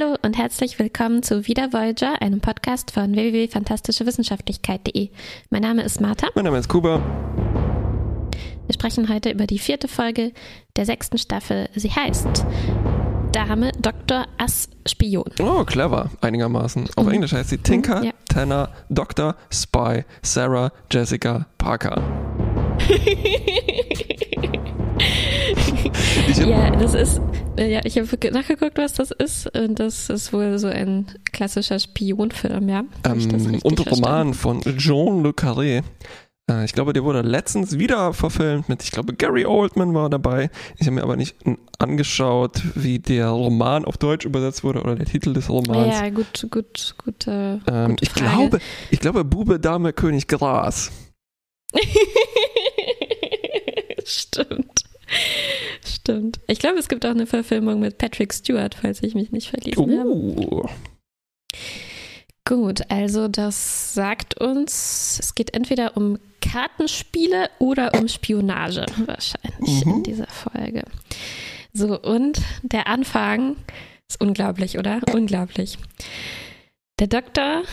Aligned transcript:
Hallo 0.00 0.16
und 0.22 0.36
herzlich 0.38 0.78
willkommen 0.78 1.22
zu 1.24 1.46
Wieder 1.46 1.72
Voyager, 1.72 2.20
einem 2.22 2.40
Podcast 2.40 2.90
von 2.92 3.14
www.fantastischewissenschaftlichkeit.de. 3.14 5.08
Mein 5.50 5.62
Name 5.62 5.82
ist 5.82 6.00
Martha. 6.00 6.28
Mein 6.34 6.44
Name 6.44 6.58
ist 6.58 6.68
Kuba. 6.68 7.00
Wir 8.66 8.74
sprechen 8.74 9.08
heute 9.08 9.30
über 9.30 9.46
die 9.46 9.58
vierte 9.58 9.88
Folge 9.88 10.32
der 10.76 10.84
sechsten 10.84 11.18
Staffel. 11.18 11.68
Sie 11.74 11.90
heißt 11.90 12.44
Dame 13.32 13.72
Dr. 13.80 14.26
Ass 14.36 14.68
Spion. 14.86 15.30
Oh, 15.40 15.64
clever, 15.64 16.10
einigermaßen. 16.20 16.88
Auf 16.96 17.06
Mhm. 17.06 17.12
Englisch 17.12 17.32
heißt 17.32 17.50
sie 17.50 17.58
Tinker, 17.58 17.98
Mhm, 18.00 18.04
ja. 18.04 18.12
Tanner, 18.28 18.70
Dr. 18.90 19.34
Spy, 19.50 20.04
Sarah, 20.22 20.70
Jessica, 20.92 21.46
Parker. 21.58 22.02
Ja, 26.36 26.70
das 26.70 26.92
ist, 26.94 27.20
äh, 27.56 27.72
ja, 27.72 27.80
ich 27.84 27.98
habe 27.98 28.30
nachgeguckt, 28.32 28.76
was 28.76 28.92
das 28.92 29.10
ist. 29.10 29.46
Und 29.56 29.80
das 29.80 30.10
ist 30.10 30.32
wohl 30.32 30.58
so 30.58 30.66
ein 30.66 31.06
klassischer 31.32 31.78
Spionfilm, 31.78 32.68
ja. 32.68 32.84
Ähm, 33.04 33.60
und 33.62 33.80
verstanden? 33.80 33.88
Roman 33.88 34.34
von 34.34 34.60
Jean 34.60 35.22
Le 35.22 35.30
Carré. 35.30 35.82
Äh, 36.50 36.64
ich 36.64 36.72
glaube, 36.72 36.92
der 36.92 37.04
wurde 37.04 37.22
letztens 37.22 37.78
wieder 37.78 38.12
verfilmt 38.12 38.68
mit, 38.68 38.82
ich 38.82 38.90
glaube, 38.90 39.14
Gary 39.14 39.46
Oldman 39.46 39.94
war 39.94 40.10
dabei. 40.10 40.50
Ich 40.76 40.86
habe 40.86 40.96
mir 40.96 41.02
aber 41.02 41.16
nicht 41.16 41.36
angeschaut, 41.78 42.60
wie 42.74 42.98
der 42.98 43.28
Roman 43.28 43.86
auf 43.86 43.96
Deutsch 43.96 44.26
übersetzt 44.26 44.64
wurde 44.64 44.82
oder 44.82 44.96
der 44.96 45.06
Titel 45.06 45.32
des 45.32 45.48
Romans. 45.48 45.98
Ja, 45.98 46.10
gut, 46.10 46.46
gut, 46.50 46.94
gut. 47.02 47.26
Äh, 47.26 47.58
ähm, 47.66 47.96
ich 48.00 48.12
glaube, 48.12 48.58
ich 48.90 49.00
glaube, 49.00 49.24
Bube, 49.24 49.58
Dame, 49.58 49.94
König, 49.94 50.26
Gras. 50.26 50.90
Stimmt. 54.04 54.84
Stimmt. 56.08 56.40
Ich 56.46 56.58
glaube, 56.58 56.78
es 56.78 56.88
gibt 56.88 57.04
auch 57.04 57.10
eine 57.10 57.26
Verfilmung 57.26 57.80
mit 57.80 57.98
Patrick 57.98 58.32
Stewart, 58.32 58.74
falls 58.74 59.02
ich 59.02 59.14
mich 59.14 59.30
nicht 59.30 59.50
verlesen 59.50 59.98
habe. 59.98 60.08
Uh. 60.08 60.66
Gut, 62.46 62.80
also 62.90 63.28
das 63.28 63.92
sagt 63.92 64.40
uns, 64.40 65.18
es 65.20 65.34
geht 65.34 65.52
entweder 65.54 65.98
um 65.98 66.18
Kartenspiele 66.40 67.50
oder 67.58 67.92
um 67.98 68.08
Spionage, 68.08 68.86
wahrscheinlich 69.04 69.84
Mhm. 69.84 69.96
in 69.96 70.02
dieser 70.02 70.28
Folge. 70.28 70.84
So, 71.74 72.00
und 72.00 72.40
der 72.62 72.86
Anfang 72.86 73.56
ist 74.08 74.18
unglaublich, 74.18 74.78
oder? 74.78 75.00
Unglaublich. 75.12 75.76
Der 77.00 77.06
Doktor 77.08 77.64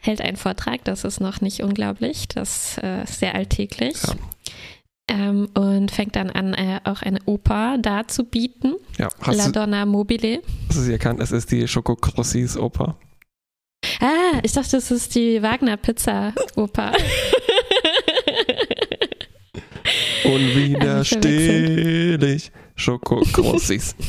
hält 0.00 0.20
einen 0.20 0.36
Vortrag, 0.36 0.84
das 0.84 1.02
ist 1.02 1.18
noch 1.20 1.40
nicht 1.40 1.64
unglaublich, 1.64 2.28
das 2.28 2.78
äh, 2.84 3.02
ist 3.02 3.18
sehr 3.18 3.34
alltäglich. 3.34 4.00
Ja. 4.06 4.14
Ähm, 5.12 5.48
und 5.54 5.90
fängt 5.90 6.14
dann 6.14 6.30
an, 6.30 6.54
äh, 6.54 6.78
auch 6.84 7.02
eine 7.02 7.18
Oper 7.26 7.78
darzubieten, 7.78 8.76
Ja, 8.96 9.08
hast 9.20 9.36
La 9.36 9.48
Donna 9.48 9.84
Mobile. 9.84 10.40
hast 10.68 10.78
du 10.78 10.82
sie 10.82 10.92
erkannt? 10.92 11.18
Es 11.20 11.32
ist 11.32 11.50
die 11.50 11.66
Schoko 11.66 11.96
Crossis 11.96 12.56
Oper. 12.56 12.96
Ah, 14.00 14.38
ich 14.44 14.52
dachte, 14.52 14.70
das 14.76 14.92
ist 14.92 15.16
die 15.16 15.42
Wagner-Pizza-Oper. 15.42 16.92
Unwiderstehlich. 20.24 22.52
Schoko 22.76 23.22
Crossis. 23.32 23.96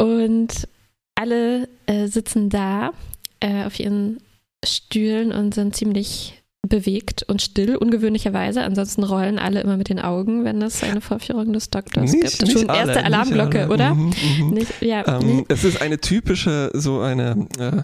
Und 0.00 0.68
alle 1.14 1.68
äh, 1.86 2.06
sitzen 2.06 2.48
da 2.50 2.92
äh, 3.40 3.64
auf 3.64 3.78
ihren 3.80 4.18
Stühlen 4.64 5.32
und 5.32 5.54
sind 5.54 5.74
ziemlich 5.76 6.35
bewegt 6.68 7.24
und 7.28 7.42
still, 7.42 7.76
ungewöhnlicherweise. 7.76 8.62
Ansonsten 8.62 9.04
rollen 9.04 9.38
alle 9.38 9.60
immer 9.60 9.76
mit 9.76 9.88
den 9.88 9.98
Augen, 10.00 10.44
wenn 10.44 10.60
es 10.62 10.82
eine 10.82 11.00
Vorführung 11.00 11.52
des 11.52 11.70
Doktors 11.70 12.12
gibt. 12.12 12.24
Das 12.24 12.48
ist 12.48 12.52
schon 12.52 12.70
alle, 12.70 12.78
erste 12.78 12.94
nicht 12.96 13.04
Alarmglocke, 13.04 13.60
alle. 13.62 13.70
oder? 13.72 13.94
Mhm, 13.94 14.12
mhm. 14.40 14.50
Nicht, 14.50 14.82
ja, 14.82 15.20
Ähm, 15.20 15.36
nicht, 15.36 15.46
es 15.52 15.64
ist 15.64 15.80
eine 15.82 15.98
typische, 16.00 16.70
so 16.74 17.00
eine, 17.00 17.46
äh, 17.58 17.82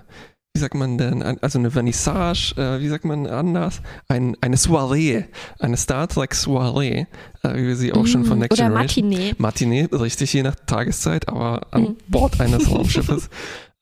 wie 0.55 0.61
sagt 0.61 0.74
man 0.74 0.98
denn, 0.98 1.22
also 1.22 1.58
eine 1.58 1.70
Vernissage, 1.70 2.55
äh, 2.58 2.80
wie 2.80 2.89
sagt 2.89 3.06
man 3.06 3.27
anders? 3.27 3.80
Ein, 4.08 4.36
eine 4.42 4.58
Soiree, 4.58 5.24
eine 5.58 5.79
Star 5.79 6.08
Trek 6.08 6.35
Soiree, 6.35 7.06
äh, 7.42 7.55
wie 7.55 7.68
wir 7.68 7.77
sie 7.77 7.92
auch 7.95 8.06
schon 8.06 8.24
von 8.27 8.39
Next 8.39 8.58
oder 8.61 8.68
Generation. 8.68 9.08
Matinee. 9.08 9.35
Matinee, 9.39 9.89
richtig, 9.92 10.33
je 10.35 10.42
nach 10.42 10.55
Tageszeit, 10.67 11.29
aber 11.29 11.68
an 11.70 11.83
Mhm. 11.83 11.96
Bord 12.08 12.39
eines 12.40 12.70
Raumschiffes. 12.70 13.30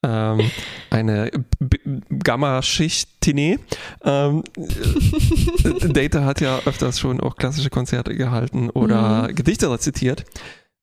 Ähm, 0.03 0.51
eine 0.91 1.31
Gamma-Schicht-Tinee. 2.25 3.59
Ähm, 4.05 4.43
äh, 4.57 5.89
Data 5.89 6.25
hat 6.25 6.41
ja 6.41 6.61
öfters 6.65 6.99
schon 6.99 7.21
auch 7.21 7.37
klassische 7.37 7.71
Konzerte 7.71 8.15
gehalten 8.15 8.71
oder 8.71 9.29
Gedichte 9.33 9.71
rezitiert. 9.71 10.25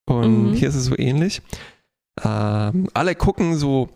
Und 0.06 0.52
Mhm. 0.52 0.54
hier 0.54 0.70
ist 0.70 0.76
es 0.76 0.86
so 0.86 0.98
ähnlich. 0.98 1.42
Ähm, 2.24 2.88
alle 2.94 3.16
gucken 3.16 3.56
so, 3.56 3.90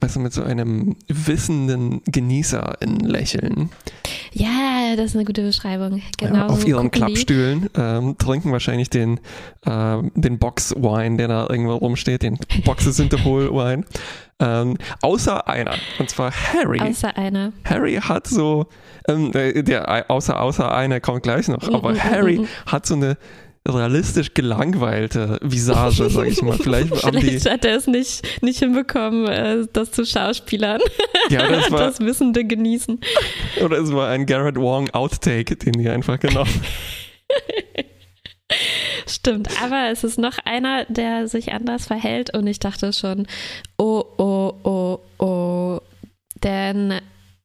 du, 0.00 0.20
mit 0.20 0.32
so 0.32 0.42
einem 0.42 0.96
wissenden 1.08 2.02
Genießer 2.04 2.76
in 2.80 3.00
Lächeln 3.00 3.70
Ja, 4.32 4.94
das 4.96 5.06
ist 5.06 5.16
eine 5.16 5.24
gute 5.24 5.42
Beschreibung. 5.42 6.02
Genau 6.18 6.34
ja, 6.34 6.46
auf 6.46 6.62
so 6.62 6.66
ihren. 6.68 6.90
Klappstühlen, 6.90 7.68
ähm, 7.76 8.16
trinken 8.16 8.52
wahrscheinlich 8.52 8.90
den, 8.90 9.20
ähm, 9.66 10.12
den 10.14 10.38
Box-Wine, 10.38 11.16
der 11.16 11.28
da 11.28 11.46
irgendwo 11.48 11.74
rumsteht, 11.74 12.22
den 12.22 12.38
Boxe-Synthehol-Wine. 12.64 13.84
Ähm, 14.40 14.76
außer 15.02 15.48
einer, 15.48 15.74
und 15.98 16.08
zwar 16.08 16.30
Harry. 16.32 16.80
Außer 16.80 17.16
einer. 17.16 17.52
Harry 17.64 17.94
hat 17.96 18.28
so, 18.28 18.66
ähm, 19.08 19.32
äh, 19.34 19.62
der, 19.64 20.10
außer, 20.10 20.40
außer 20.40 20.72
einer 20.72 21.00
kommt 21.00 21.24
gleich 21.24 21.48
noch, 21.48 21.68
aber 21.72 21.98
Harry 21.98 22.46
hat 22.66 22.86
so 22.86 22.94
eine 22.94 23.16
realistisch 23.66 24.34
gelangweilte 24.34 25.38
Visage, 25.42 26.08
sag 26.10 26.26
ich 26.26 26.42
mal. 26.42 26.58
Vielleicht 26.58 27.04
haben 27.04 27.18
die, 27.18 27.26
Vielleicht 27.26 27.50
hat 27.50 27.64
er 27.64 27.76
es 27.76 27.86
nicht, 27.86 28.42
nicht 28.42 28.58
hinbekommen, 28.58 29.26
äh, 29.26 29.66
das 29.72 29.92
zu 29.92 30.04
Schauspielern. 30.04 30.80
ja, 31.30 31.48
das 31.48 31.70
war, 31.70 31.80
das 31.80 32.00
Wissende 32.00 32.44
genießen. 32.44 33.00
oder 33.64 33.78
es 33.78 33.92
war 33.92 34.08
ein 34.08 34.26
Garrett 34.26 34.56
Wong 34.56 34.90
Outtake, 34.90 35.56
den 35.56 35.72
die 35.72 35.88
einfach 35.88 36.18
genommen 36.18 36.50
Stimmt, 39.06 39.48
aber 39.62 39.90
es 39.90 40.04
ist 40.04 40.18
noch 40.18 40.38
einer, 40.44 40.84
der 40.86 41.28
sich 41.28 41.52
anders 41.52 41.86
verhält 41.86 42.34
und 42.34 42.46
ich 42.46 42.58
dachte 42.58 42.92
schon, 42.92 43.26
oh, 43.76 44.02
oh, 44.16 44.52
oh, 44.64 44.98
oh, 45.18 45.80
denn 46.42 46.94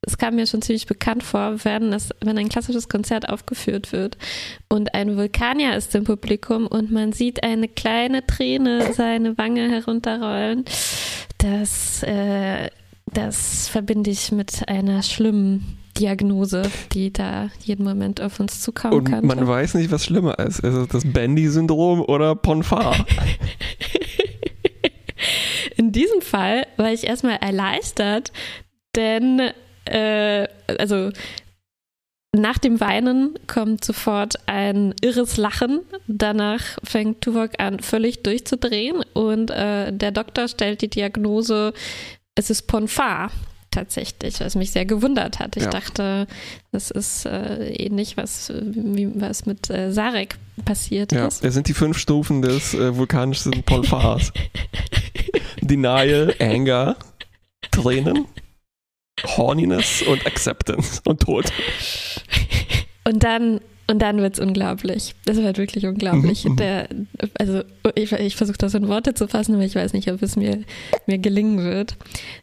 es 0.06 0.18
kam 0.18 0.36
mir 0.36 0.46
schon 0.46 0.62
ziemlich 0.62 0.86
bekannt 0.86 1.22
vor, 1.22 1.64
wenn, 1.64 1.92
es, 1.92 2.10
wenn 2.22 2.38
ein 2.38 2.48
klassisches 2.48 2.88
Konzert 2.88 3.28
aufgeführt 3.28 3.92
wird 3.92 4.16
und 4.68 4.94
ein 4.94 5.16
Vulkanier 5.16 5.76
ist 5.76 5.94
im 5.94 6.04
Publikum 6.04 6.66
und 6.66 6.90
man 6.90 7.12
sieht 7.12 7.42
eine 7.42 7.68
kleine 7.68 8.26
Träne 8.26 8.92
seine 8.92 9.36
Wange 9.38 9.70
herunterrollen, 9.70 10.64
das, 11.38 12.02
äh, 12.02 12.70
das 13.12 13.68
verbinde 13.68 14.10
ich 14.10 14.32
mit 14.32 14.68
einer 14.68 15.02
schlimmen 15.02 15.78
Diagnose, 15.96 16.62
die 16.92 17.12
da 17.12 17.50
jeden 17.60 17.84
Moment 17.84 18.20
auf 18.20 18.40
uns 18.40 18.60
zukommen 18.60 18.94
Und 18.94 19.04
könnte. 19.04 19.26
man 19.26 19.46
weiß 19.46 19.74
nicht, 19.74 19.92
was 19.92 20.04
schlimmer 20.04 20.38
ist. 20.38 20.60
Ist 20.60 20.74
es 20.74 20.88
das 20.88 21.04
Bandy-Syndrom 21.04 22.00
oder 22.00 22.34
Ponfar? 22.34 23.06
In 25.76 25.92
diesem 25.92 26.20
Fall 26.20 26.66
war 26.76 26.92
ich 26.92 27.04
erstmal 27.04 27.36
erleichtert, 27.36 28.32
denn 28.96 29.50
äh, 29.86 30.46
also 30.78 31.10
nach 32.36 32.58
dem 32.58 32.80
Weinen 32.80 33.38
kommt 33.46 33.84
sofort 33.84 34.34
ein 34.46 34.92
irres 35.02 35.36
Lachen. 35.36 35.80
Danach 36.08 36.62
fängt 36.82 37.20
Tuvok 37.20 37.50
an, 37.58 37.78
völlig 37.80 38.22
durchzudrehen 38.24 39.04
und 39.12 39.50
äh, 39.50 39.92
der 39.92 40.10
Doktor 40.10 40.48
stellt 40.48 40.82
die 40.82 40.90
Diagnose, 40.90 41.72
es 42.34 42.50
ist 42.50 42.62
Ponfar 42.66 43.30
tatsächlich, 43.70 44.40
was 44.40 44.54
mich 44.56 44.70
sehr 44.72 44.84
gewundert 44.84 45.38
hat. 45.38 45.56
Ich 45.56 45.64
Ja. 45.64 45.70
dachte, 45.70 46.26
das 46.72 46.90
ist 46.90 47.26
äh, 47.26 47.68
ähnlich, 47.74 48.16
was, 48.16 48.52
wie, 48.62 49.10
was 49.14 49.46
mit 49.46 49.68
äh, 49.70 49.92
Sarek 49.92 50.36
passiert 50.64 51.12
Ja, 51.12 51.26
ist. 51.26 51.44
es 51.44 51.54
sind 51.54 51.68
die 51.68 51.74
fünf 51.74 51.98
Stufen 51.98 52.42
des 52.42 52.74
äh, 52.74 52.96
vulkanischen 52.96 53.62
Ponfars. 53.64 54.32
Denial, 55.60 56.34
Anger, 56.40 56.96
Tränen, 57.70 58.26
Horniness 59.22 60.02
und 60.02 60.26
Acceptance 60.26 61.00
und 61.04 61.20
Tod. 61.20 61.46
Und 63.04 63.22
dann, 63.22 63.60
und 63.86 64.00
dann 64.00 64.18
wird 64.18 64.34
es 64.34 64.40
unglaublich. 64.40 65.14
Das 65.24 65.36
wird 65.36 65.58
wirklich 65.58 65.86
unglaublich. 65.86 66.44
Mhm. 66.44 66.56
Der, 66.56 66.88
also 67.38 67.62
ich, 67.94 68.12
ich 68.12 68.36
versuche 68.36 68.58
das 68.58 68.74
in 68.74 68.88
Worte 68.88 69.14
zu 69.14 69.28
fassen, 69.28 69.54
aber 69.54 69.64
ich 69.64 69.74
weiß 69.74 69.92
nicht, 69.92 70.10
ob 70.10 70.22
es 70.22 70.36
mir, 70.36 70.64
mir 71.06 71.18
gelingen 71.18 71.62
wird. 71.62 71.96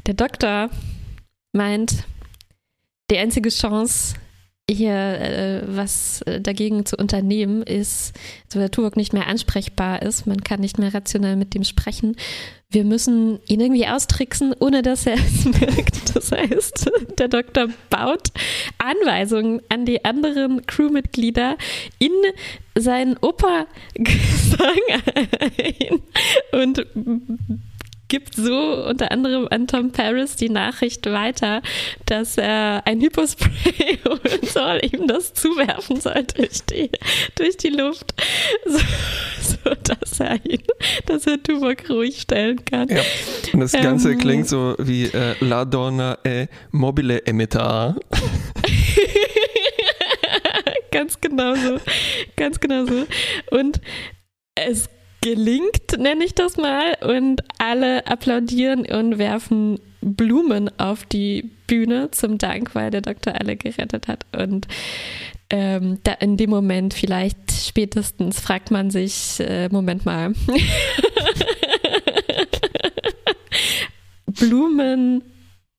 Der 0.06 0.14
Doktor 0.14 0.70
meint, 1.52 2.06
die 3.10 3.18
einzige 3.18 3.50
Chance, 3.50 4.16
hier 4.74 4.94
äh, 4.94 5.62
was 5.66 6.22
äh, 6.24 6.42
dagegen 6.42 6.86
zu 6.86 6.96
unternehmen 6.98 7.64
ist, 7.64 8.14
so 8.48 8.60
der 8.60 8.72
Tuvok 8.72 8.98
nicht 8.98 9.14
mehr 9.14 9.28
ansprechbar 9.28 10.02
ist, 10.02 10.28
man 10.28 10.44
kann 10.44 10.60
nicht 10.60 10.80
mehr 10.80 10.94
rational 10.94 11.36
mit 11.36 11.54
dem 11.54 11.64
sprechen. 11.64 12.16
Wir 12.70 12.86
müssen 12.86 13.40
ihn 13.48 13.60
irgendwie 13.60 13.88
austricksen, 13.88 14.56
ohne 14.60 14.82
dass 14.82 15.06
er 15.06 15.16
es 15.16 15.46
merkt. 15.46 16.16
Das 16.16 16.32
heißt, 16.32 16.90
der 17.20 17.28
Doktor 17.28 17.68
baut 17.90 18.30
Anweisungen 18.78 19.62
an 19.70 19.86
die 19.86 20.06
anderen 20.06 20.66
Crewmitglieder 20.66 21.58
in 22.00 22.12
seinen 22.78 23.18
Opergesang 23.18 23.68
ein 25.58 26.02
und 26.54 26.86
gibt 28.12 28.36
so 28.36 28.86
unter 28.90 29.10
anderem 29.10 29.48
an 29.52 29.68
Tom 29.68 29.94
Paris 29.94 30.36
die 30.36 30.50
Nachricht 30.50 31.06
weiter, 31.06 31.62
dass 32.08 32.38
er 32.38 32.86
ein 32.86 33.00
Hypospray 33.00 34.00
holen 34.06 34.44
soll, 34.44 34.82
ihm 34.92 35.08
das 35.08 35.34
zuwerfen 35.34 36.02
soll 36.02 36.26
durch 36.36 36.66
die, 36.70 36.90
durch 37.36 37.56
die 37.56 37.70
Luft, 37.70 38.14
so, 38.66 38.80
so 39.64 39.76
dass 39.82 40.20
er 40.20 40.46
ihn, 40.46 40.62
dass 41.06 41.26
er 41.26 41.42
Tuvok 41.42 41.90
ruhig 41.90 42.20
stellen 42.20 42.66
kann. 42.66 42.90
Ja. 42.90 43.02
Und 43.54 43.62
das 43.62 43.72
Ganze 43.72 44.12
ähm, 44.12 44.18
klingt 44.18 44.50
so 44.50 44.76
wie 44.78 45.06
äh, 45.06 45.36
La 45.40 45.64
Donna 45.64 46.18
e 46.26 46.48
Mobile 46.72 47.26
Emitter. 47.26 47.96
ganz 50.92 51.22
genau 51.22 51.56
so. 51.56 51.80
Ganz 52.36 52.60
genau 52.60 52.86
so. 52.86 53.08
Und 53.52 53.80
es 54.56 54.90
gelingt, 55.22 55.98
nenne 55.98 56.26
ich 56.26 56.36
das 56.36 56.58
mal. 56.58 56.98
Und 57.02 57.44
alle 57.60 58.06
applaudieren 58.08 58.86
und 58.86 59.18
werfen 59.18 59.80
Blumen 60.02 60.70
auf 60.80 61.06
die 61.06 61.52
Bühne 61.68 62.12
zum 62.12 62.38
Dank, 62.38 62.76
weil 62.76 62.92
der 62.92 63.02
Doktor 63.02 63.40
alle 63.40 63.56
gerettet 63.56 64.08
hat. 64.08 64.26
Und 64.36 64.68
ähm, 65.50 66.00
da 66.04 66.14
in 66.14 66.38
dem 66.38 66.50
Moment 66.50 66.94
vielleicht 66.94 67.52
spätestens 67.52 68.40
fragt 68.40 68.72
man 68.72 68.90
sich, 68.90 69.40
äh, 69.40 69.70
Moment 69.70 70.06
mal. 70.06 70.34
Blumen 74.26 75.24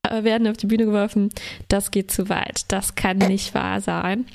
äh, 0.02 0.22
werden 0.24 0.46
auf 0.46 0.56
die 0.56 0.66
Bühne 0.66 0.84
geworfen, 0.84 1.30
das 1.68 1.90
geht 1.90 2.10
zu 2.10 2.28
weit. 2.28 2.64
Das 2.68 2.94
kann 2.94 3.18
nicht 3.18 3.54
wahr 3.54 3.80
sein. 3.80 4.26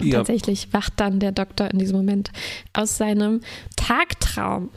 Ja. 0.00 0.18
Tatsächlich 0.18 0.72
wacht 0.72 0.94
dann 0.96 1.20
der 1.20 1.32
Doktor 1.32 1.70
in 1.70 1.78
diesem 1.78 1.96
Moment 1.96 2.30
aus 2.72 2.96
seinem 2.96 3.40
Tagtraum 3.76 4.70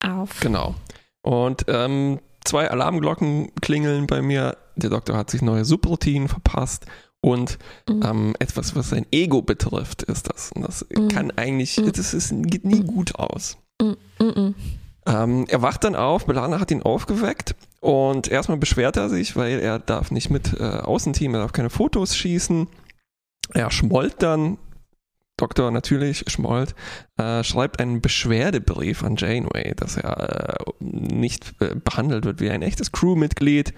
auf. 0.00 0.40
Genau. 0.40 0.74
Und 1.22 1.64
ähm, 1.68 2.20
zwei 2.44 2.70
Alarmglocken 2.70 3.52
klingeln 3.60 4.06
bei 4.06 4.22
mir. 4.22 4.56
Der 4.76 4.90
Doktor 4.90 5.16
hat 5.16 5.30
sich 5.30 5.42
neue 5.42 5.64
Subroutinen 5.64 6.28
verpasst. 6.28 6.86
Und 7.24 7.58
mhm. 7.88 8.02
ähm, 8.04 8.36
etwas, 8.40 8.74
was 8.74 8.90
sein 8.90 9.06
Ego 9.12 9.42
betrifft, 9.42 10.02
ist 10.02 10.28
das. 10.28 10.50
Und 10.52 10.62
das 10.62 10.84
mhm. 10.90 11.08
kann 11.08 11.30
eigentlich, 11.36 11.78
mhm. 11.78 11.92
das 11.92 12.14
ist, 12.14 12.34
geht 12.46 12.64
nie 12.64 12.82
gut 12.82 13.14
aus. 13.14 13.58
Mhm. 13.80 13.96
Mhm. 14.18 14.54
Ähm, 15.06 15.46
er 15.48 15.62
wacht 15.62 15.84
dann 15.84 15.96
auf, 15.96 16.26
Belana 16.26 16.60
hat 16.60 16.70
ihn 16.70 16.82
aufgeweckt 16.82 17.56
und 17.80 18.28
erstmal 18.28 18.58
beschwert 18.58 18.96
er 18.96 19.08
sich, 19.08 19.34
weil 19.34 19.58
er 19.58 19.80
darf 19.80 20.12
nicht 20.12 20.30
mit 20.30 20.54
äh, 20.58 20.62
Außenteam, 20.62 21.34
er 21.34 21.40
darf 21.40 21.52
keine 21.52 21.70
Fotos 21.70 22.16
schießen. 22.16 22.68
Er 23.52 23.70
schmollt 23.70 24.22
dann, 24.22 24.58
Doktor 25.36 25.70
natürlich 25.70 26.24
schmollt, 26.28 26.74
äh, 27.16 27.42
schreibt 27.42 27.80
einen 27.80 28.00
Beschwerdebrief 28.00 29.02
an 29.02 29.16
Janeway, 29.16 29.74
dass 29.74 29.96
er 29.96 30.60
äh, 30.60 30.64
nicht 30.80 31.54
äh, 31.60 31.74
behandelt 31.74 32.24
wird 32.24 32.40
wie 32.40 32.50
ein 32.50 32.62
echtes 32.62 32.92
Crewmitglied. 32.92 33.74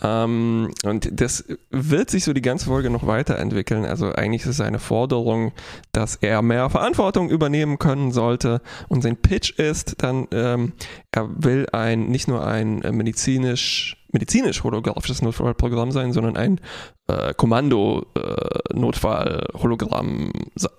Ähm, 0.00 0.72
und 0.84 1.08
das 1.20 1.44
wird 1.70 2.10
sich 2.10 2.24
so 2.24 2.32
die 2.32 2.42
ganze 2.42 2.66
Folge 2.66 2.90
noch 2.90 3.06
weiterentwickeln. 3.06 3.84
Also 3.84 4.12
eigentlich 4.12 4.42
ist 4.42 4.48
es 4.48 4.60
eine 4.60 4.78
Forderung, 4.78 5.52
dass 5.92 6.16
er 6.16 6.42
mehr 6.42 6.70
Verantwortung 6.70 7.30
übernehmen 7.30 7.78
können 7.78 8.12
sollte. 8.12 8.60
Und 8.88 9.02
sein 9.02 9.16
Pitch 9.16 9.58
ist 9.58 9.96
dann, 9.98 10.26
ähm, 10.32 10.72
er 11.10 11.28
will 11.44 11.66
ein 11.72 12.08
nicht 12.08 12.28
nur 12.28 12.46
ein 12.46 12.78
medizinisch 12.92 13.97
medizinisch 14.12 14.62
holographisches 14.64 15.22
Notfallprogramm 15.22 15.92
sein, 15.92 16.12
sondern 16.12 16.36
ein 16.36 16.60
äh, 17.08 17.32
Kommando-Notfall-Hologramm 17.34 20.28
äh, 20.28 20.32
sein. 20.56 20.72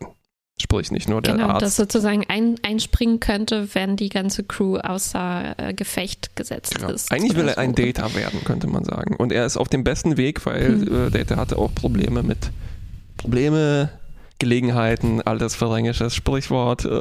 Sprich 0.62 0.92
nicht 0.92 1.08
nur 1.08 1.22
der 1.22 1.36
genau, 1.36 1.48
Arzt. 1.48 1.62
das 1.62 1.78
sozusagen 1.78 2.26
ein, 2.28 2.58
einspringen 2.64 3.22
könnte, 3.22 3.74
wenn 3.74 3.96
die 3.96 4.10
ganze 4.10 4.44
Crew 4.44 4.76
außer 4.78 5.56
äh, 5.58 5.74
Gefecht 5.74 6.36
gesetzt 6.36 6.76
genau. 6.76 6.90
ist. 6.90 7.14
Eigentlich 7.14 7.38
will 7.38 7.48
er 7.48 7.54
so. 7.54 7.62
ein 7.62 7.76
Data 7.76 8.14
werden, 8.14 8.44
könnte 8.44 8.68
man 8.68 8.84
sagen. 8.84 9.16
Und 9.16 9.32
er 9.32 9.46
ist 9.46 9.56
auf 9.56 9.70
dem 9.70 9.86
besten 9.86 10.18
Weg, 10.18 10.46
weil 10.46 10.82
hm. 10.82 11.08
äh, 11.08 11.12
Data 11.12 11.38
hatte 11.38 11.58
auch 11.58 11.74
Probleme 11.74 12.24
mit 12.24 12.52
Probleme, 13.16 13.90
Gelegenheiten, 14.38 15.22
altes 15.22 15.56
verrängisches 15.56 16.14
Sprichwort. 16.14 16.84
Äh, 16.84 17.00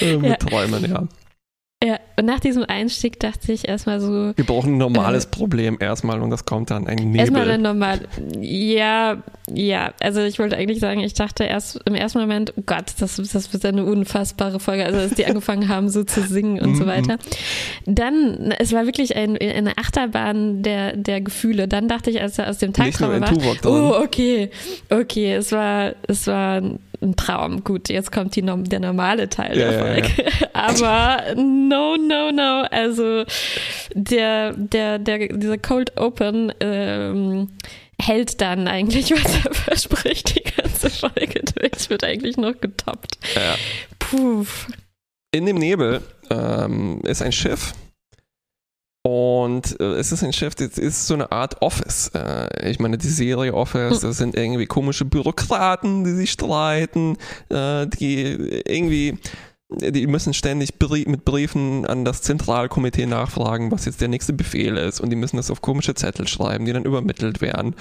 äh, 0.00 0.16
mit 0.18 0.30
ja. 0.30 0.36
Träumen, 0.36 0.90
ja. 0.90 1.08
Und 2.18 2.24
nach 2.24 2.40
diesem 2.40 2.64
Einstieg 2.64 3.20
dachte 3.20 3.52
ich 3.52 3.68
erstmal 3.68 4.00
so. 4.00 4.32
Wir 4.34 4.44
brauchen 4.44 4.74
ein 4.74 4.78
normales 4.78 5.26
äh, 5.26 5.28
Problem 5.28 5.76
erstmal 5.78 6.20
und 6.20 6.30
das 6.30 6.44
kommt 6.44 6.72
dann 6.72 6.88
ein 6.88 6.96
Nebel. 6.96 7.20
Erstmal 7.20 7.48
ein 7.48 7.62
normal. 7.62 8.00
Ja, 8.40 9.22
ja. 9.48 9.92
Also 10.00 10.22
ich 10.22 10.40
wollte 10.40 10.56
eigentlich 10.56 10.80
sagen, 10.80 10.98
ich 10.98 11.14
dachte 11.14 11.44
erst 11.44 11.78
im 11.84 11.94
ersten 11.94 12.18
Moment, 12.18 12.54
oh 12.56 12.62
Gott, 12.66 12.86
das, 12.98 13.22
das 13.32 13.52
wird 13.52 13.64
eine 13.64 13.84
unfassbare 13.84 14.58
Folge. 14.58 14.84
Also 14.84 14.98
als 14.98 15.14
die 15.14 15.26
angefangen 15.26 15.68
haben, 15.68 15.90
so 15.90 16.02
zu 16.02 16.22
singen 16.22 16.60
und 16.60 16.74
so 16.74 16.82
mhm. 16.82 16.88
weiter. 16.88 17.18
Dann, 17.86 18.52
es 18.58 18.72
war 18.72 18.84
wirklich 18.84 19.14
ein, 19.14 19.38
eine 19.38 19.78
Achterbahn 19.78 20.64
der, 20.64 20.96
der 20.96 21.20
Gefühle. 21.20 21.68
Dann 21.68 21.86
dachte 21.86 22.10
ich, 22.10 22.20
als 22.20 22.36
er 22.36 22.50
aus 22.50 22.58
dem 22.58 22.72
Tagtraum 22.72 23.20
war, 23.20 23.32
oh, 23.64 24.02
okay, 24.02 24.50
okay, 24.90 25.34
es 25.34 25.52
war, 25.52 25.92
es 26.08 26.26
war 26.26 26.62
ein 27.00 27.16
Traum. 27.16 27.64
Gut, 27.64 27.88
jetzt 27.88 28.12
kommt 28.12 28.36
die, 28.36 28.42
der 28.42 28.80
normale 28.80 29.28
Teil 29.28 29.58
ja, 29.58 29.70
der 29.70 29.80
Folge. 29.80 30.08
Ja, 30.16 30.24
ja. 30.24 30.48
Aber 30.52 31.34
no, 31.34 31.96
no, 31.96 32.30
no. 32.32 32.66
Also 32.70 33.24
der, 33.94 34.52
der, 34.52 34.98
der, 34.98 35.28
dieser 35.28 35.58
Cold 35.58 35.96
Open 35.96 36.52
ähm, 36.60 37.50
hält 38.00 38.40
dann 38.40 38.68
eigentlich, 38.68 39.10
was 39.12 39.44
er 39.44 39.54
verspricht, 39.54 40.36
die 40.36 40.50
ganze 40.50 40.90
Folge 40.90 41.42
durch. 41.54 41.90
Wird 41.90 42.04
eigentlich 42.04 42.36
noch 42.36 42.60
getoppt. 42.60 43.18
Ja. 43.34 43.54
Puh. 43.98 44.44
In 45.30 45.46
dem 45.46 45.56
Nebel 45.56 46.02
ähm, 46.30 47.00
ist 47.02 47.22
ein 47.22 47.32
Schiff 47.32 47.74
und 49.08 49.80
äh, 49.80 49.94
es 49.94 50.12
ist 50.12 50.22
ein 50.22 50.34
Chef, 50.34 50.54
das 50.54 50.76
ist 50.76 51.06
so 51.06 51.14
eine 51.14 51.32
Art 51.32 51.62
Office. 51.62 52.10
Äh, 52.14 52.70
ich 52.70 52.78
meine, 52.78 52.98
die 52.98 53.08
Serie 53.08 53.54
Office, 53.54 54.00
das 54.00 54.18
sind 54.18 54.36
irgendwie 54.36 54.66
komische 54.66 55.06
Bürokraten, 55.06 56.04
die 56.04 56.12
sich 56.12 56.30
streiten, 56.30 57.16
äh, 57.48 57.86
die 57.86 58.22
irgendwie, 58.66 59.16
die 59.70 60.06
müssen 60.06 60.34
ständig 60.34 60.74
mit 61.06 61.24
Briefen 61.24 61.86
an 61.86 62.04
das 62.04 62.20
Zentralkomitee 62.20 63.06
nachfragen, 63.06 63.70
was 63.70 63.86
jetzt 63.86 64.02
der 64.02 64.08
nächste 64.08 64.34
Befehl 64.34 64.76
ist. 64.76 65.00
Und 65.00 65.08
die 65.08 65.16
müssen 65.16 65.38
das 65.38 65.50
auf 65.50 65.62
komische 65.62 65.94
Zettel 65.94 66.28
schreiben, 66.28 66.66
die 66.66 66.74
dann 66.74 66.84
übermittelt 66.84 67.40
werden. 67.40 67.76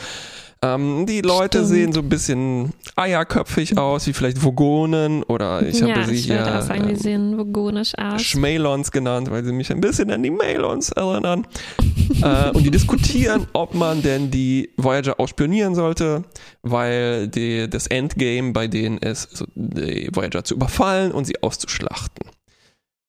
Ähm, 0.61 1.05
die 1.05 1.21
Leute 1.21 1.59
Stimmt. 1.59 1.69
sehen 1.69 1.93
so 1.93 1.99
ein 1.99 2.09
bisschen 2.09 2.73
eierköpfig 2.95 3.77
aus, 3.77 4.07
wie 4.07 4.13
vielleicht 4.13 4.43
Vogonen 4.43 5.23
oder 5.23 5.61
ich 5.61 5.79
ja, 5.79 5.95
habe 5.95 6.05
sie 6.07 6.15
hier 6.15 6.57
auch 6.57 6.61
sagen, 6.61 6.83
ähm, 6.83 6.89
die 6.89 6.95
sehen 6.95 7.37
vogonisch 7.37 7.93
aus. 7.97 8.21
Schmalons 8.21 8.91
genannt, 8.91 9.29
weil 9.29 9.43
sie 9.43 9.51
mich 9.51 9.71
ein 9.71 9.81
bisschen 9.81 10.09
an 10.09 10.23
die 10.23 10.31
Malons 10.31 10.89
erinnern. 10.89 11.45
äh, 12.23 12.49
und 12.51 12.63
die 12.63 12.71
diskutieren, 12.71 13.45
ob 13.53 13.75
man 13.75 14.01
denn 14.01 14.31
die 14.31 14.71
Voyager 14.77 15.19
ausspionieren 15.19 15.75
sollte, 15.75 16.23
weil 16.63 17.27
die, 17.27 17.69
das 17.69 17.87
Endgame 17.87 18.51
bei 18.51 18.67
denen 18.67 18.97
ist, 18.97 19.37
so 19.37 19.45
die 19.53 20.09
Voyager 20.11 20.43
zu 20.43 20.55
überfallen 20.55 21.11
und 21.11 21.25
sie 21.25 21.41
auszuschlachten. 21.43 22.36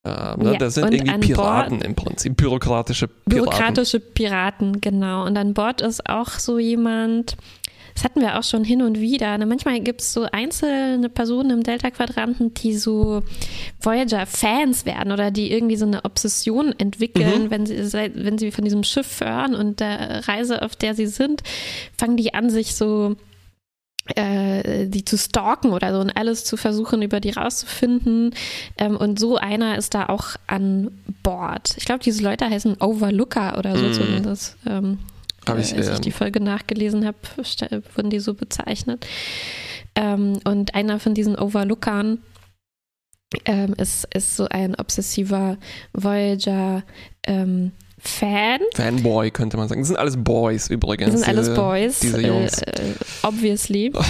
Ähm, 0.05 0.43
ne? 0.43 0.53
ja, 0.53 0.59
das 0.59 0.75
sind 0.75 0.93
irgendwie 0.93 1.33
Piraten 1.33 1.79
Bord, 1.79 1.85
im 1.85 1.95
Prinzip, 1.95 2.37
bürokratische 2.37 3.09
Piraten. 3.09 3.31
Bürokratische 3.31 4.01
Piraten, 4.01 4.81
genau. 4.81 5.27
Und 5.27 5.37
an 5.37 5.55
Bord 5.55 5.81
ist 5.81 6.09
auch 6.09 6.31
so 6.31 6.59
jemand, 6.59 7.37
das 7.99 8.05
hatten 8.05 8.21
wir 8.21 8.39
auch 8.39 8.45
schon 8.45 8.63
hin 8.63 8.83
und 8.83 9.01
wieder. 9.01 9.37
Ne? 9.39 9.45
Manchmal 9.45 9.81
gibt 9.81 10.03
es 10.03 10.13
so 10.13 10.23
einzelne 10.31 11.09
Personen 11.09 11.51
im 11.51 11.63
Delta-Quadranten, 11.65 12.55
die 12.55 12.77
so 12.77 13.25
Voyager-Fans 13.81 14.87
werden 14.87 15.13
oder 15.13 15.33
die 15.33 15.51
irgendwie 15.51 15.77
so 15.77 15.85
eine 15.85 16.05
Obsession 16.05 16.73
entwickeln, 16.79 17.45
mhm. 17.45 17.51
wenn, 17.51 17.67
sie, 17.67 17.93
wenn 18.15 18.39
sie 18.39 18.53
von 18.53 18.65
diesem 18.65 18.85
Schiff 18.85 19.21
hören 19.21 19.57
und 19.57 19.81
der 19.81 20.29
Reise, 20.29 20.63
auf 20.63 20.77
der 20.77 20.95
sie 20.95 21.09
sind, 21.09 21.43
fangen 21.97 22.17
die 22.17 22.35
an, 22.35 22.51
sich 22.51 22.77
so 22.77 23.17
äh, 24.15 24.87
die 24.87 25.05
zu 25.05 25.19
stalken 25.19 25.73
oder 25.73 25.93
so 25.93 26.01
und 26.01 26.17
alles 26.17 26.45
zu 26.45 26.57
versuchen, 26.57 27.03
über 27.03 27.21
die 27.21 27.31
rauszufinden. 27.31 28.35
Ähm, 28.79 28.97
und 28.97 29.19
so 29.19 29.37
einer 29.37 29.77
ist 29.77 29.95
da 29.95 30.07
auch 30.07 30.37
an 30.47 30.91
Bord. 31.23 31.75
Ich 31.77 31.85
glaube, 31.85 32.03
diese 32.03 32.23
Leute 32.23 32.49
heißen 32.49 32.81
Overlooker 32.81 33.59
oder 33.59 33.77
so 33.77 33.87
mm. 33.87 33.93
zumindest. 33.93 34.57
Ähm, 34.67 34.99
hab 35.47 35.59
ich, 35.59 35.75
als 35.75 35.89
ich 35.89 36.01
die 36.01 36.13
Folge 36.13 36.41
nachgelesen 36.41 37.07
habe, 37.07 37.17
wurden 37.95 38.11
die 38.11 38.21
so 38.21 38.35
bezeichnet. 38.35 39.07
Ähm, 39.95 40.41
und 40.45 40.75
einer 40.75 40.99
von 41.01 41.15
diesen 41.15 41.39
Overlookern 41.39 42.19
ähm, 43.45 43.75
ist, 43.75 44.07
ist 44.15 44.37
so 44.37 44.47
ein 44.49 44.75
obsessiver 44.75 45.59
Voyager- 45.93 46.83
ähm, 47.27 47.73
Fan. 48.01 48.61
Fanboy 48.75 49.31
könnte 49.31 49.57
man 49.57 49.69
sagen. 49.69 49.81
Das 49.81 49.89
sind 49.89 49.99
alles 49.99 50.17
Boys 50.17 50.69
übrigens. 50.71 51.13
Das 51.13 51.21
sind 51.21 51.29
alles 51.29 51.47
diese- 51.49 51.61
Boys. 51.61 52.01
Diese 52.01 52.21
Jungs. 52.21 52.63
Äh, 52.63 52.95
obviously. 53.23 53.93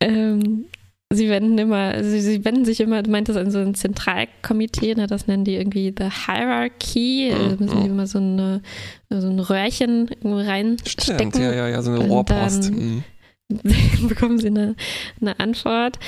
ähm, 0.00 0.66
sie 1.12 1.28
wenden 1.28 1.58
immer, 1.58 2.02
sie, 2.04 2.20
sie 2.20 2.44
wenden 2.44 2.64
sich 2.64 2.80
immer, 2.80 3.02
du 3.02 3.10
meintest 3.10 3.38
an 3.38 3.50
so 3.50 3.58
ein 3.58 3.74
Zentralkomitee, 3.74 4.94
ne, 4.94 5.06
das 5.06 5.26
nennen 5.26 5.44
die 5.44 5.54
irgendwie 5.54 5.94
The 5.96 6.08
Hierarchy. 6.26 7.30
Da 7.30 7.38
Mhm. 7.38 7.56
müssen 7.58 7.82
die 7.82 7.88
immer 7.88 8.06
so, 8.06 8.18
eine, 8.18 8.62
so 9.10 9.28
ein 9.28 9.38
Röhrchen 9.40 10.10
reinstecken. 10.24 11.32
Stimmt, 11.32 11.38
ja, 11.38 11.52
ja, 11.54 11.68
ja, 11.68 11.82
so 11.82 11.92
eine 11.92 12.06
Rohrpost. 12.06 12.64
dann- 12.64 12.74
Mhm. 12.74 13.04
bekommen 14.08 14.38
sie 14.40 14.48
eine, 14.48 14.74
eine 15.20 15.38
Antwort. 15.38 15.98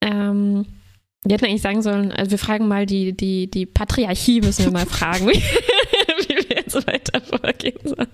Ähm, 0.00 0.64
wir 1.24 1.34
hätten 1.34 1.44
eigentlich 1.46 1.62
sagen 1.62 1.82
sollen, 1.82 2.12
also 2.12 2.30
wir 2.30 2.38
fragen 2.38 2.66
mal 2.66 2.86
die, 2.86 3.12
die, 3.14 3.50
die 3.50 3.66
Patriarchie, 3.66 4.40
müssen 4.40 4.64
wir 4.64 4.72
mal 4.72 4.86
fragen, 4.86 5.28
wie, 5.28 5.34
wie 5.34 6.48
wir 6.48 6.56
jetzt 6.56 6.86
weiter 6.86 7.20
vorgehen 7.20 7.78
sollen. 7.84 8.08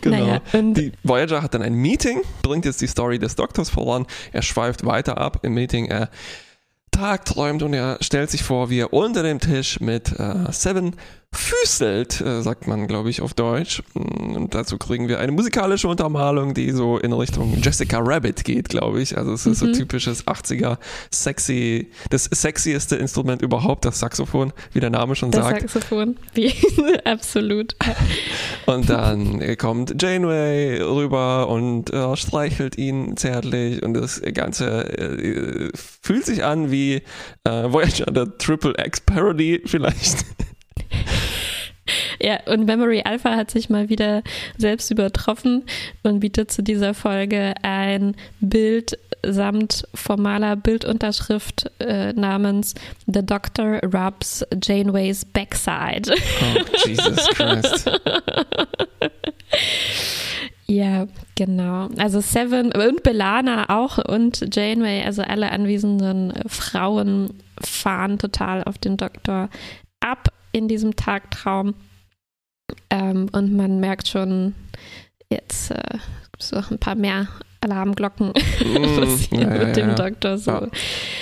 Genau. 0.00 0.16
Naja, 0.16 0.40
Die 0.52 0.92
Voyager 1.04 1.42
hat 1.42 1.54
dann 1.54 1.62
ein 1.62 1.74
Meeting, 1.74 2.22
bringt 2.42 2.64
jetzt 2.64 2.80
die 2.80 2.88
Story 2.88 3.18
des 3.18 3.36
Doktors 3.36 3.70
voran. 3.70 4.06
Er 4.32 4.42
schweift 4.42 4.84
weiter 4.84 5.18
ab 5.18 5.40
im 5.42 5.54
Meeting. 5.54 5.86
Er 5.86 6.10
tagträumt 6.90 7.62
und 7.62 7.72
er 7.72 7.98
stellt 8.00 8.30
sich 8.30 8.42
vor, 8.42 8.68
wie 8.68 8.80
er 8.80 8.92
unter 8.92 9.22
dem 9.22 9.38
Tisch 9.38 9.80
mit 9.80 10.12
äh, 10.18 10.50
Seven 10.50 10.96
füßelt, 11.34 12.20
äh, 12.20 12.42
sagt 12.42 12.66
man, 12.66 12.86
glaube 12.86 13.08
ich, 13.10 13.22
auf 13.22 13.32
Deutsch. 13.34 13.82
Und 13.94 14.54
dazu 14.54 14.76
kriegen 14.78 15.08
wir 15.08 15.18
eine 15.18 15.32
musikalische 15.32 15.88
Untermalung, 15.88 16.52
die 16.54 16.70
so 16.72 16.98
in 16.98 17.12
Richtung 17.12 17.58
Jessica 17.62 17.98
Rabbit 18.00 18.44
geht, 18.44 18.68
glaube 18.68 19.00
ich. 19.00 19.16
Also 19.16 19.32
es 19.32 19.46
ist 19.46 19.60
so 19.60 19.66
Mhm. 19.66 19.72
typisches 19.72 20.26
80er 20.26 20.78
sexy, 21.10 21.90
das 22.10 22.24
sexieste 22.24 22.96
Instrument 22.96 23.40
überhaupt, 23.42 23.84
das 23.84 23.98
Saxophon, 24.00 24.52
wie 24.72 24.80
der 24.80 24.90
Name 24.90 25.14
schon 25.14 25.30
das 25.30 25.44
sagt. 25.44 25.60
Saxophon, 25.70 26.16
wie 26.34 26.52
absolut. 27.04 27.74
Und 28.66 28.90
dann 28.90 29.56
kommt 29.56 30.00
Janeway 30.00 30.82
rüber 30.82 31.48
und 31.48 31.90
äh, 31.92 32.14
streichelt 32.16 32.76
ihn 32.76 33.16
zärtlich 33.16 33.82
und 33.82 33.94
das 33.94 34.20
Ganze 34.34 34.98
äh, 34.98 35.70
fühlt 36.02 36.26
sich 36.26 36.44
an 36.44 36.70
wie 36.70 37.02
äh, 37.44 37.72
Voyager 37.72 38.06
der 38.12 38.36
Triple 38.38 38.74
X 38.84 39.00
Parody 39.00 39.62
vielleicht. 39.64 40.24
Ja, 42.22 42.38
und 42.46 42.66
Memory 42.66 43.02
Alpha 43.04 43.34
hat 43.34 43.50
sich 43.50 43.68
mal 43.68 43.88
wieder 43.88 44.22
selbst 44.56 44.92
übertroffen 44.92 45.64
und 46.04 46.20
bietet 46.20 46.52
zu 46.52 46.62
dieser 46.62 46.94
Folge 46.94 47.54
ein 47.62 48.14
Bild 48.40 48.96
samt 49.26 49.84
formaler 49.92 50.54
Bildunterschrift 50.56 51.70
äh, 51.80 52.12
namens 52.12 52.74
The 53.06 53.26
Doctor 53.26 53.80
Rubs 53.82 54.44
Janeways 54.62 55.24
Backside. 55.24 56.14
Oh, 56.14 56.88
Jesus 56.88 57.28
Christ. 57.30 57.90
Ja, 60.68 61.06
genau. 61.34 61.88
Also 61.98 62.22
Seven 62.22 62.72
und 62.72 63.02
Belana 63.02 63.68
auch 63.68 63.98
und 63.98 64.56
Janeway, 64.56 65.02
also 65.02 65.20
alle 65.20 65.50
anwesenden 65.50 66.32
Frauen 66.46 67.34
fahren 67.60 68.18
total 68.18 68.64
auf 68.64 68.78
den 68.78 68.96
Doktor 68.96 69.50
ab 70.00 70.32
in 70.52 70.68
diesem 70.68 70.96
Tagtraum. 70.96 71.74
Ähm, 72.90 73.28
und 73.32 73.52
man 73.54 73.80
merkt 73.80 74.08
schon, 74.08 74.54
jetzt 75.30 75.70
äh, 75.70 75.76
gibt 76.32 76.42
es 76.42 76.52
noch 76.52 76.70
ein 76.70 76.78
paar 76.78 76.94
mehr 76.94 77.28
Alarmglocken, 77.60 78.32
was 78.34 79.20
hier 79.20 79.46
Mm, 79.46 79.50
ja, 79.50 79.54
ja, 79.56 79.64
mit 79.66 79.76
dem 79.76 79.88
ja. 79.90 79.94
Doktor 79.94 80.38
so, 80.38 80.50
Ja. 80.50 80.68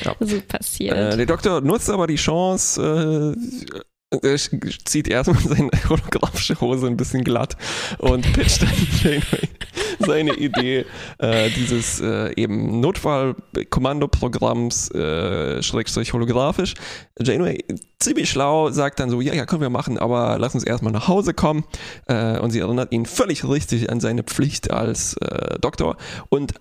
Ja. 0.05 0.15
so 0.21 0.41
passiert. 0.49 0.97
Äh, 0.97 1.17
der 1.17 1.27
Doktor 1.27 1.61
nutzt 1.61 1.91
aber 1.91 2.07
die 2.07 2.17
Chance, 2.17 3.37
äh, 3.37 3.75
er 4.11 4.37
zieht 4.37 5.09
erstmal 5.09 5.41
seine 5.41 5.71
holographische 5.89 6.61
Hose 6.61 6.87
ein 6.87 6.97
bisschen 6.97 7.25
glatt 7.25 7.57
und 7.99 8.33
pitcht 8.33 8.63
dann 8.63 8.71
Janeway 9.03 9.49
seine 10.01 10.35
Idee 10.35 10.85
äh, 11.19 11.51
dieses 11.51 12.01
äh, 12.01 12.33
eben 12.35 12.81
Notfallkommandoprogramms 12.81 14.91
äh, 14.93 15.63
schrägstrich 15.63 16.13
holographisch. 16.13 16.75
Janeway 17.21 17.65
ziemlich 17.99 18.31
schlau 18.31 18.71
sagt 18.71 18.99
dann 18.99 19.11
so, 19.11 19.21
ja, 19.21 19.35
ja, 19.35 19.47
können 19.47 19.61
wir 19.61 19.71
machen, 19.71 19.99
aber 19.99 20.39
lass 20.39 20.55
uns 20.55 20.65
erstmal 20.65 20.93
nach 20.93 21.07
Hause 21.07 21.35
kommen. 21.35 21.65
Äh, 22.07 22.39
und 22.39 22.51
sie 22.51 22.61
erinnert 22.61 22.93
ihn 22.93 23.05
völlig 23.07 23.47
richtig 23.47 23.91
an 23.91 24.01
seine 24.01 24.25
Pflicht 24.25 24.71
als 24.71 25.17
äh, 25.19 25.59
Doktor 25.61 25.97
und 26.29 26.55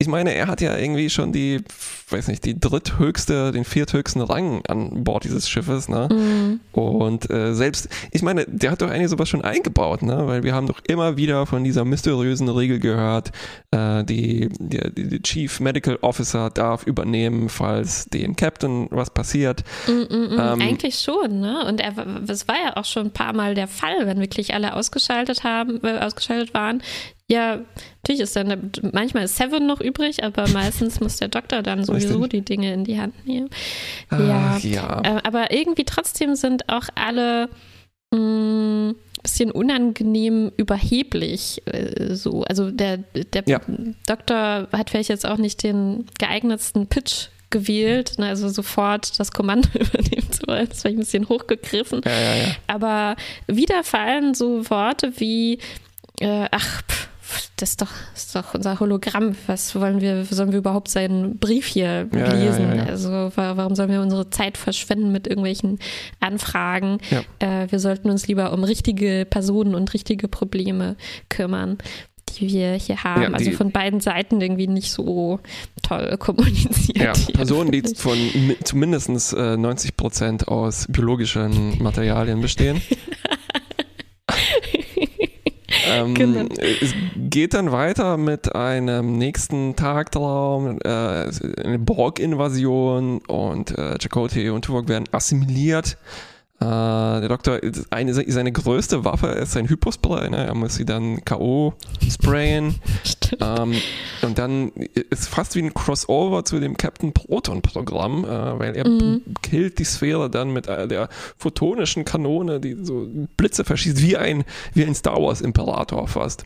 ich 0.00 0.08
meine, 0.08 0.34
er 0.34 0.46
hat 0.46 0.62
ja 0.62 0.78
irgendwie 0.78 1.10
schon 1.10 1.30
die, 1.30 1.62
weiß 2.08 2.28
nicht, 2.28 2.46
die 2.46 2.58
dritthöchste, 2.58 3.52
den 3.52 3.66
vierthöchsten 3.66 4.22
Rang 4.22 4.64
an 4.66 5.04
Bord 5.04 5.24
dieses 5.24 5.46
Schiffes, 5.46 5.90
ne? 5.90 6.08
Mhm. 6.10 6.60
Und 6.72 7.30
äh, 7.30 7.52
selbst, 7.52 7.90
ich 8.10 8.22
meine, 8.22 8.46
der 8.46 8.70
hat 8.70 8.80
doch 8.80 8.88
eigentlich 8.88 9.10
sowas 9.10 9.28
schon 9.28 9.42
eingebaut, 9.42 10.00
ne? 10.00 10.26
Weil 10.26 10.42
wir 10.42 10.54
haben 10.54 10.66
doch 10.66 10.80
immer 10.88 11.18
wieder 11.18 11.44
von 11.44 11.64
dieser 11.64 11.84
mysteriösen 11.84 12.48
Regel 12.48 12.78
gehört, 12.78 13.30
äh, 13.72 14.02
die, 14.04 14.48
die, 14.58 14.80
die 14.94 15.20
Chief 15.20 15.60
Medical 15.60 15.98
Officer 16.00 16.48
darf 16.48 16.86
übernehmen, 16.86 17.50
falls 17.50 18.06
dem 18.06 18.36
Captain 18.36 18.88
was 18.90 19.10
passiert. 19.10 19.64
Mm. 19.86 20.10
Ähm, 20.10 20.38
Eigentlich 20.38 20.98
schon, 20.98 21.40
ne? 21.40 21.66
Und 21.66 21.78
er, 21.78 21.92
das 22.24 22.48
war 22.48 22.56
ja 22.56 22.78
auch 22.78 22.86
schon 22.86 23.08
ein 23.08 23.12
paar 23.12 23.34
Mal 23.34 23.54
der 23.54 23.68
Fall, 23.68 24.06
wenn 24.06 24.18
wirklich 24.18 24.54
alle 24.54 24.74
ausgeschaltet 24.74 25.44
haben, 25.44 25.84
äh, 25.84 25.98
ausgeschaltet 25.98 26.54
waren. 26.54 26.82
Ja, 27.30 27.60
natürlich 28.02 28.22
ist 28.22 28.34
dann 28.34 28.72
manchmal 28.92 29.24
ist 29.24 29.36
Seven 29.36 29.64
noch 29.64 29.80
übrig, 29.80 30.24
aber 30.24 30.48
meistens 30.48 30.98
muss 30.98 31.18
der 31.18 31.28
Doktor 31.28 31.62
dann 31.62 31.84
sowieso 31.84 32.26
die 32.26 32.40
Dinge 32.42 32.72
in 32.74 32.82
die 32.82 33.00
Hand 33.00 33.24
nehmen. 33.24 33.48
Ja. 34.10 34.56
Ach, 34.56 34.60
ja. 34.64 35.00
Äh, 35.04 35.20
aber 35.22 35.52
irgendwie 35.52 35.84
trotzdem 35.84 36.34
sind 36.34 36.68
auch 36.68 36.88
alle 36.96 37.48
ein 38.12 38.96
bisschen 39.22 39.52
unangenehm 39.52 40.50
überheblich 40.56 41.62
äh, 41.66 42.14
so. 42.16 42.42
Also 42.42 42.72
der, 42.72 42.96
der 42.96 43.44
Ja. 43.46 43.60
Doktor 44.06 44.66
hat 44.72 44.90
vielleicht 44.90 45.10
jetzt 45.10 45.24
auch 45.26 45.36
nicht 45.36 45.62
den 45.62 46.06
geeignetsten 46.18 46.88
Pitch 46.88 47.28
gewählt, 47.50 48.18
ne, 48.18 48.28
also 48.28 48.48
sofort 48.48 49.18
das 49.20 49.30
Kommando 49.32 49.68
übernehmen 49.74 50.32
zu 50.32 50.48
wollen. 50.48 50.68
Das 50.68 50.80
vielleicht 50.80 50.96
ein 50.96 51.00
bisschen 51.00 51.28
hochgegriffen. 51.28 52.00
ja, 52.04 52.36
ja. 52.36 52.54
Aber 52.66 53.14
wieder 53.46 53.84
fallen 53.84 54.34
so 54.34 54.68
Worte 54.70 55.12
wie, 55.18 55.58
äh, 56.20 56.46
ach, 56.50 56.82
pff, 56.82 57.08
das 57.56 57.70
ist 57.70 57.82
doch, 57.82 57.88
das 58.14 58.24
ist 58.26 58.36
doch 58.36 58.54
unser 58.54 58.80
Hologramm. 58.80 59.34
Was 59.46 59.74
wollen 59.74 60.00
wir, 60.00 60.24
sollen 60.24 60.52
wir 60.52 60.58
überhaupt 60.58 60.88
seinen 60.88 61.38
Brief 61.38 61.66
hier 61.66 62.08
Ja, 62.14 62.32
lesen? 62.34 62.68
ja, 62.70 62.74
ja. 62.76 62.84
Also 62.84 63.10
wa- 63.10 63.56
warum 63.56 63.74
sollen 63.74 63.90
wir 63.90 64.00
unsere 64.00 64.30
Zeit 64.30 64.56
verschwenden 64.56 65.12
mit 65.12 65.26
irgendwelchen 65.26 65.78
Anfragen? 66.20 66.98
Äh, 67.38 67.66
wir 67.70 67.78
sollten 67.78 68.10
uns 68.10 68.26
lieber 68.28 68.52
um 68.52 68.64
richtige 68.64 69.26
Personen 69.28 69.74
und 69.74 69.92
richtige 69.94 70.28
Probleme 70.28 70.96
kümmern 71.28 71.78
die 72.38 72.46
wir 72.48 72.74
hier 72.74 73.02
haben. 73.02 73.34
Also 73.34 73.50
von 73.50 73.72
beiden 73.72 73.98
Seiten 73.98 74.40
irgendwie 74.40 74.68
nicht 74.68 74.92
so 74.92 75.40
toll 75.82 76.16
kommuniziert. 76.20 76.96
Ja, 76.96 77.12
hier, 77.16 77.34
Personen, 77.34 77.72
die 77.72 77.82
von 77.96 78.16
mi- 78.16 78.56
zumindest 78.62 79.32
äh, 79.34 79.56
90 79.56 79.96
Prozent 79.96 80.46
aus 80.46 80.86
biologischen 80.88 81.82
Materialien 81.82 82.40
bestehen. 82.40 82.80
ähm, 85.90 86.14
Genau. 86.14 86.48
Es 86.58 86.94
geht 87.16 87.54
dann 87.54 87.72
weiter 87.72 88.16
mit 88.16 88.54
einem 88.54 89.18
nächsten 89.18 89.76
Tagtraum, 89.76 90.78
äh, 90.82 90.88
eine 90.88 91.78
Borg-Invasion 91.78 93.20
und 93.26 93.76
äh, 93.76 93.98
Chakotay 93.98 94.50
und 94.50 94.64
Tuvok 94.64 94.88
werden 94.88 95.04
assimiliert. 95.12 95.96
Äh, 96.60 97.20
der 97.20 97.28
Doktor, 97.28 97.58
eine, 97.88 98.12
seine 98.12 98.52
größte 98.52 99.02
Waffe 99.04 99.28
ist 99.28 99.52
sein 99.52 99.68
Hypospray, 99.68 100.28
ne? 100.28 100.44
er 100.46 100.54
muss 100.54 100.74
sie 100.74 100.84
dann 100.84 101.24
K.O. 101.24 101.74
sprayen. 102.10 102.74
Ähm, 103.40 103.74
und 104.22 104.38
dann 104.38 104.70
ist 104.72 105.28
fast 105.28 105.54
wie 105.54 105.60
ein 105.62 105.72
Crossover 105.72 106.44
zu 106.44 106.58
dem 106.58 106.76
Captain 106.76 107.12
Proton-Programm, 107.12 108.24
äh, 108.24 108.58
weil 108.58 108.74
er 108.76 108.88
Mhm. 108.88 109.22
killt 109.40 109.78
die 109.78 109.84
Sphäre 109.84 110.28
dann 110.28 110.52
mit 110.52 110.66
äh, 110.66 110.88
der 110.88 111.08
photonischen 111.38 112.04
Kanone, 112.04 112.58
die 112.58 112.76
so 112.82 113.06
Blitze 113.36 113.62
verschießt, 113.64 114.02
wie 114.02 114.16
ein, 114.16 114.42
wie 114.74 114.84
ein 114.84 114.96
Star 114.96 115.22
Wars-Imperator 115.22 116.08
fast. 116.08 116.44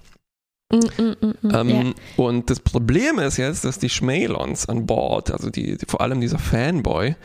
Mm, 0.70 0.76
mm, 0.76 1.16
mm, 1.20 1.34
mm, 1.48 1.54
Ähm, 1.54 1.68
ja. 1.70 1.92
Und 2.18 2.50
das 2.50 2.60
Problem 2.60 3.18
ist 3.18 3.38
jetzt, 3.38 3.64
dass 3.64 3.78
die 3.78 3.88
Schmelons 3.88 4.68
an 4.68 4.84
Bord, 4.84 5.30
also 5.30 5.48
die, 5.48 5.78
die 5.78 5.86
vor 5.86 6.02
allem 6.02 6.20
dieser 6.20 6.38
Fanboy, 6.38 7.16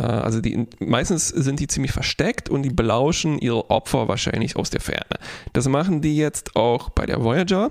also 0.00 0.40
die 0.40 0.66
meistens 0.80 1.28
sind 1.28 1.60
die 1.60 1.68
ziemlich 1.68 1.92
versteckt 1.92 2.48
und 2.50 2.62
die 2.62 2.70
belauschen 2.70 3.38
ihre 3.38 3.70
Opfer 3.70 4.08
wahrscheinlich 4.08 4.56
aus 4.56 4.70
der 4.70 4.80
Ferne. 4.80 5.18
Das 5.52 5.68
machen 5.68 6.00
die 6.00 6.16
jetzt 6.16 6.56
auch 6.56 6.90
bei 6.90 7.06
der 7.06 7.22
Voyager. 7.22 7.70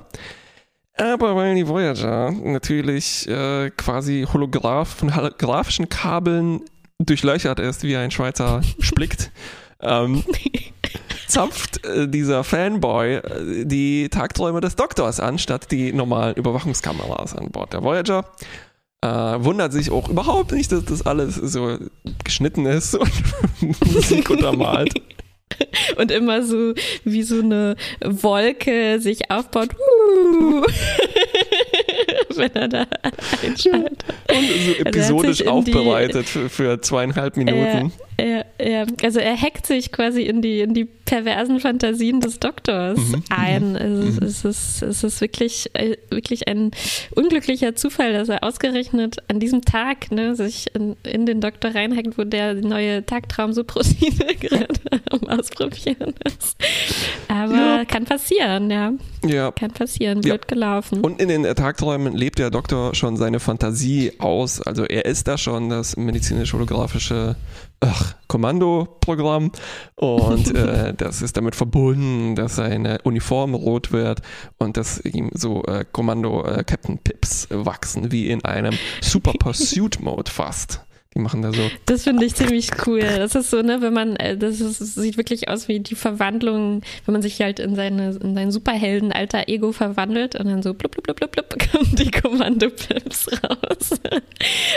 Aber 0.95 1.35
weil 1.35 1.55
die 1.55 1.67
Voyager 1.67 2.31
natürlich 2.31 3.27
äh, 3.27 3.71
quasi 3.71 4.27
Holograph 4.31 4.89
von 4.89 5.15
holographischen 5.15 5.89
Kabeln 5.89 6.61
durchlöchert 6.99 7.59
ist, 7.59 7.83
wie 7.83 7.95
ein 7.97 8.11
Schweizer 8.11 8.61
splickt, 8.79 9.31
ähm, 9.81 10.23
zapft 11.27 11.83
äh, 11.85 12.07
dieser 12.07 12.43
Fanboy 12.43 13.15
äh, 13.15 13.65
die 13.65 14.09
Tagträume 14.09 14.61
des 14.61 14.75
Doktors 14.75 15.19
an, 15.19 15.39
statt 15.39 15.71
die 15.71 15.91
normalen 15.91 16.35
Überwachungskameras 16.35 17.35
an 17.35 17.49
Bord 17.49 17.73
der 17.73 17.83
Voyager. 17.83 18.25
Äh, 19.03 19.43
wundert 19.43 19.73
sich 19.73 19.91
auch 19.91 20.07
überhaupt 20.07 20.53
nicht, 20.53 20.71
dass 20.71 20.85
das 20.85 21.05
alles 21.05 21.35
so 21.35 21.77
geschnitten 22.23 22.65
ist 22.65 22.95
und 22.95 23.11
Musik 23.93 24.29
untermalt. 24.29 24.93
Und 25.97 26.09
immer 26.09 26.41
so 26.41 26.73
wie 27.03 27.21
so 27.21 27.39
eine 27.39 27.75
Wolke 28.03 28.99
sich 28.99 29.29
aufbaut, 29.29 29.69
wenn 32.35 32.53
er 32.55 32.67
da 32.67 32.87
einschaltet. 33.43 34.03
Und 34.29 34.47
so 34.65 34.85
episodisch 34.85 35.41
also 35.41 35.51
aufbereitet 35.51 36.27
für, 36.27 36.49
für, 36.49 36.81
zweieinhalb 36.81 37.37
Minuten. 37.37 37.91
Äh, 38.17 38.43
äh, 38.57 38.85
also 39.03 39.19
er 39.19 39.39
hackt 39.39 39.65
sich 39.65 39.91
quasi 39.91 40.23
in 40.23 40.41
die, 40.41 40.61
in 40.61 40.73
die 40.73 40.85
perversen 40.85 41.59
Fantasien 41.59 42.21
des 42.21 42.39
Doktors 42.39 42.97
mhm. 42.97 43.09
mhm 43.09 43.23
ein. 43.29 43.77
Also 43.77 44.03
mhm. 44.03 44.17
es, 44.23 44.45
ist, 44.45 44.81
es 44.81 45.03
ist 45.03 45.21
wirklich, 45.21 45.69
äh, 45.73 45.97
wirklich 46.09 46.47
ein 46.47 46.71
unglücklicher 47.15 47.75
Zufall, 47.75 48.13
dass 48.13 48.29
er 48.29 48.43
ausgerechnet 48.43 49.17
an 49.27 49.39
diesem 49.39 49.61
Tag 49.61 50.11
ne, 50.11 50.35
sich 50.35 50.73
in, 50.75 50.95
in 51.03 51.25
den 51.25 51.41
Doktor 51.41 51.73
reinhackt, 51.73 52.17
wo 52.17 52.23
der 52.23 52.55
neue 52.55 53.05
Tagtraum-Suprosine 53.05 54.35
gerade 54.39 54.67
am 55.09 55.27
Ausprobieren 55.27 56.13
ist. 56.25 56.57
Aber 57.27 57.55
ja. 57.55 57.85
kann 57.85 58.05
passieren, 58.05 58.69
ja. 58.69 58.93
Ja. 59.25 59.51
Kann 59.51 59.71
passieren, 59.71 60.21
blöd 60.21 60.41
ja. 60.41 60.47
gelaufen. 60.47 61.01
Und 61.01 61.21
in 61.21 61.29
den 61.29 61.43
Tagträumen 61.43 62.02
lebt 62.07 62.39
der 62.39 62.49
Doktor 62.49 62.95
schon 62.95 63.17
seine 63.17 63.39
Fantasie 63.39 64.13
aus. 64.19 64.61
Also 64.61 64.85
er 64.85 65.05
ist 65.05 65.27
da 65.27 65.37
schon 65.37 65.69
das 65.69 65.95
medizinisch-holographische 65.97 67.35
Kommandoprogramm 68.27 69.51
und 69.95 70.55
äh, 70.55 70.93
das 70.93 71.21
ist 71.21 71.37
damit 71.37 71.55
verbunden, 71.55 72.35
dass 72.35 72.55
seine 72.55 72.99
Uniform 73.03 73.53
rot 73.53 73.91
wird 73.91 74.21
und 74.57 74.77
dass 74.77 74.99
ihm 75.03 75.29
so 75.33 75.63
äh, 75.65 75.85
Kommando 75.91 76.45
äh, 76.45 76.63
Captain 76.63 76.97
Pips 76.97 77.47
wachsen, 77.49 78.11
wie 78.11 78.29
in 78.29 78.43
einem 78.45 78.73
Super 79.01 79.33
Pursuit 79.37 79.99
Mode 80.01 80.31
fast. 80.31 80.81
Die 81.15 81.19
machen 81.19 81.41
da 81.41 81.53
so. 81.53 81.69
Das 81.85 82.03
finde 82.03 82.25
ich 82.25 82.33
ziemlich 82.35 82.69
cool. 82.87 83.01
Das 83.01 83.35
ist 83.35 83.51
so, 83.51 83.61
ne, 83.61 83.81
wenn 83.81 83.93
man, 83.93 84.15
äh, 84.15 84.35
das, 84.35 84.61
ist, 84.61 84.81
das 84.81 84.95
sieht 84.95 85.17
wirklich 85.17 85.47
aus 85.47 85.67
wie 85.67 85.79
die 85.79 85.95
Verwandlung, 85.95 86.81
wenn 87.05 87.13
man 87.13 87.21
sich 87.21 87.39
halt 87.39 87.59
in 87.59 87.75
seine, 87.75 88.11
in 88.15 88.33
sein 88.33 88.51
Superhelden 88.51 89.11
alter 89.11 89.47
Ego 89.47 89.71
verwandelt 89.71 90.35
und 90.35 90.47
dann 90.47 90.63
so 90.63 90.73
blub, 90.73 90.91
blub, 90.91 91.03
blub, 91.03 91.17
blub, 91.17 91.31
blub 91.31 91.71
kommen 91.71 91.95
die 91.95 92.11
Kommando-Pips 92.11 93.27
raus. 93.43 93.99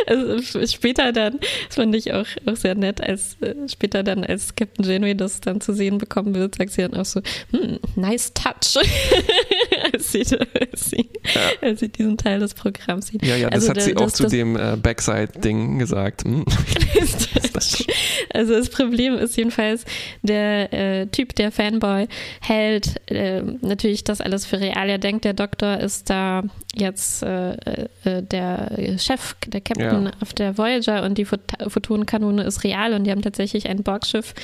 Also 0.07 0.67
später 0.67 1.13
dann, 1.13 1.41
das 1.67 1.77
fand 1.77 1.95
ich 1.95 2.13
auch, 2.13 2.27
auch 2.47 2.57
sehr 2.57 2.75
nett, 2.77 3.01
als 3.01 3.37
äh, 3.41 3.55
später 3.69 4.03
dann, 4.05 4.23
als 4.23 4.55
Captain 4.55 4.85
Janeway 4.85 5.15
das 5.15 5.41
dann 5.41 5.61
zu 5.61 5.73
sehen 5.73 5.99
bekommen 5.99 6.35
wird, 6.35 6.55
sagt 6.55 6.71
sie 6.71 6.83
dann 6.83 6.95
auch 6.95 7.05
so, 7.05 7.21
hm, 7.51 7.79
nice 7.97 8.33
touch. 8.33 8.77
als, 9.93 10.13
sie, 10.13 10.25
als, 10.61 10.91
sie, 10.91 11.09
ja. 11.35 11.41
als 11.69 11.81
sie 11.81 11.89
diesen 11.89 12.17
Teil 12.17 12.41
des 12.41 12.55
Programms 12.55 13.09
sieht. 13.09 13.25
Ja, 13.25 13.37
ja, 13.37 13.51
das 13.51 13.69
also, 13.69 13.71
hat 13.71 13.83
sie 13.83 13.95
das, 13.95 14.03
auch 14.03 14.07
das, 14.07 14.15
zu 14.15 14.27
dem 14.29 14.57
äh, 14.57 14.77
Backside-Ding 14.77 15.79
gesagt. 15.79 16.25
Hm. 16.27 16.45
also 18.35 18.53
das 18.55 18.69
Problem 18.69 19.15
ist 19.15 19.37
jedenfalls, 19.37 19.85
der 20.23 20.73
äh, 20.73 21.07
Typ, 21.07 21.37
der 21.37 21.53
Fanboy, 21.53 22.09
hält 22.41 23.01
äh, 23.09 23.43
natürlich 23.61 24.03
das 24.03 24.21
alles 24.21 24.45
für 24.45 24.59
real. 24.59 24.89
Er 24.89 24.99
denkt, 24.99 25.25
der 25.25 25.35
Doktor 25.35 25.79
ist 25.79 26.11
da 26.11 26.43
jetzt 26.75 27.23
äh, 27.23 27.53
äh 27.53 28.23
der 28.23 28.99
Chef, 28.99 29.37
der 29.47 29.61
Captain 29.61 30.07
ja. 30.07 30.11
auf 30.21 30.35
der 30.35 30.59
Voyager 30.59 31.05
und 31.05 31.17
die 31.17 31.25
Phot 31.25 31.41
Photonenkanone 31.69 32.43
ist 32.43 32.65
real 32.65 32.93
und 32.93 33.05
die 33.05 33.13
haben 33.13 33.23
tatsächlich 33.23 33.69
ein 33.69 33.85
Borgschiff 33.85 34.35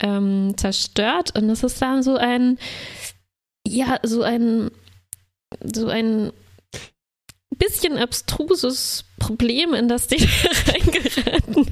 ähm, 0.00 0.54
zerstört 0.56 1.36
und 1.36 1.48
das 1.48 1.64
ist 1.64 1.82
dann 1.82 2.02
so 2.04 2.16
ein 2.16 2.58
ja, 3.66 3.98
so 4.02 4.22
ein 4.22 4.70
so 5.62 5.88
ein 5.88 6.30
bisschen 7.56 7.98
abstruses 7.98 9.04
Problem, 9.18 9.74
in 9.74 9.88
das 9.88 10.06
die 10.06 10.16
reingeraten. 10.66 11.70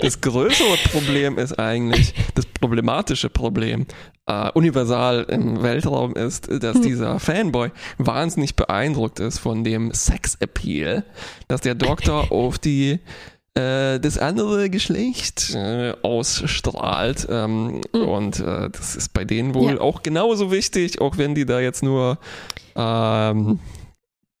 Das 0.00 0.20
größere 0.20 0.76
Problem 0.92 1.38
ist 1.38 1.58
eigentlich, 1.58 2.14
das 2.34 2.46
problematische 2.46 3.30
Problem, 3.30 3.86
äh, 4.26 4.50
universal 4.52 5.26
im 5.28 5.62
Weltraum 5.62 6.14
ist, 6.14 6.48
dass 6.50 6.76
hm. 6.76 6.82
dieser 6.82 7.20
Fanboy 7.20 7.70
wahnsinnig 7.98 8.56
beeindruckt 8.56 9.20
ist 9.20 9.38
von 9.38 9.64
dem 9.64 9.92
Sex-Appeal, 9.92 11.04
dass 11.48 11.60
der 11.60 11.74
Doktor 11.74 12.30
auf 12.32 12.58
die 12.58 13.00
äh, 13.56 13.98
das 14.00 14.18
andere 14.18 14.68
Geschlecht 14.68 15.54
äh, 15.54 15.94
ausstrahlt. 16.02 17.26
Ähm, 17.30 17.80
mhm. 17.92 18.02
Und 18.02 18.40
äh, 18.40 18.68
das 18.70 18.96
ist 18.96 19.14
bei 19.14 19.24
denen 19.24 19.54
wohl 19.54 19.74
ja. 19.74 19.80
auch 19.80 20.02
genauso 20.02 20.50
wichtig, 20.50 21.00
auch 21.00 21.16
wenn 21.16 21.34
die 21.34 21.46
da 21.46 21.58
jetzt 21.58 21.82
nur 21.82 22.18
ähm, 22.74 23.60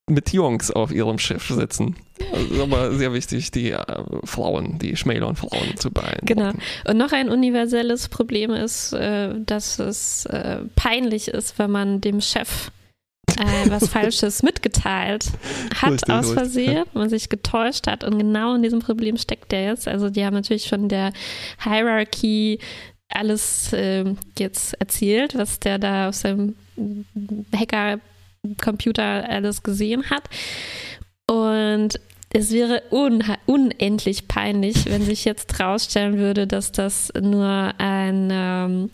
mit 0.08 0.32
Jungs 0.32 0.70
auf 0.70 0.92
ihrem 0.92 1.18
Schiff 1.18 1.48
sitzen. 1.48 1.96
Also 2.32 2.62
aber 2.62 2.92
sehr 2.92 3.12
wichtig, 3.12 3.50
die 3.50 3.72
äh, 3.72 3.84
Frauen, 4.24 4.78
die 4.78 4.96
Schmälon-Frauen 4.96 5.76
zu 5.76 5.90
beeindrucken. 5.90 6.26
Genau. 6.26 6.52
Und 6.88 6.96
noch 6.96 7.12
ein 7.12 7.28
universelles 7.28 8.08
Problem 8.08 8.52
ist, 8.52 8.92
äh, 8.92 9.34
dass 9.38 9.78
es 9.78 10.26
äh, 10.26 10.60
peinlich 10.76 11.28
ist, 11.28 11.58
wenn 11.58 11.70
man 11.70 12.00
dem 12.00 12.20
Chef 12.20 12.70
äh, 13.38 13.68
was 13.68 13.88
Falsches 13.92 14.42
mitgeteilt 14.42 15.26
hat 15.74 15.92
richtig, 15.92 16.14
aus 16.14 16.32
Versehen, 16.32 16.78
richtig. 16.78 16.94
man 16.94 17.10
sich 17.10 17.28
getäuscht 17.28 17.86
hat 17.86 18.04
und 18.04 18.18
genau 18.18 18.54
in 18.54 18.62
diesem 18.62 18.78
Problem 18.78 19.16
steckt 19.16 19.50
der 19.52 19.64
jetzt. 19.64 19.88
Also 19.88 20.08
die 20.08 20.24
haben 20.24 20.34
natürlich 20.34 20.68
von 20.68 20.88
der 20.88 21.12
Hierarchy 21.62 22.60
alles 23.08 23.72
äh, 23.72 24.04
jetzt 24.38 24.74
erzählt, 24.74 25.36
was 25.36 25.60
der 25.60 25.78
da 25.78 26.08
auf 26.08 26.14
seinem 26.14 26.54
Hacker-Computer 28.50 29.28
alles 29.28 29.62
gesehen 29.62 30.10
hat. 30.10 30.24
Und 31.28 32.00
es 32.30 32.52
wäre 32.52 32.82
unendlich 33.46 34.28
peinlich, 34.28 34.86
wenn 34.86 35.02
sich 35.02 35.24
jetzt 35.24 35.58
rausstellen 35.60 36.18
würde, 36.18 36.46
dass 36.46 36.72
das 36.72 37.12
nur 37.20 37.72
ein 37.78 38.28
ähm, 38.30 38.90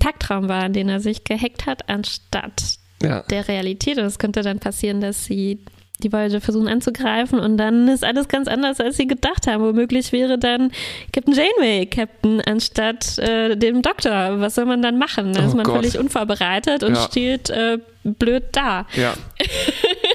Tagtraum 0.00 0.48
war, 0.48 0.68
den 0.68 0.88
er 0.88 1.00
sich 1.00 1.24
gehackt 1.24 1.66
hat, 1.66 1.88
anstatt 1.88 2.78
ja. 3.02 3.22
der 3.22 3.48
Realität. 3.48 3.98
Und 3.98 4.04
es 4.04 4.18
könnte 4.18 4.42
dann 4.42 4.60
passieren, 4.60 5.00
dass 5.00 5.24
sie 5.24 5.64
die 6.02 6.12
Voyager 6.12 6.40
versuchen 6.40 6.68
anzugreifen 6.68 7.38
und 7.38 7.56
dann 7.56 7.88
ist 7.88 8.04
alles 8.04 8.28
ganz 8.28 8.48
anders, 8.48 8.80
als 8.80 8.96
sie 8.96 9.06
gedacht 9.06 9.46
haben. 9.46 9.62
Womöglich 9.62 10.12
wäre 10.12 10.38
dann 10.38 10.72
Captain 11.12 11.34
Janeway 11.34 11.86
Captain 11.86 12.40
anstatt 12.42 13.18
äh, 13.18 13.56
dem 13.56 13.82
Doktor. 13.82 14.40
Was 14.40 14.56
soll 14.56 14.66
man 14.66 14.82
dann 14.82 14.98
machen? 14.98 15.32
Da 15.32 15.42
oh 15.42 15.46
ist 15.46 15.54
man 15.54 15.64
Gott. 15.64 15.76
völlig 15.76 15.98
unvorbereitet 15.98 16.82
und 16.82 16.94
ja. 16.94 17.02
steht 17.02 17.50
äh, 17.50 17.78
blöd 18.04 18.44
da. 18.52 18.86
Ja. 18.94 19.14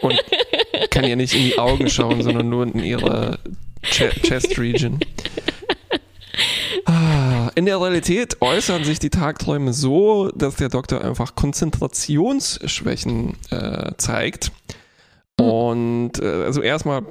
Und 0.01 0.19
kann 0.91 1.05
ja 1.05 1.15
nicht 1.15 1.33
in 1.33 1.45
die 1.45 1.57
Augen 1.57 1.89
schauen, 1.89 2.21
sondern 2.21 2.49
nur 2.49 2.63
in 2.63 2.83
ihre 2.83 3.39
Chest 3.81 4.57
Region. 4.57 4.99
Ah, 6.85 7.51
in 7.55 7.65
der 7.65 7.81
Realität 7.81 8.41
äußern 8.41 8.83
sich 8.83 8.99
die 8.99 9.09
Tagträume 9.09 9.73
so, 9.73 10.29
dass 10.29 10.55
der 10.55 10.69
Doktor 10.69 11.03
einfach 11.03 11.35
Konzentrationsschwächen 11.35 13.35
äh, 13.49 13.91
zeigt. 13.97 14.51
Hm. 15.41 15.49
Und 15.49 16.21
äh, 16.21 16.43
also 16.45 16.61
erstmal 16.61 17.03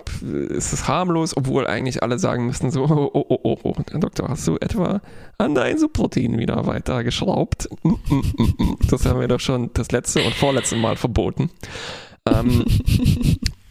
ist 0.48 0.72
es 0.72 0.88
harmlos, 0.88 1.36
obwohl 1.36 1.66
eigentlich 1.66 2.02
alle 2.02 2.18
sagen 2.18 2.46
müssten 2.46 2.70
so, 2.70 2.84
oh, 2.84 3.10
oh, 3.12 3.38
oh, 3.42 3.58
oh, 3.62 3.74
Doktor, 3.98 4.28
hast 4.28 4.46
du 4.46 4.56
etwa 4.56 5.00
an 5.38 5.54
dein 5.54 5.78
Subprotein 5.78 6.38
wieder 6.38 6.66
weiter 6.66 7.04
geschraubt? 7.04 7.68
Mm, 7.82 7.88
mm, 7.88 8.22
mm, 8.58 8.76
das 8.88 9.06
haben 9.06 9.20
wir 9.20 9.28
doch 9.28 9.40
schon 9.40 9.70
das 9.74 9.90
letzte 9.90 10.22
und 10.22 10.34
vorletzte 10.34 10.76
Mal 10.76 10.96
verboten. 10.96 11.50
Ähm, 12.26 12.64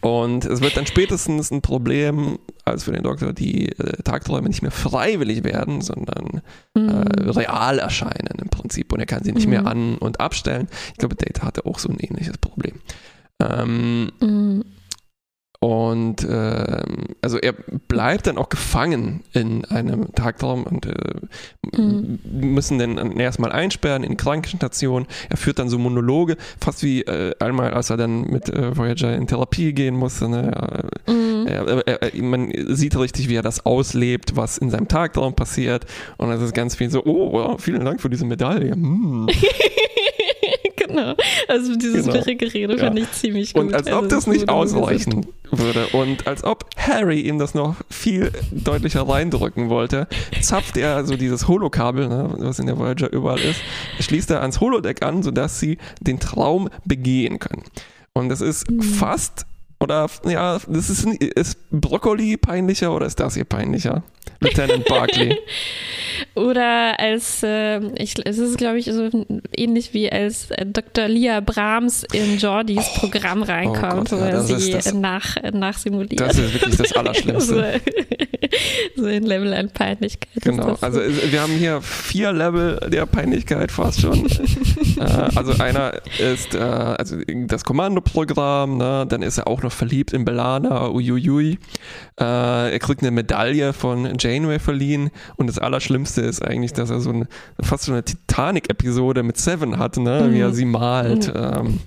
Und 0.00 0.46
es 0.46 0.62
wird 0.62 0.76
dann 0.76 0.86
spätestens 0.86 1.50
ein 1.50 1.60
Problem, 1.60 2.38
als 2.64 2.84
für 2.84 2.92
den 2.92 3.02
Doktor 3.02 3.34
die 3.34 3.68
äh, 3.68 4.02
Tagträume 4.02 4.48
nicht 4.48 4.62
mehr 4.62 4.70
freiwillig 4.70 5.44
werden, 5.44 5.82
sondern 5.82 6.40
mhm. 6.74 6.88
äh, 6.88 7.30
real 7.30 7.78
erscheinen 7.78 8.38
im 8.40 8.48
Prinzip. 8.48 8.92
Und 8.92 9.00
er 9.00 9.06
kann 9.06 9.24
sie 9.24 9.32
nicht 9.32 9.44
mhm. 9.44 9.50
mehr 9.50 9.66
an- 9.66 9.98
und 9.98 10.20
abstellen. 10.20 10.68
Ich 10.92 10.98
glaube, 10.98 11.16
Data 11.16 11.46
hatte 11.46 11.66
auch 11.66 11.78
so 11.78 11.90
ein 11.90 11.98
ähnliches 12.00 12.38
Problem. 12.38 12.80
Ähm, 13.40 14.10
mhm. 14.20 14.64
Und 15.62 16.24
äh, 16.24 16.82
also 17.20 17.36
er 17.36 17.52
bleibt 17.52 18.26
dann 18.26 18.38
auch 18.38 18.48
gefangen 18.48 19.24
in 19.34 19.66
einem 19.66 20.14
Tagtraum 20.14 20.64
und 20.64 20.86
äh, 20.86 21.76
mhm. 21.76 22.18
müssen 22.32 22.78
dann 22.78 23.18
erstmal 23.18 23.52
einsperren 23.52 24.02
in 24.02 24.12
die 24.12 24.16
Krankenstation. 24.16 25.06
Er 25.28 25.36
führt 25.36 25.58
dann 25.58 25.68
so 25.68 25.76
Monologe, 25.76 26.38
fast 26.58 26.82
wie 26.82 27.02
äh, 27.02 27.34
einmal, 27.40 27.74
als 27.74 27.90
er 27.90 27.98
dann 27.98 28.22
mit 28.22 28.48
äh, 28.48 28.74
Voyager 28.74 29.14
in 29.14 29.26
Therapie 29.26 29.74
gehen 29.74 29.96
musste. 29.96 30.30
Ne? 30.30 30.88
Mhm. 31.06 31.46
Er, 31.46 31.86
er, 31.86 32.22
man 32.22 32.50
sieht 32.68 32.98
richtig, 32.98 33.28
wie 33.28 33.34
er 33.34 33.42
das 33.42 33.66
auslebt, 33.66 34.36
was 34.36 34.56
in 34.56 34.70
seinem 34.70 34.88
Tagtraum 34.88 35.34
passiert. 35.34 35.84
Und 36.16 36.30
das 36.30 36.40
ist 36.40 36.54
ganz 36.54 36.76
viel 36.76 36.90
so, 36.90 37.04
oh, 37.04 37.32
wow, 37.32 37.60
vielen 37.60 37.84
Dank 37.84 38.00
für 38.00 38.08
diese 38.08 38.24
Medaille. 38.24 38.72
Hm. 38.72 39.28
genau. 41.00 41.16
Also 41.48 41.76
dieses 41.76 42.06
genau. 42.06 42.22
Gerede 42.24 42.76
ja. 42.76 42.84
fand 42.84 42.98
ich 42.98 43.10
ziemlich 43.12 43.54
gut. 43.54 43.64
Und 43.64 43.74
als 43.74 43.88
ob 43.88 44.04
also 44.04 44.08
das 44.08 44.26
nicht 44.26 44.48
ausreichen 44.48 45.26
würde 45.50 45.86
und 45.88 46.26
als 46.26 46.44
ob 46.44 46.66
Harry 46.76 47.20
ihm 47.20 47.38
das 47.38 47.54
noch 47.54 47.76
viel 47.90 48.30
deutlicher 48.52 49.08
reindrücken 49.08 49.68
wollte, 49.68 50.06
zapft 50.40 50.76
er 50.76 51.04
so 51.04 51.16
dieses 51.16 51.48
Holokabel, 51.48 52.08
ne, 52.08 52.34
was 52.38 52.58
in 52.58 52.66
der 52.66 52.78
Voyager 52.78 53.12
überall 53.12 53.40
ist, 53.40 53.60
schließt 54.00 54.30
er 54.30 54.42
ans 54.42 54.60
Holodeck 54.60 55.02
an, 55.02 55.22
sodass 55.22 55.58
sie 55.58 55.78
den 56.00 56.20
Traum 56.20 56.68
begehen 56.84 57.38
können. 57.38 57.64
Und 58.12 58.28
das 58.28 58.40
ist 58.40 58.70
mhm. 58.70 58.82
fast 58.82 59.46
Oder, 59.82 60.10
ja, 60.26 60.58
das 60.68 60.90
ist, 60.90 61.06
ist 61.06 61.58
Brokkoli 61.70 62.36
peinlicher 62.36 62.94
oder 62.94 63.06
ist 63.06 63.18
das 63.18 63.34
hier 63.34 63.44
peinlicher? 63.44 64.02
Lieutenant 64.40 64.84
Barkley. 64.86 65.36
Oder 66.34 66.98
als, 66.98 67.42
äh, 67.42 67.80
ich, 67.94 68.14
es 68.24 68.38
ist, 68.38 68.58
glaube 68.58 68.78
ich, 68.78 68.86
so 68.86 69.10
ähnlich 69.56 69.94
wie 69.94 70.10
als 70.10 70.50
äh, 70.50 70.66
Dr. 70.66 71.08
Lia 71.08 71.40
Brahms 71.40 72.04
in 72.12 72.38
Jordys 72.38 72.90
oh, 72.96 73.00
Programm 73.00 73.42
reinkommt, 73.42 74.12
oh 74.12 74.16
Gott, 74.16 74.20
wo 74.20 74.24
er 74.24 74.42
sie 74.42 74.70
das, 74.70 74.92
nach, 74.92 75.36
nachsimuliert. 75.52 76.20
Das 76.20 76.38
ist 76.38 76.54
wirklich 76.54 76.76
das 76.76 76.92
Allerschlimmste. 76.92 77.80
so, 78.96 79.04
ein 79.04 79.22
Level 79.24 79.52
an 79.52 79.70
Peinlichkeit. 79.70 80.42
Genau, 80.42 80.76
also 80.80 81.00
wir 81.00 81.40
haben 81.40 81.52
hier 81.52 81.80
vier 81.82 82.32
Level 82.32 82.80
der 82.88 83.06
Peinlichkeit 83.06 83.70
fast 83.70 84.00
schon. 84.00 84.26
äh, 84.96 85.00
also 85.34 85.52
einer 85.62 86.00
ist 86.18 86.54
äh, 86.54 86.58
also 86.58 87.16
das 87.46 87.64
Kommandoprogramm, 87.64 88.76
ne? 88.76 89.06
dann 89.08 89.22
ist 89.22 89.38
er 89.38 89.46
auch 89.46 89.62
noch 89.62 89.72
verliebt 89.72 90.12
in 90.12 90.24
Belana, 90.24 90.88
uiuiui. 90.88 91.58
Äh, 92.18 92.72
er 92.72 92.78
kriegt 92.78 93.02
eine 93.02 93.10
Medaille 93.10 93.72
von 93.72 94.16
Janeway 94.18 94.58
verliehen 94.58 95.10
und 95.36 95.46
das 95.46 95.58
Allerschlimmste 95.58 96.22
ist 96.22 96.44
eigentlich, 96.44 96.72
dass 96.72 96.90
er 96.90 97.00
so 97.00 97.10
eine, 97.10 97.26
fast 97.60 97.84
so 97.84 97.92
eine 97.92 98.04
Titanic-Episode 98.04 99.22
mit 99.22 99.36
Seven 99.36 99.78
hat, 99.78 99.96
ne? 99.96 100.28
wie 100.32 100.40
er 100.40 100.48
mhm. 100.48 100.54
sie 100.54 100.64
malt. 100.64 101.34
Mhm. 101.34 101.40
Ähm, 101.40 101.80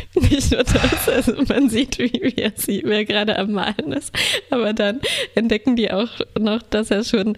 nicht 0.14 0.52
nur 0.52 0.64
das, 0.64 1.08
also 1.08 1.34
man 1.48 1.68
sieht, 1.68 1.98
wie, 1.98 2.12
wie 2.12 2.42
er 2.42 2.52
sie, 2.56 2.82
wer 2.84 3.04
gerade 3.04 3.38
am 3.38 3.52
Malen 3.52 3.92
ist, 3.92 4.12
aber 4.50 4.72
dann 4.72 5.00
entdecken 5.34 5.76
die 5.76 5.90
auch 5.90 6.10
noch, 6.38 6.62
dass 6.62 6.90
er 6.90 7.04
schon 7.04 7.36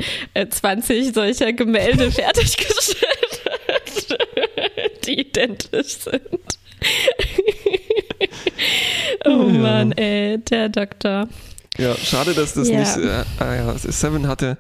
20 0.49 0.91
äh, 0.91 1.13
solcher 1.13 1.53
Gemälde 1.53 2.11
fertiggestellt 2.11 3.43
hat, 3.69 5.07
die 5.07 5.21
identisch 5.21 5.99
sind. 5.99 6.59
oh 9.25 9.31
Mann, 9.31 9.93
ey, 9.93 10.39
der 10.39 10.69
Doktor. 10.69 11.29
Ja, 11.77 11.95
schade, 11.97 12.35
dass 12.35 12.55
das 12.55 12.69
ja. 12.69 12.81
nicht. 12.81 12.97
Äh, 12.97 13.25
ah 13.39 13.55
ja, 13.55 13.79
Seven 13.79 14.29
hatte. 14.29 14.59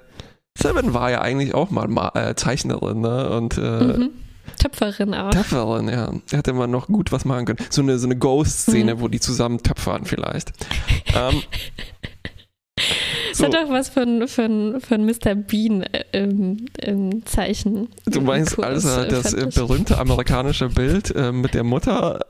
Seven 0.56 0.94
war 0.94 1.10
ja 1.10 1.20
eigentlich 1.20 1.54
auch 1.54 1.70
mal, 1.70 1.88
mal 1.88 2.10
äh, 2.14 2.34
Zeichnerin, 2.34 3.00
ne? 3.00 3.30
Und 3.30 3.58
äh, 3.58 3.60
mhm. 3.60 4.10
Töpferin 4.58 5.14
auch. 5.14 5.30
Töpferin, 5.30 5.88
ja. 5.88 6.12
Hätte 6.30 6.52
man 6.52 6.70
noch 6.70 6.86
gut 6.86 7.12
was 7.12 7.24
machen 7.24 7.46
können. 7.46 7.58
So 7.70 7.82
eine, 7.82 7.98
so 7.98 8.06
eine 8.06 8.16
Ghost-Szene, 8.16 8.96
mhm. 8.96 9.00
wo 9.00 9.08
die 9.08 9.20
zusammen 9.20 9.62
töpfern 9.62 10.04
vielleicht. 10.04 10.52
ähm, 11.14 11.42
so. 13.32 13.46
Das 13.46 13.54
hat 13.54 13.54
doch 13.54 13.72
was 13.72 13.88
von, 13.88 14.28
von, 14.28 14.80
von 14.80 15.04
Mr. 15.04 15.34
Bean 15.34 15.82
äh, 15.82 16.04
im, 16.12 16.66
im 16.80 17.24
Zeichen. 17.26 17.88
Du 18.06 18.20
meinst 18.20 18.58
also 18.58 19.04
das 19.04 19.32
äh, 19.32 19.46
berühmte 19.54 19.98
amerikanische 19.98 20.68
Bild 20.68 21.14
äh, 21.14 21.32
mit 21.32 21.54
der 21.54 21.64
Mutter 21.64 22.20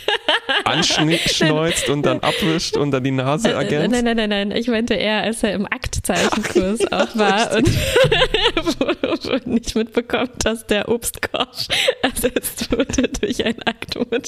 anschneuzt 0.64 1.88
und 1.88 2.04
dann 2.04 2.20
abwischt 2.20 2.76
und 2.76 2.90
dann 2.90 3.04
die 3.04 3.10
Nase 3.10 3.50
äh, 3.50 3.52
ergänzt? 3.52 3.90
Nein, 3.90 4.04
nein, 4.04 4.16
nein, 4.16 4.28
nein. 4.30 4.50
Ich 4.52 4.68
meinte 4.68 4.94
eher, 4.94 5.22
als 5.22 5.42
er 5.42 5.54
im 5.54 5.66
Aktzeichenkurs 5.66 6.80
Ach, 6.90 7.08
auch 7.08 7.16
war 7.16 7.56
und 7.56 7.68
wo, 8.80 9.50
nicht 9.50 9.74
mitbekommt, 9.74 10.44
dass 10.44 10.66
der 10.66 10.88
Obstkorb 10.88 11.52
ersetzt 12.02 12.70
wurde 12.72 13.08
durch 13.08 13.44
ein 13.44 13.60
Aktmodell. 13.62 14.22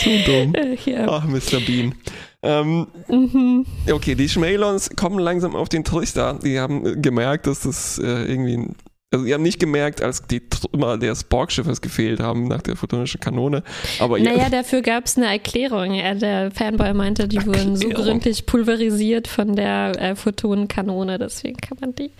Zu 0.00 0.18
dumm. 0.26 0.52
Ja. 0.84 1.08
Ach, 1.08 1.24
Mr. 1.24 1.60
Bean. 1.66 1.94
Ähm, 2.42 2.86
mhm. 3.08 3.64
Okay, 3.90 4.14
die 4.14 4.28
Schmelons 4.28 4.90
kommen 4.96 5.18
langsam 5.18 5.56
auf 5.56 5.70
den 5.70 5.82
Trichter. 5.82 6.38
Die 6.44 6.60
haben 6.60 7.00
gemerkt, 7.00 7.46
dass 7.46 7.60
das 7.60 7.98
äh, 7.98 8.04
irgendwie 8.04 8.68
also, 9.14 9.24
die 9.26 9.32
haben 9.32 9.42
nicht 9.42 9.60
gemerkt, 9.60 10.02
als 10.02 10.26
die 10.26 10.40
Trümmer 10.48 10.98
des 10.98 11.24
Borgschiffes 11.24 11.80
gefehlt 11.80 12.20
haben 12.20 12.48
nach 12.48 12.62
der 12.62 12.74
photonischen 12.74 13.20
Kanone. 13.20 13.62
Aber 14.00 14.18
naja, 14.18 14.50
dafür 14.50 14.82
gab 14.82 15.06
es 15.06 15.16
eine 15.16 15.26
Erklärung. 15.26 15.94
Er, 15.94 16.16
der 16.16 16.50
Fanboy 16.50 16.92
meinte, 16.94 17.28
die 17.28 17.36
Erklärung. 17.36 17.60
wurden 17.60 17.76
so 17.76 17.88
gründlich 17.90 18.44
pulverisiert 18.44 19.28
von 19.28 19.54
der 19.54 19.92
äh, 20.00 20.16
Photonenkanone, 20.16 21.18
deswegen 21.18 21.58
kann 21.58 21.78
man 21.80 21.94
die. 21.94 22.10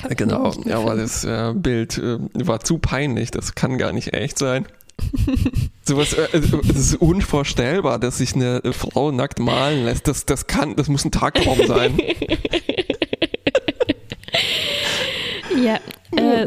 Kann 0.00 0.16
genau, 0.16 0.52
ja, 0.64 0.78
aber 0.78 0.94
das 0.94 1.24
äh, 1.24 1.52
Bild 1.54 1.98
äh, 1.98 2.18
war 2.34 2.60
zu 2.60 2.78
peinlich, 2.78 3.32
das 3.32 3.56
kann 3.56 3.76
gar 3.76 3.92
nicht 3.92 4.14
echt 4.14 4.38
sein. 4.38 4.66
Sowas, 5.82 6.12
äh, 6.12 6.28
es 6.32 6.76
ist 6.76 6.94
unvorstellbar, 6.94 7.98
dass 7.98 8.18
sich 8.18 8.36
eine 8.36 8.62
Frau 8.72 9.10
nackt 9.10 9.40
malen 9.40 9.84
lässt. 9.84 10.06
Das, 10.06 10.26
das 10.26 10.46
kann, 10.46 10.76
das 10.76 10.88
muss 10.88 11.04
ein 11.04 11.10
Tagtraum 11.10 11.66
sein. 11.66 11.98
Ja, 15.62 15.78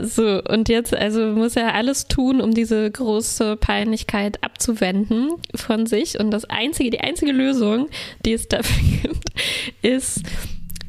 so, 0.01 0.41
und 0.43 0.69
jetzt 0.69 0.95
also 0.95 1.27
muss 1.27 1.55
er 1.55 1.73
alles 1.73 2.07
tun, 2.07 2.41
um 2.41 2.53
diese 2.53 2.89
große 2.89 3.57
Peinlichkeit 3.57 4.43
abzuwenden 4.43 5.31
von 5.55 5.85
sich. 5.85 6.19
Und 6.19 6.31
das 6.31 6.45
einzige, 6.45 6.89
die 6.89 7.01
einzige 7.01 7.31
Lösung, 7.31 7.89
die 8.25 8.33
es 8.33 8.47
dafür 8.47 8.83
gibt, 9.01 9.29
ist, 9.81 10.21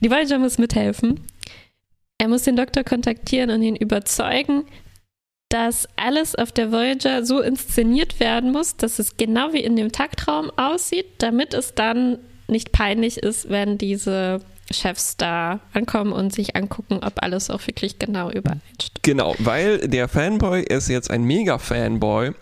die 0.01 0.11
Voyager 0.11 0.38
muss 0.38 0.59
mithelfen. 0.59 1.21
Er 2.19 2.29
muss 2.29 2.43
den 2.43 2.57
Doktor 2.57 2.85
kontaktieren 2.85 3.51
und 3.51 3.62
ihn 3.62 3.77
überzeugen, 3.77 4.64
dass 5.49 5.88
alles 5.97 6.35
auf 6.35 6.53
der 6.53 6.73
Voyager 6.73 7.25
so 7.25 7.40
inszeniert 7.40 8.19
werden 8.19 8.53
muss, 8.53 8.77
dass 8.77 8.99
es 8.99 9.17
genau 9.17 9.53
wie 9.53 9.62
in 9.62 9.77
dem 9.77 9.93
Taktraum 9.93 10.51
aussieht, 10.57 11.07
damit 11.19 11.55
es 11.55 11.75
dann 11.75 12.19
nicht 12.49 12.73
peinlich 12.73 13.19
ist, 13.19 13.51
wenn 13.51 13.79
diese 13.79 14.40
Chefs 14.70 15.16
da 15.16 15.61
ankommen 15.72 16.12
und 16.12 16.33
sich 16.33 16.57
angucken, 16.57 17.00
ob 17.03 17.22
alles 17.22 17.50
auch 17.50 17.66
wirklich 17.66 17.98
genau 17.98 18.31
übereinstimmt. 18.31 19.03
Genau, 19.03 19.35
weil 19.38 19.88
der 19.88 20.09
Fanboy 20.09 20.62
ist 20.62 20.88
jetzt 20.88 21.11
ein 21.11 21.24
Mega-Fanboy 21.24 22.33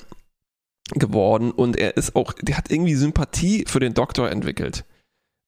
geworden 0.95 1.51
und 1.51 1.77
er 1.77 1.97
ist 1.97 2.15
auch, 2.17 2.33
der 2.41 2.57
hat 2.57 2.71
irgendwie 2.71 2.95
Sympathie 2.95 3.65
für 3.67 3.81
den 3.81 3.95
Doktor 3.95 4.31
entwickelt. 4.31 4.85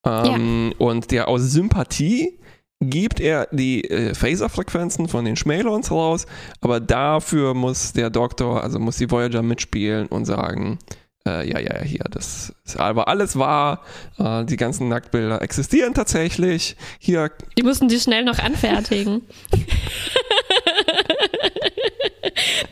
Ähm, 0.05 0.73
ja. 0.73 0.87
Und 0.87 1.11
der 1.11 1.29
aus 1.29 1.43
Sympathie 1.43 2.39
gibt 2.81 3.21
er 3.21 3.49
die 3.51 3.85
äh, 3.85 4.15
Phaser-Frequenzen 4.15 5.09
von 5.09 5.25
den 5.25 5.37
Schmelons 5.37 5.91
raus, 5.91 6.27
aber 6.61 6.81
dafür 6.81 7.55
muss 7.55 7.93
der 7.93 8.11
Doktor, 8.11 8.63
also 8.63 8.79
muss 8.79 8.97
die 8.97 9.11
Voyager 9.11 9.43
mitspielen 9.43 10.07
und 10.07 10.25
sagen, 10.25 10.79
äh, 11.27 11.49
ja, 11.49 11.59
ja, 11.59 11.83
hier, 11.83 12.05
das 12.11 12.55
ist 12.65 12.79
aber 12.79 13.09
alles 13.09 13.39
wahr. 13.39 13.81
Äh, 14.19 14.45
die 14.45 14.57
ganzen 14.57 14.89
Nacktbilder 14.89 15.41
existieren 15.41 15.95
tatsächlich. 15.95 16.77
Hier. 16.99 17.31
Die 17.57 17.63
mussten 17.63 17.89
die 17.89 17.99
schnell 17.99 18.25
noch 18.25 18.39
anfertigen. 18.39 19.23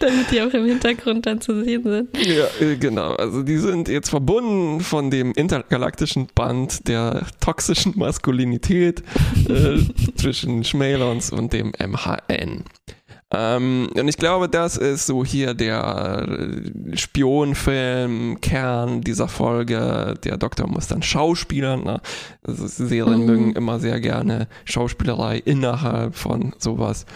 Damit 0.01 0.31
die 0.31 0.43
auch 0.43 0.53
im 0.53 0.67
Hintergrund 0.67 1.25
dann 1.27 1.41
zu 1.41 1.65
sehen 1.65 1.85
sind. 1.85 2.15
Ja, 2.27 2.47
äh, 2.61 2.77
genau. 2.77 3.15
Also 3.15 3.43
die 3.43 3.57
sind 3.57 3.89
jetzt 3.89 4.11
verbunden 4.11 4.81
von 4.81 5.11
dem 5.11 5.33
intergalaktischen 5.33 6.29
Band 6.35 6.89
der 6.89 7.27
toxischen 7.41 7.97
Maskulinität 7.97 9.03
äh, 9.49 9.79
zwischen 10.17 10.65
Schmelons 10.65 11.31
und 11.31 11.53
dem 11.53 11.73
MHN. 11.79 12.65
Ähm, 13.35 13.89
und 13.95 14.09
ich 14.09 14.19
glaube, 14.19 14.49
das 14.49 14.77
ist 14.77 15.07
so 15.07 15.25
hier 15.25 15.55
der 15.55 16.27
Spionfilm-Kern 16.93 19.01
dieser 19.01 19.29
Folge. 19.29 20.15
Der 20.23 20.37
Doktor 20.37 20.69
muss 20.69 20.89
dann 20.89 21.03
Schauspielern. 21.03 21.83
Ne? 21.83 22.01
Also 22.47 22.67
Serien 22.67 23.21
mhm. 23.21 23.27
mögen 23.27 23.53
immer 23.55 23.81
sehr 23.81 24.01
gerne 24.01 24.49
Schauspielerei 24.65 25.39
innerhalb 25.39 26.15
von 26.15 26.53
sowas. 26.59 27.07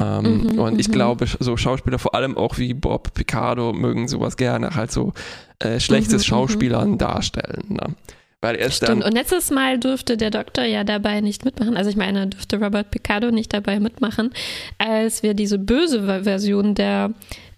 Ähm, 0.00 0.48
mhm, 0.52 0.58
und 0.58 0.80
ich 0.80 0.88
mhm. 0.88 0.92
glaube, 0.92 1.26
so 1.38 1.56
Schauspieler, 1.56 1.98
vor 1.98 2.14
allem 2.14 2.36
auch 2.36 2.58
wie 2.58 2.74
Bob 2.74 3.14
Picardo, 3.14 3.72
mögen 3.72 4.08
sowas 4.08 4.36
gerne 4.36 4.74
halt 4.74 4.90
so 4.90 5.12
äh, 5.60 5.78
schlechtes 5.78 6.12
mhm, 6.12 6.18
mhm. 6.18 6.24
Schauspielern 6.24 6.98
darstellen. 6.98 7.64
Ne? 7.68 7.94
Weil 8.42 8.56
er 8.56 8.70
Stimmt. 8.70 9.04
Und 9.04 9.12
letztes 9.12 9.50
Mal 9.50 9.78
durfte 9.78 10.16
der 10.16 10.30
Doktor 10.30 10.64
ja 10.64 10.82
dabei 10.82 11.20
nicht 11.20 11.44
mitmachen. 11.44 11.76
Also 11.76 11.90
ich 11.90 11.96
meine, 11.96 12.26
durfte 12.26 12.58
Robert 12.58 12.90
Picardo 12.90 13.30
nicht 13.30 13.52
dabei 13.52 13.80
mitmachen, 13.80 14.30
als 14.78 15.22
wir 15.22 15.34
diese 15.34 15.58
böse 15.58 16.02
Version 16.24 16.74
der 16.74 17.12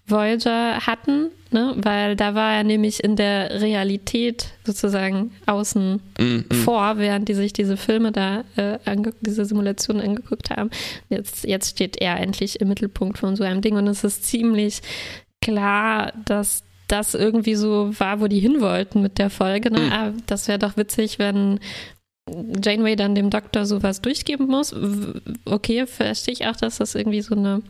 Voyager 0.07 0.85
hatten, 0.85 1.31
ne? 1.53 1.75
weil 1.77 2.17
da 2.17 2.35
war 2.35 2.55
er 2.55 2.65
nämlich 2.65 3.05
in 3.05 3.15
der 3.15 3.61
Realität 3.61 4.49
sozusagen 4.67 5.31
außen 5.47 6.03
mm, 6.19 6.55
vor, 6.65 6.99
während 6.99 7.29
die 7.29 7.35
sich 7.35 7.53
diese 7.53 7.77
Filme 7.77 8.11
da, 8.11 8.43
äh, 8.57 8.79
diese 9.21 9.45
Simulation 9.45 10.01
angeguckt 10.01 10.51
haben. 10.51 10.71
Jetzt, 11.09 11.45
jetzt 11.45 11.71
steht 11.71 12.01
er 12.01 12.19
endlich 12.19 12.61
im 12.61 12.69
Mittelpunkt 12.69 13.19
von 13.19 13.37
so 13.37 13.45
einem 13.45 13.61
Ding 13.61 13.77
und 13.77 13.87
es 13.87 14.03
ist 14.03 14.25
ziemlich 14.25 14.83
klar, 15.41 16.13
dass 16.25 16.65
das 16.89 17.15
irgendwie 17.15 17.55
so 17.55 17.99
war, 17.99 18.21
wo 18.21 18.29
die 18.29 18.41
hin 18.41 18.61
wollten 18.61 19.03
mit 19.03 19.19
der 19.19 19.31
Folge. 19.31 19.71
Ne? 19.71 19.81
Mhm. 19.81 19.93
Ah, 19.93 20.13
das 20.27 20.49
wäre 20.49 20.59
doch 20.59 20.77
witzig, 20.77 21.19
wenn 21.19 21.61
Janeway 22.63 22.97
dann 22.97 23.15
dem 23.15 23.31
Doktor 23.31 23.67
sowas 23.67 24.01
durchgeben 24.01 24.47
muss. 24.47 24.75
Okay, 25.45 25.87
verstehe 25.87 26.35
ich 26.35 26.47
auch, 26.47 26.57
dass 26.57 26.79
das 26.79 26.95
irgendwie 26.95 27.23
so 27.23 27.35
eine 27.35 27.63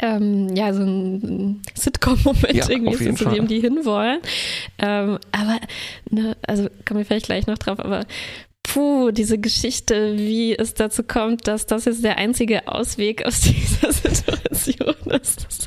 ähm, 0.00 0.54
ja, 0.54 0.72
so 0.74 0.82
ein 0.82 1.62
Sitcom-Moment 1.74 2.54
ja, 2.54 2.68
irgendwie 2.68 3.04
ist, 3.04 3.18
zu 3.18 3.24
dem 3.26 3.48
die 3.48 3.60
hinwollen. 3.60 4.20
Ähm, 4.78 5.18
aber, 5.32 5.58
ne, 6.10 6.36
also 6.46 6.68
kommen 6.84 6.98
wir 6.98 7.06
vielleicht 7.06 7.26
gleich 7.26 7.46
noch 7.46 7.58
drauf, 7.58 7.80
aber 7.80 8.04
puh, 8.62 9.10
diese 9.12 9.38
Geschichte, 9.38 10.18
wie 10.18 10.56
es 10.56 10.74
dazu 10.74 11.02
kommt, 11.02 11.48
dass 11.48 11.66
das 11.66 11.86
jetzt 11.86 12.04
der 12.04 12.18
einzige 12.18 12.68
Ausweg 12.68 13.24
aus 13.24 13.40
dieser 13.40 13.92
Situation 13.92 14.94
ist. 15.22 15.46
Das 15.46 15.58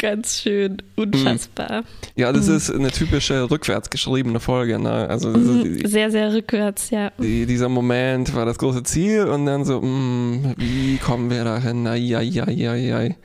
Ganz 0.00 0.40
schön, 0.40 0.80
unfassbar. 0.94 1.82
Ja, 2.14 2.32
das 2.32 2.48
mhm. 2.48 2.56
ist 2.56 2.70
eine 2.70 2.90
typische 2.92 3.50
rückwärts 3.50 3.90
geschriebene 3.90 4.38
Folge. 4.38 4.78
Ne? 4.78 5.08
Also 5.08 5.30
mhm. 5.30 5.84
sehr, 5.86 6.10
sehr 6.12 6.32
rückwärts, 6.32 6.90
ja. 6.90 7.10
Die, 7.18 7.46
dieser 7.46 7.68
Moment 7.68 8.32
war 8.34 8.46
das 8.46 8.58
große 8.58 8.84
Ziel 8.84 9.24
und 9.24 9.46
dann 9.46 9.64
so, 9.64 9.80
mh, 9.80 9.84
hm, 9.84 10.54
wie 10.56 10.98
kommen 10.98 11.30
wir 11.30 11.44
ai, 11.44 12.68
ai, 12.68 12.94
ai. 12.94 13.16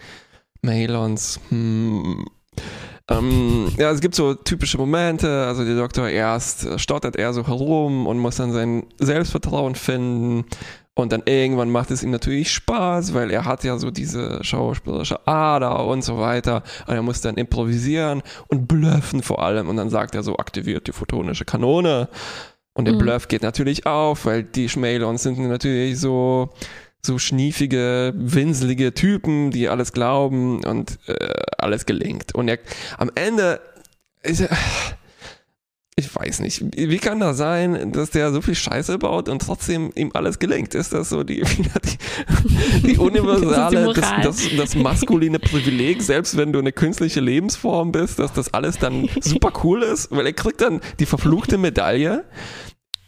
Mailons. 0.63 1.39
Hm. 1.49 2.25
Ähm, 3.09 3.71
ja, 3.77 3.91
es 3.91 3.99
gibt 3.99 4.15
so 4.15 4.33
typische 4.33 4.77
Momente, 4.77 5.45
also 5.45 5.65
der 5.65 5.75
Doktor 5.75 6.07
erst 6.07 6.79
stottert 6.79 7.17
er 7.17 7.33
so 7.33 7.45
herum 7.45 8.07
und 8.07 8.17
muss 8.17 8.38
dann 8.38 8.53
sein 8.53 8.86
Selbstvertrauen 8.97 9.75
finden 9.75 10.45
und 10.95 11.12
dann 11.12 11.23
irgendwann 11.25 11.71
macht 11.71 11.91
es 11.91 12.03
ihm 12.03 12.12
natürlich 12.12 12.51
Spaß, 12.51 13.13
weil 13.13 13.32
er 13.32 13.45
hat 13.45 13.63
ja 13.63 13.77
so 13.77 13.89
diese 13.89 14.43
schauspielerische 14.43 15.27
Ader 15.27 15.86
und 15.86 16.03
so 16.03 16.19
weiter 16.19 16.63
und 16.88 16.93
er 16.93 17.01
muss 17.01 17.21
dann 17.21 17.36
improvisieren 17.36 18.21
und 18.47 18.67
bluffen 18.67 19.23
vor 19.23 19.41
allem 19.41 19.69
und 19.69 19.77
dann 19.77 19.89
sagt 19.89 20.13
er 20.15 20.23
so, 20.23 20.38
aktiviert 20.38 20.88
die 20.88 20.91
photonische 20.91 21.45
Kanone 21.45 22.10
und 22.73 22.86
der 22.86 22.93
mhm. 22.95 22.99
Bluff 22.99 23.27
geht 23.27 23.41
natürlich 23.41 23.86
auf, 23.86 24.25
weil 24.25 24.43
die 24.43 24.69
Schmelons 24.69 25.23
sind 25.23 25.39
natürlich 25.39 25.99
so 25.99 26.49
so 27.06 27.19
schniefige, 27.19 28.13
winselige 28.15 28.93
Typen, 28.93 29.51
die 29.51 29.67
alles 29.67 29.91
glauben 29.91 30.63
und 30.63 30.99
äh, 31.08 31.34
alles 31.58 31.86
gelingt. 31.86 32.34
Und 32.34 32.47
er, 32.47 32.60
am 32.97 33.12
Ende 33.15 33.60
ist 34.21 34.39
er, 34.39 34.49
ich 35.95 36.13
weiß 36.13 36.39
nicht, 36.39 36.63
wie 36.75 36.97
kann 36.97 37.19
das 37.19 37.38
sein, 37.38 37.91
dass 37.91 38.10
der 38.10 38.32
so 38.32 38.41
viel 38.41 38.56
Scheiße 38.56 38.97
baut 38.97 39.29
und 39.29 39.41
trotzdem 39.41 39.91
ihm 39.95 40.12
alles 40.13 40.39
gelingt? 40.39 40.73
Ist 40.73 40.93
das 40.93 41.10
so 41.10 41.23
die, 41.23 41.43
die, 41.43 42.88
die 42.88 42.97
universale, 42.97 43.93
das, 43.93 44.13
das, 44.23 44.49
das, 44.58 44.75
maskuline 44.75 45.39
Privileg, 45.39 46.01
selbst 46.01 46.36
wenn 46.36 46.51
du 46.51 46.60
eine 46.60 46.71
künstliche 46.71 47.19
Lebensform 47.19 47.91
bist, 47.91 48.17
dass 48.17 48.34
das 48.34 48.53
alles 48.53 48.79
dann 48.79 49.08
super 49.21 49.53
cool 49.63 49.84
ist? 49.84 50.10
Weil 50.12 50.25
er 50.25 50.34
kriegt 50.34 50.62
dann 50.62 50.82
die 50.99 51.06
verfluchte 51.06 51.58
Medaille 51.58 52.25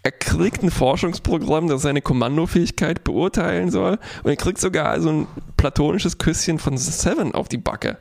er 0.06 0.12
kriegt 0.12 0.62
ein 0.62 0.70
Forschungsprogramm, 0.70 1.68
das 1.68 1.82
seine 1.82 2.00
Kommandofähigkeit 2.00 3.04
beurteilen 3.04 3.72
soll. 3.72 3.98
Und 4.22 4.30
er 4.30 4.36
kriegt 4.36 4.60
sogar 4.60 5.02
so 5.02 5.10
ein 5.10 5.28
platonisches 5.58 6.20
Küsschen 6.20 6.60
von 6.60 6.78
Seven 6.78 7.34
auf 7.34 7.48
die 7.48 7.58
Backe. 7.58 7.98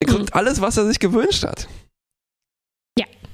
Er 0.00 0.06
kriegt 0.06 0.34
mhm. 0.34 0.38
alles, 0.38 0.60
was 0.60 0.76
er 0.76 0.86
sich 0.86 1.00
gewünscht 1.00 1.44
hat. 1.44 1.66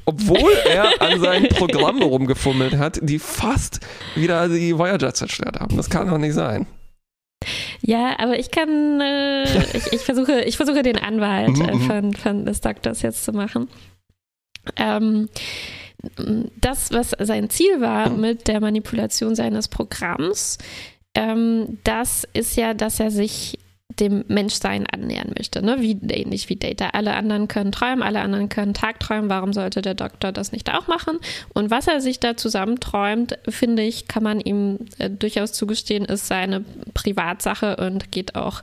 Obwohl 0.04 0.52
er 0.68 1.00
an 1.00 1.20
seinen 1.20 1.48
Programmen 1.48 2.02
rumgefummelt 2.02 2.76
hat, 2.76 2.98
die 3.02 3.18
fast 3.18 3.80
wieder 4.14 4.48
die 4.48 4.76
Voyager 4.76 5.14
zerstört 5.14 5.60
haben. 5.60 5.76
Das 5.76 5.90
kann 5.90 6.08
doch 6.08 6.18
nicht 6.18 6.34
sein. 6.34 6.66
Ja, 7.80 8.18
aber 8.18 8.38
ich 8.38 8.50
kann, 8.50 9.00
äh, 9.00 9.44
ich, 9.76 9.92
ich, 9.92 10.00
versuche, 10.00 10.42
ich 10.42 10.56
versuche 10.56 10.82
den 10.82 10.98
Anwalt 10.98 11.58
äh, 11.58 11.72
mhm, 11.72 11.78
mhm. 11.78 11.82
von, 11.82 12.12
von 12.14 12.44
des 12.46 12.60
Doktors 12.60 13.02
jetzt 13.02 13.24
zu 13.24 13.32
machen. 13.32 13.68
Ähm, 14.76 15.28
das, 16.60 16.92
was 16.92 17.14
sein 17.18 17.48
Ziel 17.50 17.80
war 17.80 18.10
mit 18.10 18.48
der 18.48 18.60
Manipulation 18.60 19.34
seines 19.34 19.68
Programms, 19.68 20.58
ähm, 21.14 21.78
das 21.84 22.26
ist 22.32 22.56
ja, 22.56 22.74
dass 22.74 23.00
er 23.00 23.10
sich 23.10 23.58
dem 24.00 24.24
Menschsein 24.28 24.86
annähern 24.86 25.32
möchte, 25.36 25.62
ne? 25.62 25.80
wie, 25.80 25.98
ähnlich 26.10 26.48
wie 26.48 26.56
Data. 26.56 26.90
Alle 26.90 27.14
anderen 27.14 27.48
können 27.48 27.72
träumen, 27.72 28.02
alle 28.02 28.20
anderen 28.20 28.48
können 28.48 28.74
tagträumen. 28.74 29.30
Warum 29.30 29.52
sollte 29.52 29.82
der 29.82 29.94
Doktor 29.94 30.32
das 30.32 30.52
nicht 30.52 30.72
auch 30.72 30.86
machen? 30.88 31.18
Und 31.52 31.70
was 31.70 31.86
er 31.86 32.00
sich 32.00 32.20
da 32.20 32.36
zusammenträumt, 32.36 33.38
finde 33.48 33.82
ich, 33.82 34.08
kann 34.08 34.22
man 34.22 34.40
ihm 34.40 34.78
äh, 34.98 35.10
durchaus 35.10 35.52
zugestehen, 35.52 36.04
ist 36.04 36.26
seine 36.26 36.64
Privatsache 36.94 37.76
und 37.76 38.10
geht 38.10 38.34
auch 38.34 38.62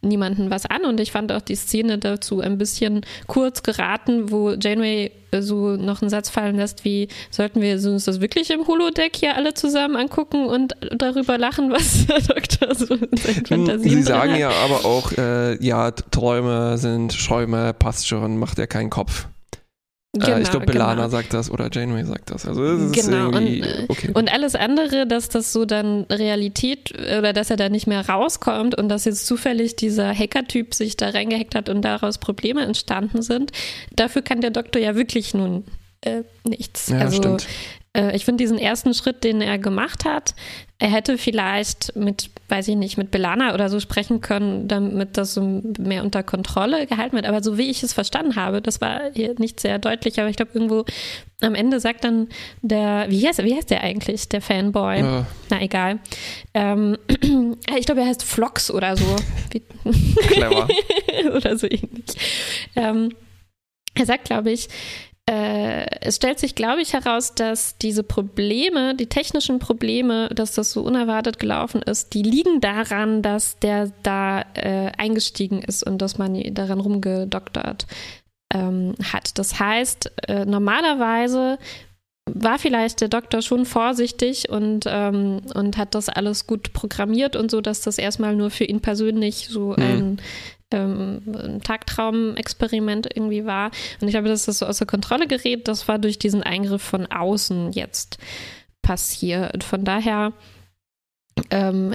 niemanden 0.00 0.50
was 0.50 0.66
an. 0.66 0.84
Und 0.84 1.00
ich 1.00 1.12
fand 1.12 1.32
auch 1.32 1.40
die 1.40 1.56
Szene 1.56 1.98
dazu 1.98 2.40
ein 2.40 2.58
bisschen 2.58 3.02
kurz 3.26 3.62
geraten, 3.62 4.30
wo 4.30 4.52
Janeway 4.52 5.10
so 5.40 5.76
noch 5.76 6.00
einen 6.00 6.10
Satz 6.10 6.30
fallen 6.30 6.56
lässt, 6.56 6.84
wie 6.84 7.08
sollten 7.30 7.60
wir 7.60 7.74
uns 7.74 8.04
das 8.04 8.20
wirklich 8.20 8.50
im 8.50 8.66
Holodeck 8.66 9.14
hier 9.16 9.36
alle 9.36 9.54
zusammen 9.54 9.96
angucken 9.96 10.46
und 10.46 10.74
darüber 10.96 11.36
lachen, 11.36 11.70
was 11.72 12.06
der 12.06 12.20
Doktor 12.20 12.74
so 12.74 12.94
in 12.94 13.16
seinen 13.16 13.46
Fantasien 13.46 13.90
Sie 13.90 14.02
sagen 14.02 14.32
hat. 14.32 14.38
ja 14.38 14.50
aber 14.50 14.84
auch, 14.84 15.12
äh, 15.12 15.62
ja, 15.62 15.90
Träume 15.90 16.78
sind 16.78 17.12
Schäume, 17.12 17.74
passt 17.74 18.08
schon, 18.08 18.38
macht 18.38 18.58
er 18.58 18.66
keinen 18.66 18.90
Kopf. 18.90 19.28
Genau, 20.14 20.26
äh, 20.26 20.30
ich 20.30 20.36
genau, 20.36 20.50
glaube, 20.50 20.66
Belana 20.66 20.94
genau. 20.94 21.08
sagt 21.08 21.34
das 21.34 21.50
oder 21.50 21.68
Janeway 21.70 22.04
sagt 22.04 22.30
das. 22.30 22.46
Also 22.46 22.88
das 22.88 22.92
genau. 22.92 23.28
und, 23.28 23.46
äh, 23.46 23.84
okay. 23.88 24.10
und 24.14 24.32
alles 24.32 24.54
andere, 24.54 25.06
dass 25.06 25.28
das 25.28 25.52
so 25.52 25.66
dann 25.66 26.04
Realität 26.04 26.92
oder 26.94 27.32
dass 27.34 27.50
er 27.50 27.56
da 27.56 27.68
nicht 27.68 27.86
mehr 27.86 28.08
rauskommt 28.08 28.74
und 28.74 28.88
dass 28.88 29.04
jetzt 29.04 29.26
zufällig 29.26 29.76
dieser 29.76 30.14
Hacker-Typ 30.14 30.74
sich 30.74 30.96
da 30.96 31.10
reingehackt 31.10 31.54
hat 31.54 31.68
und 31.68 31.82
daraus 31.82 32.18
Probleme 32.18 32.62
entstanden 32.62 33.20
sind, 33.20 33.52
dafür 33.94 34.22
kann 34.22 34.40
der 34.40 34.50
Doktor 34.50 34.80
ja 34.80 34.94
wirklich 34.94 35.34
nun 35.34 35.64
äh, 36.00 36.22
nichts. 36.44 36.88
Ja, 36.88 36.98
also 37.00 37.18
stimmt. 37.18 37.46
Äh, 37.92 38.16
ich 38.16 38.24
finde 38.24 38.42
diesen 38.42 38.58
ersten 38.58 38.94
Schritt, 38.94 39.24
den 39.24 39.42
er 39.42 39.58
gemacht 39.58 40.04
hat, 40.04 40.34
er 40.80 40.90
hätte 40.90 41.18
vielleicht 41.18 41.96
mit, 41.96 42.30
weiß 42.48 42.68
ich 42.68 42.76
nicht, 42.76 42.98
mit 42.98 43.10
Belana 43.10 43.52
oder 43.52 43.68
so 43.68 43.80
sprechen 43.80 44.20
können, 44.20 44.68
damit 44.68 45.16
das 45.16 45.34
so 45.34 45.62
mehr 45.76 46.04
unter 46.04 46.22
Kontrolle 46.22 46.86
gehalten 46.86 47.16
wird. 47.16 47.26
Aber 47.26 47.42
so 47.42 47.58
wie 47.58 47.68
ich 47.68 47.82
es 47.82 47.92
verstanden 47.92 48.36
habe, 48.36 48.62
das 48.62 48.80
war 48.80 49.10
hier 49.12 49.34
nicht 49.38 49.58
sehr 49.58 49.80
deutlich, 49.80 50.20
aber 50.20 50.28
ich 50.28 50.36
glaube, 50.36 50.52
irgendwo 50.54 50.84
am 51.40 51.56
Ende 51.56 51.80
sagt 51.80 52.04
dann 52.04 52.28
der, 52.62 53.06
wie 53.08 53.26
heißt, 53.26 53.42
wie 53.42 53.56
heißt 53.56 53.70
der 53.70 53.82
eigentlich, 53.82 54.28
der 54.28 54.40
Fanboy? 54.40 55.00
Ja. 55.00 55.26
Na 55.50 55.60
egal. 55.60 55.98
Ähm, 56.54 56.96
ich 57.76 57.86
glaube, 57.86 58.02
er 58.02 58.06
heißt 58.06 58.22
Flox 58.22 58.70
oder 58.70 58.96
so. 58.96 59.16
Clever. 60.28 60.68
oder 61.36 61.56
so 61.56 61.66
ähnlich. 61.66 62.14
Ähm, 62.76 63.10
er 63.94 64.06
sagt, 64.06 64.26
glaube 64.26 64.52
ich, 64.52 64.68
es 65.30 66.16
stellt 66.16 66.38
sich, 66.38 66.54
glaube 66.54 66.80
ich, 66.80 66.94
heraus, 66.94 67.34
dass 67.34 67.76
diese 67.76 68.02
Probleme, 68.02 68.94
die 68.94 69.08
technischen 69.08 69.58
Probleme, 69.58 70.30
dass 70.34 70.54
das 70.54 70.72
so 70.72 70.80
unerwartet 70.80 71.38
gelaufen 71.38 71.82
ist, 71.82 72.14
die 72.14 72.22
liegen 72.22 72.60
daran, 72.60 73.20
dass 73.20 73.58
der 73.58 73.92
da 74.02 74.42
äh, 74.54 74.90
eingestiegen 74.96 75.60
ist 75.60 75.82
und 75.82 76.00
dass 76.00 76.16
man 76.16 76.42
daran 76.54 76.80
rumgedoktert 76.80 77.86
ähm, 78.54 78.94
hat. 79.12 79.38
Das 79.38 79.60
heißt, 79.60 80.12
äh, 80.28 80.46
normalerweise 80.46 81.58
war 82.26 82.58
vielleicht 82.58 83.00
der 83.00 83.08
Doktor 83.08 83.42
schon 83.42 83.66
vorsichtig 83.66 84.48
und, 84.48 84.84
ähm, 84.86 85.40
und 85.54 85.76
hat 85.76 85.94
das 85.94 86.08
alles 86.08 86.46
gut 86.46 86.72
programmiert 86.72 87.36
und 87.36 87.50
so, 87.50 87.60
dass 87.60 87.80
das 87.80 87.98
erstmal 87.98 88.36
nur 88.36 88.50
für 88.50 88.64
ihn 88.64 88.80
persönlich 88.80 89.48
so 89.48 89.74
mhm. 89.76 90.18
Ein 90.72 91.22
ähm, 91.26 91.62
Tagtraum-Experiment 91.62 93.08
irgendwie 93.14 93.44
war. 93.44 93.70
Und 94.00 94.08
ich 94.08 94.12
glaube, 94.12 94.28
dass 94.28 94.46
das 94.46 94.58
so 94.58 94.66
außer 94.66 94.86
Kontrolle 94.86 95.26
gerät, 95.26 95.68
das 95.68 95.88
war 95.88 95.98
durch 95.98 96.18
diesen 96.18 96.42
Eingriff 96.42 96.82
von 96.82 97.06
außen 97.06 97.72
jetzt 97.72 98.18
passiert. 98.82 99.64
Von 99.64 99.84
daher 99.84 100.32
ähm, 101.50 101.92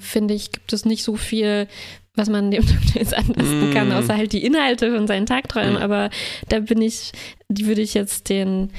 finde 0.00 0.34
ich, 0.34 0.52
gibt 0.52 0.72
es 0.72 0.84
nicht 0.84 1.04
so 1.04 1.16
viel, 1.16 1.68
was 2.14 2.28
man 2.28 2.50
dem 2.50 2.66
Doktor 2.66 2.94
jetzt 3.00 3.14
anlasten 3.14 3.72
kann, 3.72 3.90
mm. 3.90 3.92
außer 3.92 4.16
halt 4.16 4.32
die 4.32 4.44
Inhalte 4.44 4.94
von 4.94 5.06
seinen 5.06 5.26
Tagträumen. 5.26 5.74
Mm. 5.74 5.82
Aber 5.82 6.10
da 6.48 6.60
bin 6.60 6.80
ich, 6.82 7.12
die 7.48 7.66
würde 7.66 7.82
ich 7.82 7.94
jetzt 7.94 8.28
den 8.28 8.70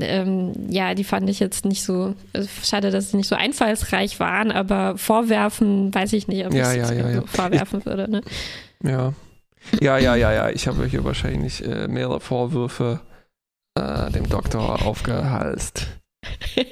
ähm, 0.00 0.52
ja, 0.68 0.94
die 0.94 1.04
fand 1.04 1.28
ich 1.28 1.40
jetzt 1.40 1.64
nicht 1.64 1.82
so, 1.82 2.14
also 2.32 2.48
schade, 2.62 2.90
dass 2.90 3.10
sie 3.10 3.16
nicht 3.16 3.28
so 3.28 3.36
einfallsreich 3.36 4.20
waren, 4.20 4.50
aber 4.50 4.98
vorwerfen, 4.98 5.94
weiß 5.94 6.12
ich 6.12 6.28
nicht, 6.28 6.46
ob 6.46 6.54
ja, 6.54 6.72
ich 6.72 6.78
ja, 6.78 6.92
ja, 6.92 7.10
ja. 7.10 7.22
vorwerfen 7.26 7.80
ich, 7.80 7.86
würde. 7.86 8.10
Ne? 8.10 8.20
Ja. 8.82 9.12
Ja, 9.80 9.98
ja, 9.98 10.14
ja, 10.14 10.32
ja. 10.32 10.50
Ich 10.50 10.68
habe 10.68 10.86
hier 10.86 11.04
wahrscheinlich 11.04 11.64
äh, 11.64 11.88
mehrere 11.88 12.20
Vorwürfe 12.20 13.00
äh, 13.74 14.10
dem 14.10 14.28
Doktor 14.28 14.86
aufgehalst. 14.86 15.88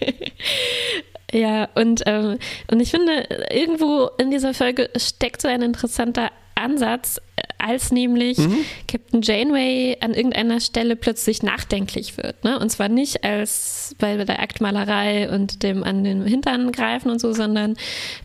ja, 1.33 1.69
und, 1.75 2.03
ähm, 2.07 2.39
und 2.71 2.81
ich 2.81 2.91
finde, 2.91 3.27
irgendwo 3.51 4.11
in 4.19 4.31
dieser 4.31 4.55
Folge 4.55 4.91
steckt 4.97 5.43
so 5.43 5.49
ein 5.49 5.63
interessanter 5.63 6.31
Ansatz, 6.55 7.21
als 7.65 7.91
nämlich 7.91 8.39
mhm. 8.39 8.59
Captain 8.87 9.23
Janeway 9.23 9.97
an 10.01 10.13
irgendeiner 10.13 10.61
Stelle 10.61 10.97
plötzlich 10.97 11.43
nachdenklich 11.43 12.17
wird. 12.17 12.45
Ne? 12.45 12.59
Und 12.59 12.71
zwar 12.71 12.89
nicht 12.89 13.25
als 13.25 13.95
bei 13.99 14.17
der 14.17 14.41
Aktmalerei 14.41 15.31
und 15.31 15.63
dem 15.63 15.83
an 15.83 16.05
den 16.05 16.27
Hintern 16.27 16.73
greifen 16.73 17.11
und 17.11 17.21
so, 17.21 17.33
sondern, 17.33 17.77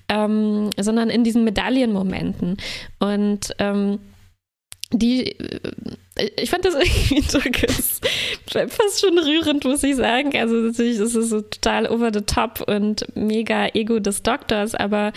ähm, 0.09 0.69
sondern 0.77 1.09
in 1.09 1.23
diesen 1.23 1.43
Medaillenmomenten. 1.43 2.57
Und 2.99 3.55
ähm, 3.59 3.99
die, 4.91 5.39
äh, 5.39 6.29
ich 6.37 6.49
fand 6.49 6.65
das 6.65 6.73
irgendwie 7.09 7.21
fast 8.47 9.01
schon 9.01 9.17
rührend, 9.17 9.63
muss 9.63 9.83
ich 9.83 9.95
sagen. 9.95 10.35
Also 10.35 10.55
natürlich 10.55 10.99
ist 10.99 11.15
es 11.15 11.29
so 11.29 11.41
total 11.41 11.87
over 11.87 12.11
the 12.13 12.21
top 12.21 12.63
und 12.67 13.05
mega 13.15 13.67
Ego 13.73 13.99
des 13.99 14.23
Doktors, 14.23 14.73
aber 14.73 15.13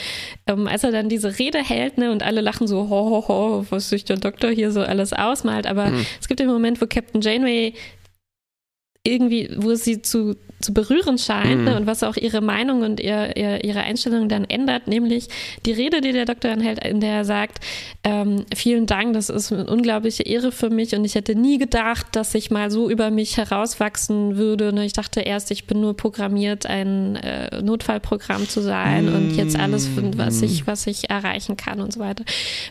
ähm, 0.46 0.66
als 0.66 0.84
er 0.84 0.92
dann 0.92 1.08
diese 1.08 1.38
Rede 1.38 1.58
hält, 1.58 1.98
ne, 1.98 2.12
und 2.12 2.22
alle 2.22 2.42
lachen 2.42 2.66
so, 2.66 2.88
ho, 2.88 3.10
ho, 3.10 3.28
ho, 3.28 3.66
was 3.70 3.88
sich 3.88 4.04
der 4.04 4.18
Doktor 4.18 4.50
hier 4.50 4.70
so 4.70 4.82
alles 4.82 5.12
ausmalt, 5.12 5.66
aber 5.66 5.86
mhm. 5.86 6.06
es 6.20 6.28
gibt 6.28 6.40
den 6.40 6.48
Moment, 6.48 6.80
wo 6.80 6.86
Captain 6.86 7.22
Janeway 7.22 7.74
irgendwie, 9.04 9.50
wo 9.56 9.74
sie 9.74 10.02
zu 10.02 10.36
zu 10.62 10.72
berühren 10.72 11.18
scheint 11.18 11.58
mhm. 11.58 11.64
ne, 11.64 11.76
und 11.76 11.86
was 11.86 12.02
auch 12.02 12.16
ihre 12.16 12.40
Meinung 12.40 12.82
und 12.82 13.00
ihr, 13.00 13.36
ihr, 13.36 13.64
ihre 13.64 13.80
Einstellung 13.80 14.28
dann 14.28 14.44
ändert, 14.44 14.86
nämlich 14.86 15.28
die 15.66 15.72
Rede, 15.72 16.00
die 16.00 16.12
der 16.12 16.24
Doktor 16.24 16.50
hält, 16.56 16.84
in 16.84 17.00
der 17.00 17.12
er 17.12 17.24
sagt, 17.24 17.58
ähm, 18.04 18.44
vielen 18.54 18.86
Dank, 18.86 19.14
das 19.14 19.28
ist 19.28 19.52
eine 19.52 19.66
unglaubliche 19.66 20.22
Ehre 20.22 20.52
für 20.52 20.70
mich 20.70 20.94
und 20.94 21.04
ich 21.04 21.14
hätte 21.14 21.34
nie 21.34 21.58
gedacht, 21.58 22.06
dass 22.12 22.34
ich 22.34 22.50
mal 22.50 22.70
so 22.70 22.90
über 22.90 23.10
mich 23.10 23.36
herauswachsen 23.36 24.36
würde. 24.36 24.72
Ne? 24.72 24.84
Ich 24.84 24.92
dachte 24.92 25.20
erst, 25.20 25.50
ich 25.50 25.66
bin 25.66 25.80
nur 25.80 25.96
programmiert, 25.96 26.66
ein 26.66 27.16
äh, 27.16 27.62
Notfallprogramm 27.62 28.48
zu 28.48 28.60
sein 28.60 29.06
mhm. 29.06 29.14
und 29.14 29.36
jetzt 29.36 29.58
alles, 29.58 29.88
was 30.16 30.42
ich, 30.42 30.66
was 30.66 30.86
ich 30.86 31.10
erreichen 31.10 31.56
kann 31.56 31.80
und 31.80 31.92
so 31.92 32.00
weiter. 32.00 32.24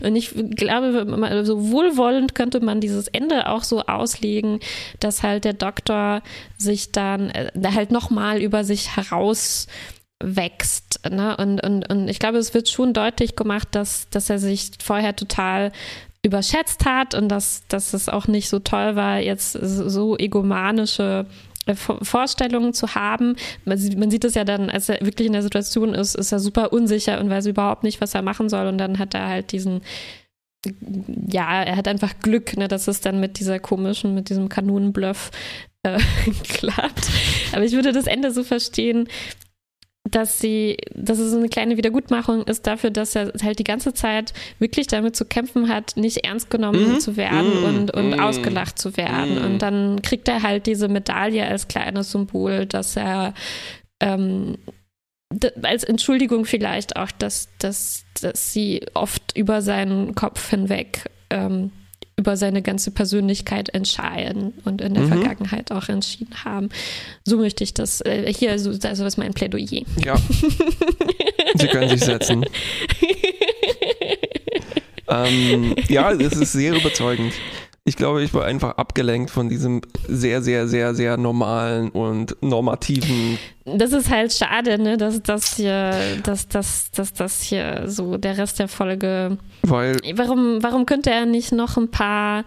Und 0.04 0.16
ich 0.16 0.34
glaube, 0.56 1.44
so 1.46 1.72
wohlwollend 1.72 2.36
könnte 2.36 2.60
man 2.60 2.80
dieses 2.82 3.08
Ende 3.08 3.50
auch 3.50 3.64
so 3.64 3.82
auslegen, 3.82 4.60
dass 5.00 5.24
halt 5.24 5.46
der 5.46 5.54
Doktor 5.54 6.22
sich 6.58 6.92
dann 6.92 7.30
äh, 7.30 7.52
halt 7.74 7.81
nochmal 7.90 8.42
über 8.42 8.64
sich 8.64 8.96
heraus 8.96 9.68
wächst. 10.24 11.00
Ne? 11.10 11.36
Und, 11.38 11.64
und, 11.64 11.90
und 11.90 12.08
ich 12.08 12.20
glaube, 12.20 12.38
es 12.38 12.54
wird 12.54 12.70
schon 12.70 12.94
deutlich 12.94 13.36
gemacht, 13.36 13.70
dass, 13.72 14.10
dass 14.10 14.30
er 14.30 14.38
sich 14.38 14.72
vorher 14.84 15.16
total 15.16 15.72
überschätzt 16.24 16.86
hat 16.86 17.16
und 17.16 17.30
dass, 17.30 17.64
dass 17.68 17.94
es 17.94 18.08
auch 18.08 18.28
nicht 18.28 18.50
so 18.50 18.60
toll 18.60 18.96
war, 18.96 19.20
jetzt 19.20 19.54
so 19.54 20.18
egomanische 20.18 21.26
äh, 21.66 21.76
Vorstellungen 21.76 22.74
zu 22.74 22.94
haben. 22.94 23.36
Man 23.66 23.78
sieht, 23.78 23.98
man 23.98 24.12
sieht 24.12 24.24
es 24.24 24.36
ja 24.36 24.44
dann, 24.44 24.70
als 24.70 24.90
er 24.90 25.04
wirklich 25.04 25.28
in 25.28 25.34
der 25.34 25.42
Situation 25.42 25.94
ist, 25.94 26.16
ist 26.16 26.32
er 26.32 26.40
super 26.40 26.74
unsicher 26.74 27.20
und 27.20 27.30
weiß 27.30 27.48
überhaupt 27.48 27.84
nicht, 27.84 28.02
was 28.02 28.14
er 28.14 28.22
machen 28.22 28.50
soll. 28.50 28.68
Und 28.68 28.78
dann 28.78 29.00
hat 29.00 29.16
er 29.16 29.28
halt 29.28 29.52
diesen, 29.52 29.82
ja, 31.28 31.64
er 31.64 31.76
hat 31.76 31.88
einfach 31.88 32.14
Glück, 32.22 32.56
ne, 32.56 32.68
dass 32.68 32.88
es 32.88 33.02
dann 33.02 33.20
mit 33.20 33.40
dieser 33.40 33.60
komischen, 33.60 34.14
mit 34.14 34.30
diesem 34.30 34.48
Kanonenbluff 34.48 35.32
äh, 35.88 36.00
klappt. 36.44 37.10
Aber 37.54 37.64
ich 37.64 37.74
würde 37.74 37.92
das 37.92 38.08
Ende 38.08 38.32
so 38.32 38.44
verstehen, 38.44 39.08
dass 40.10 40.40
sie, 40.40 40.78
dass 40.96 41.20
es 41.20 41.32
so 41.32 41.38
eine 41.38 41.50
kleine 41.50 41.78
Wiedergutmachung 41.78 42.44
ist 42.44 42.66
dafür, 42.66 42.90
dass 42.90 43.16
er 43.16 43.32
halt 43.44 43.60
die 43.60 43.64
ganze 43.64 43.94
Zeit 43.94 44.34
wirklich 44.60 44.88
damit 44.88 45.16
zu 45.16 45.26
kämpfen 45.26 45.70
hat, 45.70 45.96
nicht 45.96 46.26
ernst 46.26 46.50
genommen 46.50 46.96
mm, 46.96 47.00
zu 47.00 47.18
werden 47.18 47.62
mm, 47.62 47.64
und, 47.64 47.94
und 47.94 48.10
mm, 48.12 48.20
ausgelacht 48.20 48.80
zu 48.80 48.98
werden. 48.98 49.36
Mhm. 49.36 49.46
Und 49.46 49.62
dann 49.62 50.02
kriegt 50.02 50.28
er 50.28 50.42
halt 50.42 50.66
diese 50.66 50.88
Medaille 50.88 51.46
als 51.46 51.68
kleines 51.68 52.12
Symbol, 52.12 52.66
dass 52.66 52.96
er 52.96 53.34
ähm, 54.02 54.58
als 55.62 55.84
Entschuldigung 55.84 56.46
vielleicht 56.46 56.96
auch, 56.96 57.12
dass, 57.12 57.50
dass, 57.60 58.04
dass 58.22 58.52
sie 58.52 58.86
oft 58.94 59.38
über 59.38 59.62
seinen 59.62 60.16
Kopf 60.16 60.50
hinweg 60.50 61.10
ähm, 61.30 61.72
über 62.22 62.38
seine 62.38 62.62
ganze 62.62 62.92
Persönlichkeit 62.92 63.70
entscheiden 63.70 64.54
und 64.64 64.80
in 64.80 64.94
der 64.94 65.04
mhm. 65.04 65.08
Vergangenheit 65.08 65.72
auch 65.72 65.90
entschieden 65.90 66.46
haben. 66.46 66.70
So 67.26 67.38
möchte 67.38 67.64
ich 67.64 67.74
das 67.74 68.02
äh, 68.02 68.32
hier, 68.32 68.52
also, 68.52 68.70
also 68.70 68.88
das 68.88 69.00
ist 69.00 69.18
mein 69.18 69.34
Plädoyer. 69.34 69.82
Ja. 69.98 70.16
Sie 71.56 71.68
können 71.68 71.90
sich 71.90 72.02
setzen. 72.02 72.46
ähm, 75.10 75.76
ja, 75.90 76.14
das 76.14 76.34
ist 76.34 76.52
sehr 76.52 76.76
überzeugend. 76.76 77.34
Ich 77.84 77.96
glaube, 77.96 78.22
ich 78.22 78.32
war 78.36 78.46
einfach 78.46 78.78
abgelenkt 78.78 79.32
von 79.32 79.50
diesem 79.50 79.82
sehr, 80.08 80.44
sehr, 80.44 80.68
sehr, 80.68 80.94
sehr 80.94 81.18
normalen 81.18 81.90
und 81.90 82.38
normativen. 82.42 83.40
Das 83.66 83.92
ist 83.92 84.12
halt 84.12 84.32
schade, 84.32 84.78
ne, 84.78 84.98
dass 84.98 85.24
das 85.24 85.56
hier, 85.56 85.92
dass, 86.24 86.48
dass, 86.48 86.92
dass 86.92 87.14
das 87.14 87.42
hier 87.42 87.84
so 87.88 88.18
der 88.18 88.38
Rest 88.38 88.60
der 88.60 88.68
Folge. 88.68 89.40
Weil. 89.64 89.98
Warum, 90.14 90.62
warum 90.62 90.86
könnte 90.86 91.10
er 91.10 91.26
nicht 91.26 91.54
noch 91.54 91.76
ein 91.76 91.90
paar 91.90 92.44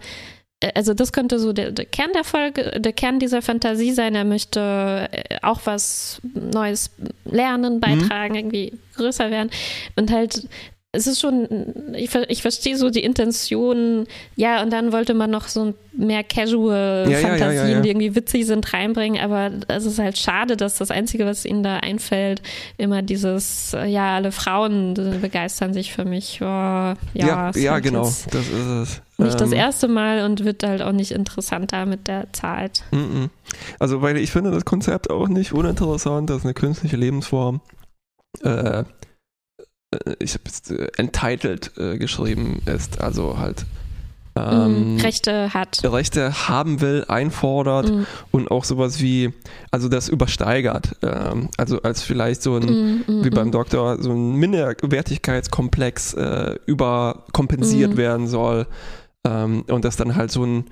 äh, 0.61 0.71
also 0.73 0.93
das 0.93 1.11
könnte 1.11 1.37
so 1.39 1.53
der, 1.53 1.71
der, 1.71 1.85
Kern 1.85 2.11
der 2.13 2.23
Folge, 2.23 2.79
der 2.79 2.93
Kern 2.93 3.19
dieser 3.19 3.41
Fantasie 3.41 3.91
sein. 3.91 4.15
Er 4.15 4.25
möchte 4.25 5.09
äh, 5.11 5.37
auch 5.41 5.61
was 5.65 6.21
Neues 6.33 6.91
lernen, 7.25 7.79
beitragen, 7.79 8.33
mhm. 8.33 8.39
irgendwie 8.39 8.73
größer 8.95 9.31
werden 9.31 9.49
und 9.97 10.11
halt 10.11 10.47
es 10.95 11.07
ist 11.07 11.19
schon, 11.19 11.47
ich, 11.93 12.13
ich 12.29 12.41
verstehe 12.41 12.77
so 12.77 12.89
die 12.89 13.03
Intention, 13.03 14.07
ja, 14.35 14.61
und 14.63 14.71
dann 14.71 14.91
wollte 14.91 15.13
man 15.13 15.29
noch 15.29 15.47
so 15.47 15.73
mehr 15.93 16.23
casual 16.23 17.07
ja, 17.09 17.17
Fantasien, 17.19 17.67
ja, 17.67 17.67
ja, 17.75 17.79
die 17.81 17.89
irgendwie 17.89 18.15
witzig 18.15 18.45
sind, 18.45 18.73
reinbringen, 18.73 19.21
aber 19.21 19.51
es 19.67 19.85
ist 19.85 19.99
halt 19.99 20.17
schade, 20.17 20.57
dass 20.57 20.77
das 20.77 20.91
Einzige, 20.91 21.25
was 21.25 21.45
ihnen 21.45 21.63
da 21.63 21.77
einfällt, 21.77 22.41
immer 22.77 23.01
dieses, 23.01 23.75
ja, 23.85 24.15
alle 24.15 24.31
Frauen 24.31 24.93
begeistern 25.21 25.73
sich 25.73 25.93
für 25.93 26.05
mich. 26.05 26.39
Oh, 26.41 26.45
ja, 26.45 27.51
ja, 27.53 27.79
genau, 27.79 28.03
das 28.03 28.25
ist 28.33 28.51
es. 28.51 29.01
Nicht 29.17 29.33
ähm, 29.33 29.39
das 29.39 29.51
erste 29.51 29.87
Mal 29.87 30.25
und 30.25 30.43
wird 30.43 30.63
halt 30.63 30.81
auch 30.81 30.91
nicht 30.91 31.11
interessanter 31.11 31.85
mit 31.85 32.07
der 32.07 32.33
Zeit. 32.33 32.83
Also, 33.79 34.01
weil 34.01 34.17
ich 34.17 34.31
finde 34.31 34.51
das 34.51 34.65
Konzept 34.65 35.09
auch 35.09 35.27
nicht 35.27 35.53
uninteressant, 35.53 36.29
das 36.29 36.39
ist 36.39 36.43
eine 36.43 36.53
künstliche 36.53 36.97
Lebensform. 36.97 37.61
Äh, 38.43 38.49
äh, 38.49 38.83
ich 40.19 40.33
habe 40.33 40.43
jetzt 40.45 40.71
äh, 40.71 40.87
entitled 40.97 41.71
äh, 41.77 41.97
geschrieben 41.97 42.61
ist, 42.65 43.01
also 43.01 43.37
halt 43.37 43.65
ähm, 44.37 44.95
mm, 44.95 44.99
Rechte 44.99 45.53
hat. 45.53 45.81
Rechte 45.83 46.49
haben 46.49 46.81
will, 46.81 47.05
einfordert 47.07 47.89
mm. 47.89 48.03
und 48.31 48.51
auch 48.51 48.65
sowas 48.65 49.01
wie, 49.01 49.31
also 49.71 49.87
das 49.87 50.09
übersteigert. 50.09 50.97
Ähm, 51.01 51.49
also 51.57 51.81
als 51.81 52.01
vielleicht 52.01 52.41
so 52.41 52.57
ein, 52.57 52.65
mm, 52.65 53.03
mm 53.07 53.23
wie 53.23 53.29
beim 53.29 53.47
mm. 53.47 53.51
Doktor, 53.51 54.01
so 54.01 54.11
ein 54.11 54.35
Minderwertigkeitskomplex 54.35 56.15
äh, 56.15 56.55
überkompensiert 56.65 57.93
mm. 57.95 57.97
werden 57.97 58.27
soll. 58.27 58.67
Ähm, 59.23 59.63
und 59.69 59.85
das 59.85 59.95
dann 59.95 60.15
halt 60.15 60.31
so 60.31 60.45
ein 60.45 60.65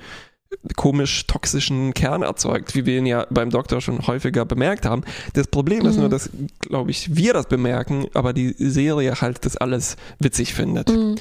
komisch 0.75 1.27
toxischen 1.27 1.93
Kern 1.93 2.21
erzeugt, 2.21 2.75
wie 2.75 2.85
wir 2.85 2.97
ihn 2.97 3.05
ja 3.05 3.27
beim 3.29 3.49
Doktor 3.49 3.81
schon 3.81 4.05
häufiger 4.07 4.45
bemerkt 4.45 4.85
haben. 4.85 5.03
Das 5.33 5.47
Problem 5.47 5.83
mhm. 5.83 5.89
ist 5.89 5.97
nur, 5.97 6.07
mhm. 6.07 6.11
dass, 6.11 6.29
glaube 6.59 6.91
ich, 6.91 7.15
wir 7.15 7.33
das 7.33 7.47
bemerken, 7.47 8.07
aber 8.13 8.33
die 8.33 8.55
Serie 8.57 9.21
halt 9.21 9.45
das 9.45 9.57
alles 9.57 9.97
witzig 10.19 10.53
findet. 10.53 10.89
Mhm. 10.89 11.15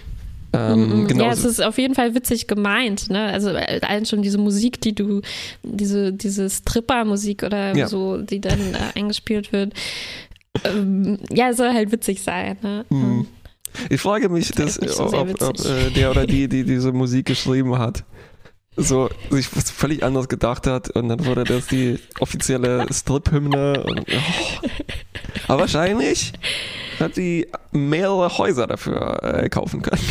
Ähm, 0.54 1.04
mhm. 1.04 1.08
ja, 1.18 1.32
es 1.32 1.44
ist 1.44 1.62
auf 1.62 1.78
jeden 1.78 1.94
Fall 1.94 2.14
witzig 2.14 2.46
gemeint, 2.46 3.08
ne? 3.08 3.24
Also 3.24 3.50
äh, 3.50 3.80
allen 3.82 4.04
schon 4.04 4.20
diese 4.20 4.36
Musik, 4.36 4.80
die 4.82 4.94
du, 4.94 5.22
diese, 5.62 6.12
diese 6.12 6.50
Stripper-Musik 6.50 7.42
oder 7.42 7.74
ja. 7.74 7.88
so, 7.88 8.18
die 8.18 8.40
dann 8.40 8.74
äh, 8.74 8.98
eingespielt 8.98 9.52
wird. 9.52 9.72
Ähm, 10.64 11.18
ja, 11.30 11.54
soll 11.54 11.72
halt 11.72 11.90
witzig 11.90 12.22
sein, 12.22 12.58
ne? 12.60 12.84
Mhm. 12.90 13.26
Ich 13.88 14.02
frage 14.02 14.28
mich, 14.28 14.50
dass, 14.52 14.74
so 14.74 15.04
ob, 15.04 15.40
ob 15.42 15.64
äh, 15.64 15.90
der 15.96 16.10
oder 16.10 16.26
die, 16.26 16.46
die 16.48 16.64
diese 16.64 16.92
Musik 16.92 17.26
geschrieben 17.26 17.78
hat, 17.78 18.04
so 18.76 19.10
sich 19.30 19.54
was 19.54 19.70
völlig 19.70 20.02
anderes 20.02 20.28
gedacht 20.28 20.66
hat 20.66 20.90
und 20.90 21.08
dann 21.08 21.24
wurde 21.26 21.44
das 21.44 21.66
die 21.66 21.98
offizielle 22.20 22.86
Strip-Hymne. 22.90 23.84
Oh. 23.86 23.94
Aber 25.48 25.60
wahrscheinlich 25.62 26.32
hat 26.98 27.14
sie 27.14 27.48
mehrere 27.72 28.38
Häuser 28.38 28.66
dafür 28.66 29.22
äh, 29.22 29.48
kaufen 29.48 29.82
können. 29.82 30.02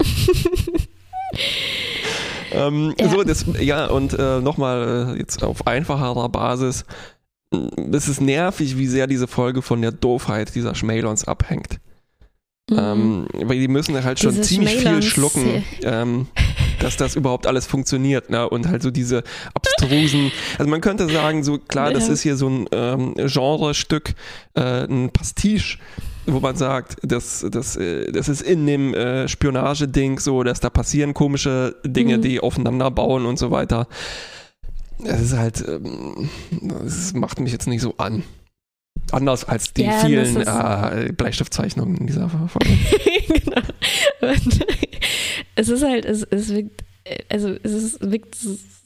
ähm, 2.52 2.94
ja. 2.98 3.08
So, 3.08 3.22
das, 3.22 3.44
ja, 3.60 3.86
und 3.86 4.14
äh, 4.18 4.40
nochmal 4.40 5.14
äh, 5.14 5.18
jetzt 5.18 5.42
auf 5.42 5.66
einfacherer 5.66 6.28
Basis. 6.28 6.84
Es 7.92 8.08
ist 8.08 8.20
nervig, 8.20 8.78
wie 8.78 8.86
sehr 8.86 9.06
diese 9.06 9.26
Folge 9.26 9.60
von 9.60 9.82
der 9.82 9.92
Doofheit 9.92 10.54
dieser 10.54 10.74
Schmelons 10.74 11.26
abhängt. 11.26 11.80
Mhm. 12.70 12.78
Ähm, 12.78 13.26
weil 13.32 13.58
die 13.58 13.68
müssen 13.68 14.02
halt 14.02 14.20
schon 14.20 14.30
Diese 14.30 14.42
ziemlich 14.42 14.76
viel 14.76 15.02
schlucken, 15.02 15.64
ähm, 15.82 16.28
dass 16.80 16.96
das 16.96 17.16
überhaupt 17.16 17.46
alles 17.46 17.66
funktioniert. 17.66 18.30
Ne? 18.30 18.48
Und 18.48 18.68
halt 18.68 18.82
so 18.82 18.90
diese 18.90 19.22
abstrusen, 19.54 20.32
also 20.58 20.70
man 20.70 20.80
könnte 20.80 21.08
sagen, 21.08 21.44
so 21.44 21.58
klar, 21.58 21.92
das 21.92 22.08
ist 22.08 22.22
hier 22.22 22.36
so 22.36 22.48
ein 22.48 22.66
ähm, 22.72 23.14
Genrestück, 23.14 24.14
äh, 24.54 24.84
ein 24.84 25.10
Pastiche 25.10 25.78
wo 26.26 26.40
man 26.40 26.56
sagt, 26.56 26.96
das, 27.02 27.44
das, 27.50 27.76
äh, 27.76 28.10
das 28.12 28.28
ist 28.28 28.42
in 28.42 28.66
dem 28.66 28.94
äh, 28.94 29.28
Spionageding 29.28 30.18
so, 30.18 30.42
dass 30.42 30.60
da 30.60 30.70
passieren 30.70 31.14
komische 31.14 31.76
Dinge, 31.84 32.18
mhm. 32.18 32.22
die 32.22 32.40
aufeinander 32.40 32.90
bauen 32.90 33.26
und 33.26 33.38
so 33.38 33.50
weiter. 33.50 33.88
Es 35.04 35.20
ist 35.20 35.36
halt, 35.36 35.64
ähm, 35.66 36.28
das 36.50 37.14
macht 37.14 37.40
mich 37.40 37.52
jetzt 37.52 37.66
nicht 37.66 37.80
so 37.80 37.94
an. 37.96 38.22
Anders 39.12 39.44
als 39.44 39.72
die 39.72 39.84
ja, 39.84 39.92
vielen 40.04 40.36
äh, 40.36 41.12
Bleistiftzeichnungen 41.12 41.96
in 41.96 42.06
dieser 42.06 42.28
Folge. 42.28 42.70
genau. 43.28 43.62
Und 44.20 44.66
es 45.60 45.68
ist 45.68 45.82
halt, 45.82 46.06
es, 46.06 46.22
es 46.30 46.52
wirkt, 46.54 46.84
also 47.28 47.54
es 47.62 47.72
ist, 47.72 48.10
wirkt 48.10 48.36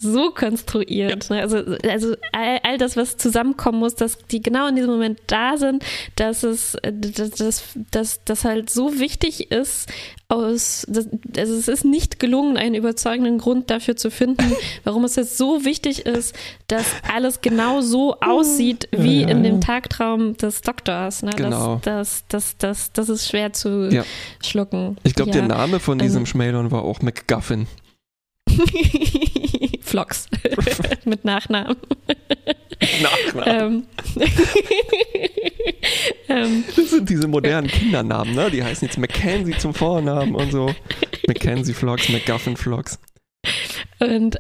so 0.05 0.31
konstruiert. 0.31 1.29
Ja. 1.31 1.37
Ne? 1.37 1.43
Also, 1.43 1.57
also 1.89 2.15
all, 2.33 2.61
all, 2.63 2.79
das, 2.79 2.97
was 2.97 3.17
zusammenkommen 3.17 3.79
muss, 3.79 3.95
dass 3.95 4.19
die 4.31 4.41
genau 4.41 4.69
in 4.69 4.77
diesem 4.77 4.91
Moment 4.91 5.21
da 5.27 5.57
sind, 5.57 5.85
dass 6.17 6.43
es, 6.43 6.77
dass, 6.83 7.31
dass, 7.31 7.65
dass, 7.91 8.25
dass 8.25 8.45
halt 8.45 8.71
so 8.71 8.99
wichtig 8.99 9.51
ist, 9.51 9.89
aus, 10.29 10.87
das, 10.89 11.09
also 11.37 11.55
es 11.55 11.69
ist 11.69 11.85
nicht 11.85 12.19
gelungen, 12.19 12.57
einen 12.57 12.75
überzeugenden 12.75 13.39
Grund 13.39 13.71
dafür 13.71 13.97
zu 13.97 14.11
finden, 14.11 14.53
warum 14.85 15.05
es 15.05 15.17
jetzt 15.17 15.37
so 15.37 15.65
wichtig 15.65 16.07
ist, 16.07 16.35
dass 16.67 16.87
alles 17.15 17.41
genau 17.41 17.81
so 17.81 18.17
aussieht 18.21 18.89
wie 18.91 19.23
ja, 19.23 19.29
ja, 19.29 19.35
in 19.35 19.43
dem 19.43 19.61
Tagtraum 19.61 20.37
des 20.37 20.63
Doktors. 20.63 21.23
Ne? 21.23 21.33
Genau. 21.37 21.81
Das, 21.83 22.25
das, 22.29 22.57
das, 22.57 22.59
das, 22.59 22.93
das 22.93 23.09
ist 23.09 23.29
schwer 23.29 23.53
zu 23.53 23.91
schlucken. 24.43 24.97
Ich 25.05 25.15
glaube, 25.15 25.31
der 25.31 25.47
Name 25.47 25.79
von 25.79 25.99
diesem 25.99 26.23
also, 26.23 26.31
Schmälern 26.31 26.71
war 26.71 26.83
auch 26.83 27.01
McGuffin. 27.01 27.67
Flox 29.81 30.29
mit 31.05 31.25
Nachnamen. 31.25 31.77
Nachnamen. 33.03 33.87
Ähm, 34.17 34.25
ähm, 36.29 36.65
Das 36.77 36.91
sind 36.91 37.09
diese 37.09 37.29
modernen 37.29 37.69
Kindernamen, 37.69 38.35
ne? 38.35 38.51
Die 38.51 38.63
heißen 38.63 38.87
jetzt 38.87 38.99
Mackenzie 38.99 39.57
zum 39.59 39.75
Vornamen 39.75 40.35
und 40.35 40.51
so. 40.51 40.75
Mackenzie 41.27 41.75
Vlogs, 41.75 42.09
McGuffin 42.09 42.57
Vlogs. 42.57 42.99
und 44.01 44.37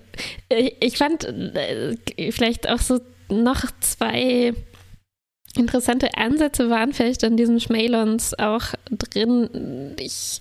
ich, 0.80 0.98
fand 0.98 1.24
äh, 1.24 1.96
vielleicht 2.30 2.68
auch 2.68 2.78
so 2.78 3.00
noch 3.28 3.64
zwei 3.80 4.52
interessante 5.56 6.16
Ansätze 6.16 6.68
waren 6.68 6.92
vielleicht 6.92 7.22
in 7.22 7.36
diesem 7.36 7.60
Schmalons 7.60 8.38
auch 8.38 8.74
drin. 8.90 9.94
Ich 9.98 10.40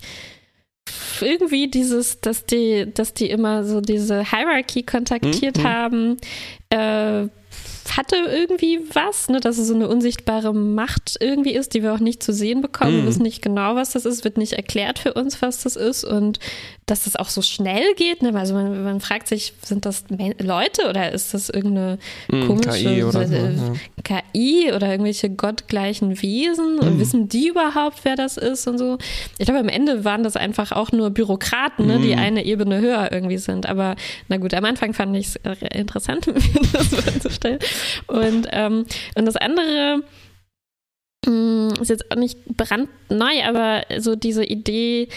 irgendwie 1.20 1.68
dieses, 1.68 2.20
dass 2.20 2.44
die, 2.46 2.86
dass 2.92 3.14
die 3.14 3.30
immer 3.30 3.64
so 3.64 3.80
diese 3.80 4.24
Hierarchy 4.30 4.82
kontaktiert 4.82 5.58
Mhm. 5.58 5.64
haben, 5.64 6.16
äh, 6.70 7.28
hatte 7.96 8.16
irgendwie 8.30 8.80
was, 8.92 9.28
ne, 9.28 9.40
dass 9.40 9.58
es 9.58 9.68
so 9.68 9.74
eine 9.74 9.88
unsichtbare 9.88 10.54
Macht 10.54 11.16
irgendwie 11.20 11.52
ist, 11.54 11.74
die 11.74 11.82
wir 11.82 11.92
auch 11.94 11.98
nicht 12.00 12.22
zu 12.22 12.32
sehen 12.32 12.60
bekommen. 12.62 12.94
Wir 12.96 13.02
Mhm. 13.02 13.06
wissen 13.06 13.22
nicht 13.22 13.42
genau, 13.42 13.74
was 13.76 13.92
das 13.92 14.04
ist, 14.04 14.24
wird 14.24 14.38
nicht 14.38 14.54
erklärt 14.54 14.98
für 14.98 15.12
uns, 15.14 15.40
was 15.42 15.62
das 15.62 15.76
ist 15.76 16.04
und 16.04 16.38
dass 16.86 17.04
das 17.04 17.16
auch 17.16 17.28
so 17.28 17.40
schnell 17.42 17.94
geht. 17.96 18.22
Ne? 18.22 18.34
Also 18.34 18.54
man, 18.54 18.84
man 18.84 19.00
fragt 19.00 19.28
sich, 19.28 19.54
sind 19.64 19.86
das 19.86 20.04
Leute 20.40 20.88
oder 20.88 21.12
ist 21.12 21.32
das 21.34 21.48
irgendeine 21.48 21.98
Mhm, 22.30 22.46
komische 22.46 22.70
KI 22.70 23.04
oder 23.04 23.26
so. 23.26 23.34
äh, 23.34 23.54
Ja. 23.54 23.72
KI 24.32 24.72
oder 24.72 24.90
irgendwelche 24.90 25.30
gottgleichen 25.30 26.20
Wesen 26.22 26.78
und 26.78 26.94
Mhm. 26.96 26.98
wissen 27.00 27.28
die 27.28 27.48
überhaupt, 27.48 28.00
wer 28.04 28.16
das 28.16 28.36
ist 28.36 28.66
und 28.66 28.78
so. 28.78 28.98
Ich 29.38 29.46
glaube, 29.46 29.60
am 29.60 29.68
Ende 29.68 30.04
waren 30.04 30.22
das 30.22 30.36
einfach 30.36 30.72
auch 30.72 30.92
nur 30.92 31.10
Bürokraten, 31.10 31.86
ne, 31.86 32.00
die 32.00 32.12
Mhm. 32.12 32.18
eine 32.18 32.44
Ebene 32.44 32.80
höher 32.80 33.10
irgendwie 33.12 33.38
sind. 33.38 33.66
Aber 33.66 33.96
na 34.28 34.36
gut, 34.36 34.52
am 34.54 34.64
Anfang 34.64 34.92
fand 34.92 35.16
ich 35.16 35.28
es 35.28 35.36
interessant, 35.74 36.26
mir 36.26 36.34
das 36.72 36.88
vorzustellen. 36.88 37.58
Und, 38.06 38.46
ähm, 38.52 38.86
und 39.14 39.24
das 39.26 39.36
andere 39.36 40.02
mh, 41.26 41.80
ist 41.80 41.88
jetzt 41.90 42.10
auch 42.10 42.16
nicht 42.16 42.38
brandneu, 42.46 43.42
aber 43.44 43.84
so 43.98 44.16
diese 44.16 44.44
Idee, 44.44 45.08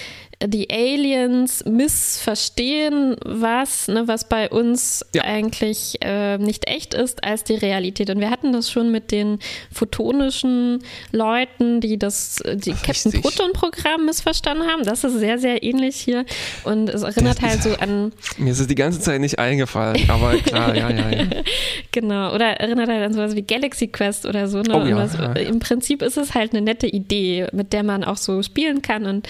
die 0.45 0.69
Aliens 0.69 1.65
missverstehen 1.65 3.15
was, 3.25 3.87
ne, 3.87 4.07
was 4.07 4.29
bei 4.29 4.49
uns 4.49 5.03
Ja. 5.15 5.23
eigentlich 5.23 5.97
äh, 6.01 6.37
nicht 6.37 6.67
echt 6.69 6.93
ist, 6.93 7.23
als 7.23 7.43
die 7.43 7.55
Realität. 7.55 8.09
Und 8.11 8.19
wir 8.19 8.29
hatten 8.29 8.53
das 8.53 8.69
schon 8.71 8.91
mit 8.91 9.11
den 9.11 9.39
photonischen 9.71 10.83
Leuten, 11.11 11.81
die 11.81 11.97
das 11.97 12.43
die 12.45 12.73
Captain. 12.73 13.19
Proton-Programm 13.21 14.05
missverstanden 14.05 14.67
haben. 14.67 14.83
Das 14.83 15.03
ist 15.03 15.13
sehr, 15.13 15.39
sehr 15.39 15.63
ähnlich 15.63 15.95
hier. 15.95 16.23
Und 16.63 16.89
es 16.89 17.01
erinnert 17.01 17.41
Das 17.41 17.49
halt 17.49 17.63
so 17.63 17.75
an 17.77 18.11
Mir 18.37 18.51
ist 18.51 18.59
es 18.59 18.67
die 18.67 18.75
ganze 18.75 18.99
Zeit 18.99 19.21
nicht 19.21 19.39
eingefallen, 19.39 20.07
aber 20.09 20.35
klar, 20.37 20.75
ja, 20.75 20.89
ja, 20.91 21.09
ja. 21.09 21.23
Genau, 21.91 22.33
oder 22.35 22.45
erinnert 22.59 22.89
halt 22.89 23.03
an 23.03 23.13
sowas 23.13 23.35
wie 23.35 23.41
Galaxy 23.41 23.87
Quest 23.87 24.25
oder 24.27 24.47
so. 24.47 24.61
Ne? 24.61 24.75
Oh 24.75 24.85
ja, 24.85 24.95
was, 24.97 25.13
ja. 25.15 25.33
Im 25.33 25.57
Prinzip 25.59 26.03
ist 26.03 26.17
es 26.17 26.35
halt 26.35 26.51
eine 26.53 26.61
nette 26.61 26.85
Idee, 26.85 27.47
mit 27.53 27.73
der 27.73 27.81
man 27.81 28.03
auch 28.03 28.17
so 28.17 28.43
spielen 28.43 28.83
kann. 28.83 29.05
Und 29.05 29.27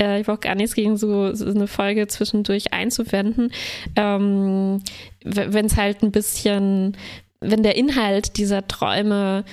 äh, 0.00 0.20
ich 0.20 0.26
habe 0.26 0.38
auch 0.38 0.40
gar 0.46 0.54
nichts 0.54 0.74
gegen 0.74 0.96
so, 0.96 1.34
so 1.34 1.46
eine 1.46 1.66
Folge 1.66 2.06
zwischendurch 2.06 2.72
einzuwenden. 2.72 3.52
Ähm, 3.96 4.82
wenn 5.24 5.66
es 5.66 5.76
halt 5.76 6.02
ein 6.02 6.12
bisschen, 6.12 6.96
wenn 7.40 7.62
der 7.62 7.76
Inhalt 7.76 8.36
dieser 8.38 8.66
Träume 8.66 9.44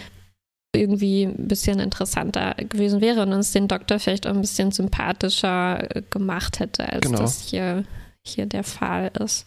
irgendwie 0.76 1.24
ein 1.24 1.48
bisschen 1.48 1.80
interessanter 1.80 2.56
gewesen 2.58 3.02
wäre 3.02 3.22
und 3.24 3.34
uns 3.34 3.52
den 3.52 3.68
Doktor 3.68 4.00
vielleicht 4.00 4.26
auch 4.26 4.34
ein 4.34 4.42
bisschen 4.42 4.72
sympathischer 4.72 5.96
äh, 5.96 6.02
gemacht 6.10 6.60
hätte, 6.60 6.88
als 6.88 7.06
Genau. 7.06 7.20
das 7.20 7.42
hier, 7.42 7.84
hier 8.26 8.46
der 8.46 8.64
Fall 8.64 9.12
ist. 9.24 9.46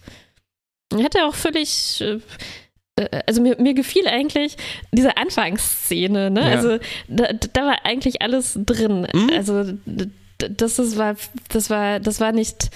Hätte 0.94 1.24
auch 1.24 1.34
völlig 1.34 2.00
äh, 2.00 2.20
äh, 2.96 3.22
also 3.26 3.40
mir, 3.40 3.56
mir 3.60 3.74
gefiel 3.74 4.06
eigentlich 4.08 4.56
diese 4.92 5.16
Anfangsszene, 5.16 6.30
ne? 6.30 6.40
Ja. 6.40 6.46
Also 6.46 6.78
da, 7.08 7.32
da 7.32 7.66
war 7.66 7.84
eigentlich 7.84 8.22
alles 8.22 8.58
drin. 8.64 9.06
Mhm. 9.12 9.30
Also 9.34 9.74
das 10.38 10.78
ist, 10.78 10.96
war, 10.98 11.16
das 11.48 11.70
war, 11.70 12.00
das 12.00 12.20
war 12.20 12.32
nicht 12.32 12.70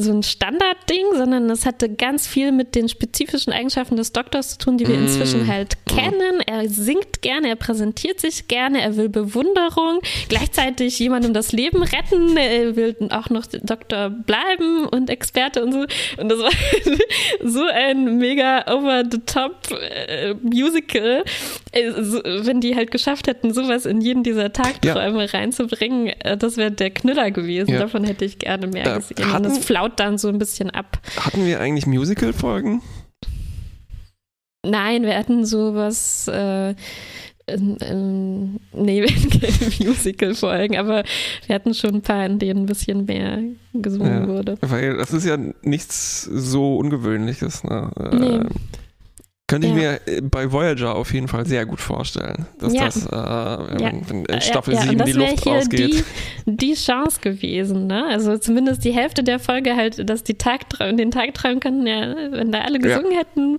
so 0.00 0.12
ein 0.12 0.22
Standardding, 0.22 1.04
sondern 1.16 1.48
es 1.50 1.66
hatte 1.66 1.88
ganz 1.92 2.26
viel 2.26 2.52
mit 2.52 2.74
den 2.74 2.88
spezifischen 2.88 3.52
Eigenschaften 3.52 3.96
des 3.96 4.12
Doktors 4.12 4.50
zu 4.52 4.58
tun, 4.58 4.78
die 4.78 4.86
wir 4.86 4.96
Mm. 4.96 5.02
inzwischen 5.06 5.46
halt 5.46 5.76
kennen. 5.86 6.40
Er 6.46 6.68
singt 6.68 7.22
gerne, 7.22 7.48
er 7.48 7.56
präsentiert 7.56 8.20
sich 8.20 8.48
gerne, 8.48 8.80
er 8.80 8.96
will 8.96 9.08
Bewunderung, 9.08 10.00
gleichzeitig 10.28 10.98
jemandem 10.98 11.32
das 11.34 11.52
Leben 11.52 11.82
retten, 11.82 12.36
er 12.36 12.76
will 12.76 12.96
auch 13.10 13.30
noch 13.30 13.46
Doktor 13.62 14.10
bleiben 14.10 14.86
und 14.86 15.10
Experte 15.10 15.62
und 15.64 15.72
so. 15.72 15.80
Und 16.16 16.28
das 16.28 16.38
war 16.38 16.50
so 17.44 17.64
ein 17.64 18.18
mega 18.18 18.64
over-the-top 18.72 19.56
äh, 19.80 20.34
Musical. 20.42 21.24
Äh, 21.72 21.90
so, 22.02 22.20
wenn 22.24 22.60
die 22.60 22.74
halt 22.76 22.90
geschafft 22.90 23.26
hätten, 23.26 23.52
sowas 23.52 23.86
in 23.86 24.00
jeden 24.00 24.22
dieser 24.22 24.52
Tagträume 24.52 25.32
reinzubringen, 25.32 26.08
äh, 26.20 26.36
das 26.36 26.56
wäre 26.56 26.70
der 26.70 26.90
Knüller 26.90 27.30
gewesen. 27.30 27.72
Ja. 27.74 27.80
Davon 27.80 28.04
hätte 28.04 28.24
ich 28.24 28.38
gerne 28.38 28.66
mehr 28.66 28.96
gesehen. 28.98 29.32
Hatten- 29.32 29.44
das 29.44 29.58
flaut 29.64 29.87
dann 29.96 30.18
so 30.18 30.28
ein 30.28 30.38
bisschen 30.38 30.70
ab. 30.70 31.00
Hatten 31.18 31.44
wir 31.46 31.60
eigentlich 31.60 31.86
Musical-Folgen? 31.86 32.82
Nein, 34.66 35.02
wir 35.04 35.16
hatten 35.16 35.44
sowas. 35.46 36.28
Äh, 36.28 36.74
ähm, 37.46 37.76
ähm, 37.80 38.60
nee, 38.74 39.02
wir 39.06 39.08
hatten 39.08 39.30
keine 39.30 39.88
Musical-Folgen, 39.90 40.76
aber 40.76 41.04
wir 41.46 41.54
hatten 41.54 41.74
schon 41.74 41.94
ein 41.96 42.02
paar, 42.02 42.26
in 42.26 42.38
denen 42.38 42.60
ein 42.64 42.66
bisschen 42.66 43.06
mehr 43.06 43.38
gesungen 43.72 44.22
Ja. 44.22 44.28
wurde. 44.28 44.58
Weil 44.60 44.96
das 44.96 45.12
ist 45.12 45.24
ja 45.24 45.38
nichts 45.62 46.22
so 46.22 46.76
Ungewöhnliches. 46.76 47.64
Ne? 47.64 47.90
Nee. 48.12 48.40
Könnte 49.48 49.66
ich 49.66 49.72
Ja. 49.72 49.78
mir 49.78 50.00
äh, 50.06 50.20
bei 50.20 50.52
Voyager 50.52 50.94
auf 50.94 51.12
jeden 51.12 51.26
Fall 51.26 51.46
sehr 51.46 51.64
gut 51.66 51.80
vorstellen, 51.80 52.46
dass 52.58 52.74
Ja. 52.74 52.84
das, 52.84 53.06
äh, 53.06 53.10
wenn 53.10 54.24
in 54.26 54.40
Staffel 54.42 54.74
ja, 54.74 54.80
ja, 54.80 54.86
7 54.86 54.92
und 54.92 54.98
das 55.00 55.06
die 55.10 55.16
wäre 55.18 55.30
Luft 55.30 55.42
hier 55.44 55.52
ausgeht. 55.54 56.04
Die, 56.46 56.56
die 56.56 56.74
Chance 56.74 57.20
gewesen, 57.22 57.86
ne? 57.86 58.04
Also 58.10 58.36
zumindest 58.38 58.84
die 58.84 58.92
Hälfte 58.92 59.24
der 59.24 59.38
Folge 59.40 59.74
halt, 59.74 60.08
dass 60.08 60.22
die 60.22 60.34
Tagträume, 60.34 60.96
den 60.96 61.10
Tagträumen 61.10 61.60
könnten, 61.60 61.86
ja, 61.86 62.14
wenn 62.30 62.52
da 62.52 62.60
alle 62.60 62.74
Ja. 62.86 62.98
gesungen 62.98 63.16
hätten, 63.18 63.56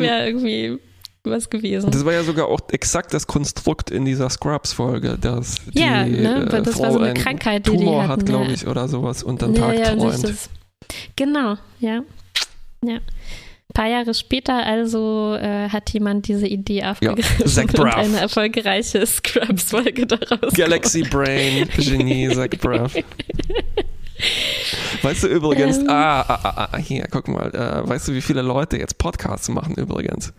wäre 0.00 0.26
irgendwie 0.26 0.78
was 1.24 1.50
gewesen. 1.50 1.90
Das 1.90 2.04
war 2.04 2.12
ja 2.14 2.24
sogar 2.24 2.48
auch 2.48 2.60
exakt 2.72 3.14
das 3.14 3.26
Konstrukt 3.26 3.90
in 3.90 4.04
dieser 4.04 4.28
Scrubs-Folge, 4.30 5.18
dass 5.20 5.56
die 5.72 5.78
Ja, 5.80 6.04
ne, 6.04 6.46
äh, 6.50 6.62
das 6.62 6.78
war 6.80 6.86
Frau 6.86 6.92
so 6.94 6.98
eine 6.98 7.10
einen 7.10 7.18
Krankheit, 7.18 7.66
die 7.66 7.72
die 7.72 7.76
Tumor 7.76 8.08
hatten, 8.08 8.22
hat, 8.22 8.26
glaube 8.26 8.46
ja. 8.46 8.52
ich, 8.52 8.66
oder 8.66 8.88
sowas 8.88 9.22
und 9.22 9.40
dann 9.42 9.54
Ja, 9.54 9.60
Tag 9.60 9.78
ja, 9.78 9.94
träumt. 9.94 10.34
Genau, 11.14 11.56
ja. 11.78 12.02
Ja. 12.84 12.98
Ein 13.74 13.82
paar 13.84 13.88
Jahre 13.88 14.12
später 14.12 14.54
also 14.66 15.34
äh, 15.40 15.68
hat 15.70 15.88
jemand 15.90 16.28
diese 16.28 16.46
Idee 16.46 16.84
aufgegriffen 16.84 17.46
Zach 17.46 17.62
und 17.64 17.72
Braff. 17.72 17.96
eine 17.96 18.20
erfolgreiche 18.20 19.06
Scrubs-Folge 19.06 20.06
daraus 20.06 20.52
Galaxy 20.54 21.02
Brain, 21.02 21.66
Genie, 21.78 22.28
Zach 22.34 22.50
Braff. 22.60 22.94
Weißt 25.02 25.24
du 25.24 25.28
übrigens, 25.28 25.78
Ähm. 25.78 25.88
ah, 25.88 26.20
ah, 26.20 26.40
ah, 26.44 26.68
ah, 26.72 26.76
hier, 26.76 27.06
guck 27.10 27.26
mal, 27.28 27.48
äh, 27.54 27.88
weißt 27.88 28.08
du, 28.08 28.12
wie 28.14 28.20
viele 28.20 28.42
Leute 28.42 28.76
jetzt 28.76 28.98
Podcasts 28.98 29.48
machen 29.48 29.74
übrigens? 29.74 30.32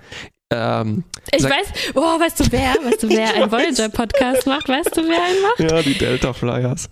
Ähm, 0.52 1.04
Ich 1.34 1.42
Sag- 1.42 1.52
weiß, 1.52 1.68
oh, 1.96 2.00
weißt 2.20 2.40
du 2.40 2.46
wer, 2.52 2.76
weißt 2.86 3.04
du 3.04 3.10
wer 3.18 3.34
einen. 3.34 3.52
Voyager-Podcast 3.52 4.48
macht, 4.48 4.70
weißt 4.70 4.96
du 4.96 5.02
wer 5.02 5.22
einen 5.24 5.42
macht? 5.42 5.60
ja, 5.72 5.82
die 5.82 5.98
Delta 5.98 6.32
Flyers. 6.32 6.90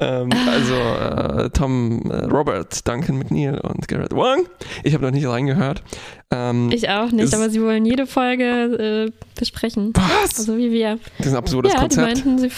Ähm, 0.00 0.28
also 0.48 0.74
äh, 0.74 1.50
Tom, 1.50 2.02
äh, 2.10 2.24
Robert, 2.26 2.86
Duncan 2.86 3.18
McNeil 3.18 3.58
und 3.58 3.88
Garrett 3.88 4.12
Wang. 4.14 4.46
Ich 4.84 4.94
habe 4.94 5.04
noch 5.04 5.10
nicht 5.12 5.26
reingehört. 5.26 5.82
Ähm, 6.30 6.70
Ich 6.72 6.88
auch 6.88 7.10
nicht, 7.10 7.24
Ist- 7.24 7.34
aber 7.34 7.50
sie 7.50 7.60
wollen 7.62 7.84
jede 7.84 8.06
Folge 8.06 9.08
äh, 9.08 9.12
besprechen. 9.38 9.92
was? 9.94 10.36
So 10.36 10.56
wie 10.56 10.70
wir. 10.70 10.98
Das 11.18 11.26
ist 11.26 11.32
ein 11.32 11.38
absurdes 11.38 11.72
ja, 11.72 11.78
die 11.80 11.82
Konzept. 11.96 12.06
meinten, 12.26 12.38
sie 12.38 12.50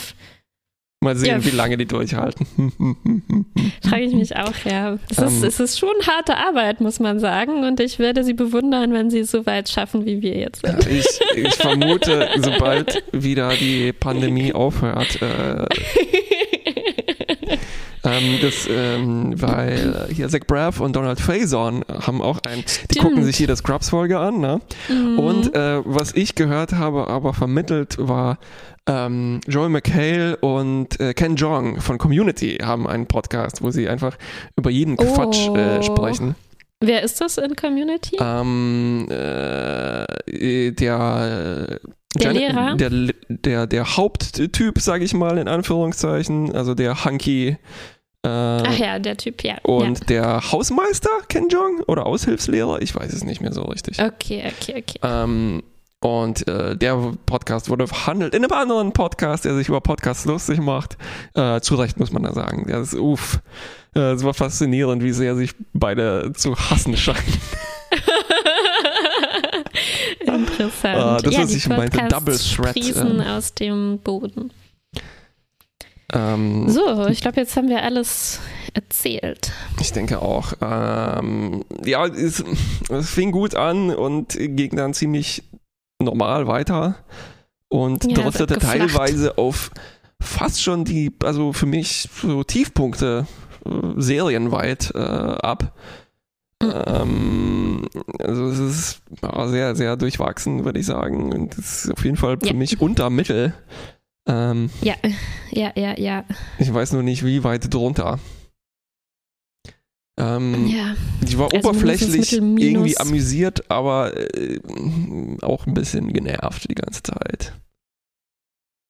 Mal 1.02 1.16
sehen, 1.16 1.40
Ja. 1.40 1.44
wie 1.46 1.56
lange 1.56 1.78
die 1.78 1.86
durchhalten. 1.86 2.46
frage 3.88 4.02
ich 4.02 4.12
mich 4.12 4.36
auch, 4.36 4.52
ja. 4.70 4.98
Es 5.08 5.16
ist, 5.16 5.38
Ähm. 5.42 5.44
es 5.48 5.58
ist 5.58 5.78
schon 5.78 5.94
harte 6.06 6.36
Arbeit, 6.36 6.82
muss 6.82 7.00
man 7.00 7.18
sagen. 7.20 7.64
Und 7.64 7.80
ich 7.80 7.98
werde 7.98 8.22
sie 8.22 8.34
bewundern, 8.34 8.92
wenn 8.92 9.08
sie 9.08 9.20
es 9.20 9.30
so 9.30 9.46
weit 9.46 9.70
schaffen, 9.70 10.04
wie 10.04 10.20
wir 10.20 10.36
jetzt 10.36 10.60
sind. 10.66 10.86
ich, 10.86 11.06
ich 11.36 11.54
vermute, 11.54 12.28
sobald 12.36 13.02
wieder 13.12 13.48
die 13.56 13.94
Pandemie 13.94 14.52
aufhört, 14.52 15.22
äh, 15.22 15.64
ähm, 18.04 18.38
das, 18.40 18.68
ähm, 18.70 19.34
weil 19.40 20.08
hier 20.12 20.28
Zach 20.28 20.40
Braff 20.46 20.80
und 20.80 20.96
Donald 20.96 21.20
Faison 21.20 21.84
haben 21.88 22.22
auch 22.22 22.38
ein, 22.46 22.60
die 22.62 22.70
Stimmt. 22.70 22.98
gucken 23.00 23.24
sich 23.24 23.38
jede 23.38 23.54
Scrubs-Folge 23.56 24.18
an, 24.18 24.40
ne? 24.40 24.60
Mhm. 24.88 25.18
Und 25.18 25.54
äh, 25.54 25.82
was 25.84 26.14
ich 26.14 26.34
gehört 26.34 26.72
habe, 26.72 27.08
aber 27.08 27.34
vermittelt 27.34 27.96
war, 27.98 28.38
ähm, 28.86 29.40
Joel 29.46 29.68
McHale 29.68 30.36
und 30.38 30.98
äh, 31.00 31.12
Ken 31.14 31.36
Jong 31.36 31.80
von 31.80 31.98
Community 31.98 32.58
haben 32.62 32.86
einen 32.86 33.06
Podcast, 33.06 33.62
wo 33.62 33.70
sie 33.70 33.88
einfach 33.88 34.16
über 34.56 34.70
jeden 34.70 34.96
Quatsch 34.96 35.48
äh, 35.48 35.78
Oh. 35.78 35.82
sprechen. 35.82 36.34
Wer 36.82 37.02
ist 37.02 37.20
das 37.20 37.36
in 37.36 37.54
Community? 37.56 38.16
Ähm, 38.18 39.06
äh, 39.10 40.70
der 40.72 41.78
Der 42.18 42.32
Jan- 42.32 42.34
Lehrer? 42.34 42.74
Der, 42.76 42.90
der, 43.28 43.66
der 43.66 43.96
Haupttyp, 43.96 44.80
sage 44.80 45.04
ich 45.04 45.14
mal, 45.14 45.38
in 45.38 45.48
Anführungszeichen, 45.48 46.54
also 46.54 46.74
der 46.74 47.04
Hunky 47.04 47.56
Äh, 48.22 48.28
Ach 48.28 48.76
ja, 48.78 48.98
der 48.98 49.16
Typ, 49.16 49.42
ja. 49.44 49.56
Und 49.62 50.00
ja. 50.00 50.04
der 50.06 50.52
Hausmeister, 50.52 51.08
Ken 51.28 51.48
Jong, 51.48 51.80
oder 51.86 52.04
Aushilfslehrer, 52.04 52.82
ich 52.82 52.94
weiß 52.94 53.12
es 53.14 53.24
nicht 53.24 53.40
mehr 53.40 53.52
so 53.54 53.62
richtig. 53.62 53.98
Okay, 53.98 54.42
okay, 54.46 54.84
okay. 54.86 54.98
Ähm, 55.02 55.62
und 56.02 56.46
äh, 56.48 56.76
der 56.76 57.12
Podcast 57.26 57.70
wurde 57.70 57.86
verhandelt 57.86 58.34
in 58.34 58.44
einem 58.44 58.52
anderen 58.52 58.92
Podcast, 58.92 59.44
der 59.46 59.54
sich 59.54 59.68
über 59.68 59.80
Podcasts 59.80 60.24
lustig 60.26 60.58
macht. 60.60 60.98
Äh, 61.34 61.60
zu 61.60 61.76
Recht 61.76 61.98
muss 61.98 62.12
man 62.12 62.22
da 62.22 62.32
sagen. 62.34 62.66
Der 62.68 62.80
ist, 62.80 62.94
uff, 62.94 63.40
äh, 63.94 64.12
es 64.12 64.24
war 64.24 64.34
faszinierend, 64.34 65.02
wie 65.02 65.12
sehr 65.12 65.34
sich 65.36 65.52
beide 65.72 66.32
zu 66.34 66.56
hassen 66.56 66.96
scheinen. 66.98 67.18
Interessant. 70.60 71.20
Äh, 71.20 71.22
das, 71.24 71.34
ja, 71.34 71.42
was 71.42 71.54
ich 71.54 71.68
meinte, 71.68 71.98
Double 72.08 72.36
Threat. 72.38 72.70
Sprießen 72.78 73.20
aus 73.22 73.54
dem 73.54 73.98
Boden. 73.98 74.52
Ähm, 76.12 76.68
So, 76.68 77.06
ich 77.06 77.20
glaube, 77.20 77.40
jetzt 77.40 77.56
haben 77.56 77.68
wir 77.68 77.82
alles 77.82 78.40
erzählt. 78.74 79.52
Ich 79.80 79.92
denke 79.92 80.20
auch. 80.20 80.52
Ähm, 80.60 81.64
ja, 81.84 82.06
es, 82.06 82.42
es 82.88 83.10
fing 83.10 83.30
gut 83.30 83.54
an 83.54 83.94
und 83.94 84.36
ging 84.38 84.76
dann 84.76 84.94
ziemlich 84.94 85.42
normal 86.02 86.46
weiter 86.46 86.96
und 87.68 88.04
Ja, 88.04 88.22
driftete 88.22 88.58
teilweise 88.58 89.38
auf 89.38 89.70
fast 90.20 90.62
schon 90.62 90.84
die, 90.84 91.12
also 91.22 91.52
für 91.52 91.66
mich 91.66 92.08
so 92.20 92.42
Tiefpunkte 92.42 93.26
äh, 93.64 93.70
serienweit 93.96 94.92
äh, 94.94 94.98
ab. 94.98 95.74
Ähm, 96.62 97.86
also 98.18 98.46
es 98.48 98.58
ist 98.58 99.02
sehr, 99.50 99.74
sehr 99.76 99.96
durchwachsen, 99.96 100.64
würde 100.64 100.78
ich 100.80 100.86
sagen. 100.86 101.32
Und 101.32 101.56
es 101.58 101.84
ist 101.86 101.92
auf 101.92 102.04
jeden 102.04 102.16
Fall 102.16 102.38
für 102.40 102.48
Ja. 102.48 102.52
mich 102.52 102.80
unter 102.80 103.08
Mittel. 103.10 103.54
Ähm, 104.26 104.70
Ja, 104.82 104.94
ja, 105.50 105.72
ja, 105.74 105.98
ja. 105.98 106.24
ich 106.58 106.72
weiß 106.72 106.92
nur 106.92 107.02
nicht, 107.02 107.24
wie 107.24 107.42
weit 107.44 107.72
drunter. 107.72 108.18
Ähm, 110.18 110.66
Ja, 110.66 110.94
ich 111.24 111.38
war 111.38 111.52
Also 111.54 111.70
oberflächlich 111.70 112.32
irgendwie 112.34 112.98
amüsiert, 112.98 113.70
aber 113.70 114.14
äh, 114.36 114.58
auch 115.40 115.66
ein 115.66 115.72
bisschen 115.74 116.12
genervt 116.12 116.68
die 116.68 116.74
ganze 116.74 117.02
Zeit. 117.02 117.54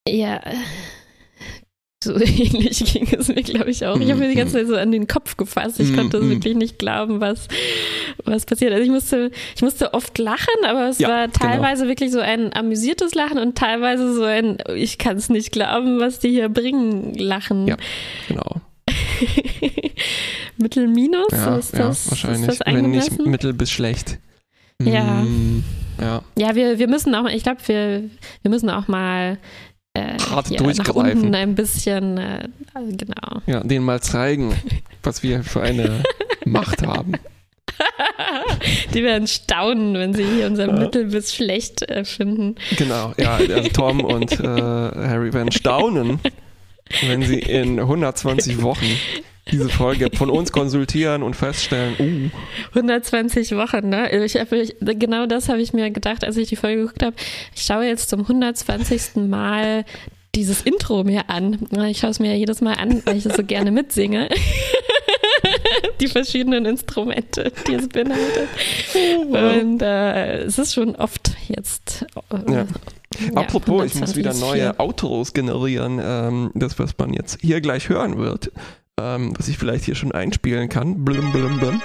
ja. 0.09 0.41
So 2.03 2.15
ähnlich 2.19 2.83
ging 2.95 3.07
es 3.13 3.29
mir, 3.29 3.43
glaube 3.43 3.71
ich, 3.71 3.85
auch. 3.85 4.01
Ich 4.01 4.11
habe 4.11 4.21
mir 4.21 4.31
die 4.31 4.35
ganze 4.35 4.55
Zeit 4.55 4.69
so 4.69 4.75
an 4.75 4.91
den 4.91 5.07
Kopf 5.07 5.37
gefasst. 5.37 5.79
Ich 5.81 5.91
Mhm, 5.91 5.97
konnte 5.97 6.21
mhm. 6.23 6.31
wirklich 6.31 6.57
nicht 6.57 6.79
glauben, 6.79 7.21
was, 7.21 7.47
was 8.25 8.47
passiert. 8.47 8.73
Also 8.73 8.83
ich 8.85 8.91
musste, 8.91 9.31
ich 9.55 9.61
musste 9.61 9.93
oft 9.93 10.17
lachen, 10.17 10.65
aber 10.67 10.89
es 10.89 10.99
Ja, 10.99 11.09
war 11.09 11.29
genau. 11.29 11.39
teilweise 11.39 11.89
wirklich 11.89 12.11
so 12.11 12.21
ein 12.21 12.55
amüsiertes 12.55 13.15
Lachen 13.15 13.37
und 13.39 13.59
teilweise 13.59 14.15
so 14.15 14.23
ein, 14.25 14.57
ich 14.75 14.97
kann 14.97 15.19
es 15.19 15.29
nicht 15.29 15.53
glauben, 15.53 16.01
was 16.01 16.21
die 16.21 16.31
hier 16.31 16.49
bringen, 16.49 17.13
Lachen. 17.17 17.69
Ja. 17.69 17.77
Genau. 18.29 18.63
Mittel 20.57 20.89
minus? 20.89 21.29
Ja, 21.33 21.57
ist 21.59 21.75
ja 21.75 21.89
das, 21.89 22.11
wahrscheinlich. 22.11 22.49
Ist 22.49 22.61
das 22.61 22.75
Wenn 22.75 22.91
nicht 22.91 23.19
mittel 23.27 23.53
bis 23.53 23.71
schlecht. 23.71 24.19
Ja. 24.83 25.05
Mm, 25.23 25.63
ja. 26.01 26.23
Ja, 26.39 26.55
wir, 26.55 26.79
wir 26.79 26.89
müssen 26.89 27.15
auch, 27.15 27.29
ich 27.29 27.43
glaube, 27.43 27.61
wir, 27.67 28.05
wir 28.41 28.51
müssen 28.51 28.71
auch 28.71 28.89
mal 28.89 29.39
äh, 29.95 30.19
Hart 30.31 30.49
hier 30.49 30.59
durchgreifen. 30.59 31.35
ein 31.35 31.55
bisschen, 31.55 32.19
äh, 32.19 32.49
also 32.75 32.97
genau. 32.97 33.43
ja, 33.47 33.61
denen 33.61 33.85
mal 33.85 34.01
zeigen, 34.01 34.55
was 35.03 35.23
wir 35.23 35.43
für 35.43 35.63
eine 35.63 36.03
Macht 36.45 36.87
haben. 36.87 37.15
Die 38.95 39.03
werden 39.03 39.27
staunen, 39.27 39.95
wenn 39.95 40.13
sie 40.15 40.25
hier 40.25 40.47
unser 40.47 40.67
Ja. 40.67 40.73
Mittel 40.73 41.07
bis 41.07 41.35
schlecht 41.35 41.83
äh, 41.89 42.05
finden. 42.05 42.57
Genau, 42.77 43.13
ja, 43.17 43.37
also 43.37 43.69
Tom 43.71 44.01
und 44.05 44.33
äh, 44.33 44.45
Harry 44.45 45.33
werden 45.33 45.53
staunen, 45.53 46.21
wenn 47.03 47.23
sie 47.23 47.39
in 47.39 47.79
120 47.81 48.63
Wochen 48.63 48.87
diese 49.51 49.69
Folge 49.69 50.09
von 50.15 50.31
uns 50.31 50.53
konsultieren 50.61 51.23
und 51.23 51.35
feststellen, 51.37 51.95
uh, 51.99 52.77
120 52.79 53.57
Wochen, 53.57 53.89
ne? 53.89 54.25
Ich 54.25 54.37
hab, 54.37 54.53
ich, 54.53 54.77
genau 54.81 55.27
das 55.27 55.49
habe 55.49 55.61
ich 55.61 55.73
mir 55.73 55.91
gedacht, 55.91 56.25
als 56.25 56.37
ich 56.37 56.49
die 56.49 56.57
Folge 56.57 56.83
geguckt 56.83 57.03
habe. 57.03 57.17
Ich 57.55 57.63
schaue 57.63 57.85
jetzt 57.85 58.09
zum 58.11 58.21
120. 58.21 59.17
Mal 59.17 59.85
dieses 60.35 60.63
Intro 60.63 61.05
mir 61.05 61.29
an. 61.29 61.67
Ich 61.89 61.99
schaue 61.99 62.11
es 62.11 62.21
mir 62.21 62.33
ja 62.33 62.37
jedes 62.37 62.61
Mal 62.61 62.75
an, 62.75 63.03
weil 63.05 63.17
ich 63.17 63.27
es 63.27 63.37
so 63.37 63.43
gerne 63.45 63.71
mitsinge. 63.71 64.29
die 66.01 66.09
verschiedenen 66.09 66.67
Instrumente, 66.67 67.53
die 67.67 67.75
es 67.75 67.89
beinhaltet. 67.89 68.49
Und 69.29 69.83
äh, 69.83 70.43
es 70.43 70.59
ist 70.59 70.75
schon 70.75 70.97
oft 70.97 71.33
jetzt. 71.49 72.07
Äh, 72.31 72.53
Ja. 72.53 72.67
Apropos, 73.35 73.87
ich 73.87 73.95
muss 73.97 74.15
120 74.15 74.17
wieder 74.17 74.35
neue. 74.35 74.79
Outros 74.79 75.33
generieren. 75.33 76.01
Ähm, 76.03 76.51
das, 76.55 76.79
was 76.79 76.97
man 76.97 77.13
jetzt 77.13 77.39
hier 77.41 77.61
gleich 77.61 77.89
hören 77.89 78.19
wird, 78.19 78.53
ähm, 79.01 79.33
was 79.39 79.49
ich 79.49 79.59
vielleicht 79.59 79.85
hier 79.85 79.95
schon 79.95 80.13
einspielen 80.13 80.69
kann. 80.69 81.05
Blum, 81.05 81.33
blum, 81.33 81.59
blum. 81.59 81.83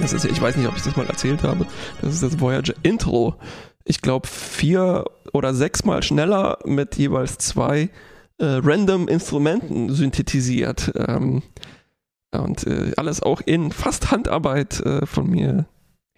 Das 0.00 0.12
ist, 0.12 0.24
ich 0.24 0.40
weiß 0.40 0.56
nicht, 0.56 0.68
ob 0.68 0.76
ich 0.76 0.82
das 0.82 0.96
mal 0.96 1.06
erzählt 1.06 1.42
habe. 1.42 1.66
Das 2.02 2.14
ist 2.14 2.22
das 2.22 2.40
Voyager 2.40 2.74
Intro. 2.82 3.36
Ich 3.84 4.00
glaube, 4.00 4.26
vier 4.26 5.04
oder 5.32 5.54
sechsmal 5.54 6.02
schneller 6.02 6.58
mit 6.64 6.96
jeweils 6.96 7.38
zwei 7.38 7.90
äh, 8.38 8.44
random 8.62 9.08
Instrumenten 9.08 9.92
synthetisiert. 9.94 10.92
Ähm, 10.96 11.42
und 12.32 12.66
äh, 12.66 12.92
alles 12.96 13.22
auch 13.22 13.40
in 13.40 13.70
fast 13.70 14.10
Handarbeit 14.10 14.80
äh, 14.80 15.06
von 15.06 15.30
mir 15.30 15.66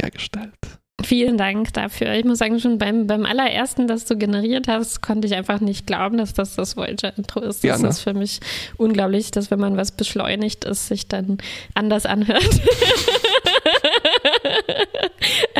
hergestellt. 0.00 0.80
Vielen 1.04 1.36
Dank 1.36 1.74
dafür. 1.74 2.14
Ich 2.14 2.24
muss 2.24 2.38
sagen, 2.38 2.58
schon 2.58 2.78
beim, 2.78 3.06
beim 3.06 3.26
allerersten, 3.26 3.86
das 3.86 4.06
du 4.06 4.16
generiert 4.16 4.66
hast, 4.66 5.02
konnte 5.02 5.26
ich 5.28 5.34
einfach 5.34 5.60
nicht 5.60 5.86
glauben, 5.86 6.16
dass 6.16 6.32
das 6.32 6.56
das 6.56 6.74
Voyager-Intro 6.76 7.40
ist. 7.40 7.62
Ja, 7.62 7.74
Das 7.74 7.82
ne? 7.82 7.88
ist 7.90 8.00
für 8.00 8.14
mich 8.14 8.40
unglaublich, 8.78 9.30
dass 9.30 9.50
wenn 9.50 9.60
man 9.60 9.76
was 9.76 9.92
beschleunigt, 9.92 10.64
es 10.64 10.88
sich 10.88 11.06
dann 11.06 11.36
anders 11.74 12.06
anhört 12.06 12.48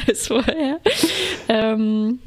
als 0.07 0.27
vorher. 0.27 0.81
Ähm, 1.49 2.19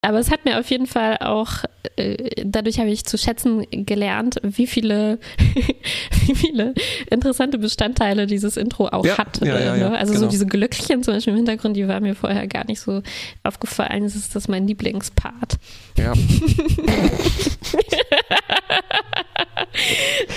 aber 0.00 0.18
es 0.20 0.30
hat 0.30 0.44
mir 0.44 0.60
auf 0.60 0.70
jeden 0.70 0.86
Fall 0.86 1.16
auch, 1.18 1.64
äh, 1.96 2.16
dadurch 2.44 2.78
habe 2.78 2.88
ich 2.90 3.04
zu 3.04 3.18
schätzen 3.18 3.66
gelernt, 3.70 4.36
wie 4.42 4.66
viele, 4.68 5.18
wie 6.26 6.34
viele 6.34 6.72
interessante 7.10 7.58
Bestandteile 7.58 8.26
dieses 8.26 8.56
Intro 8.56 8.88
auch 8.88 9.04
Ja, 9.04 9.18
hat. 9.18 9.40
ja, 9.44 9.56
äh, 9.56 9.64
ja, 9.64 9.72
ne? 9.74 9.80
ja, 9.80 9.90
also 9.92 10.12
so 10.12 10.20
genau. 10.20 10.30
diese 10.30 10.46
Glöckchen 10.46 11.02
zum 11.02 11.14
Beispiel 11.14 11.32
im 11.32 11.38
Hintergrund, 11.38 11.76
die 11.76 11.88
waren 11.88 12.04
mir 12.04 12.14
vorher 12.14 12.46
gar 12.46 12.64
nicht 12.66 12.80
so 12.80 13.02
aufgefallen. 13.42 14.04
Das 14.04 14.14
ist 14.14 14.36
das 14.36 14.46
mein 14.46 14.66
Lieblingspart. 14.66 15.54
Ja. 15.96 16.12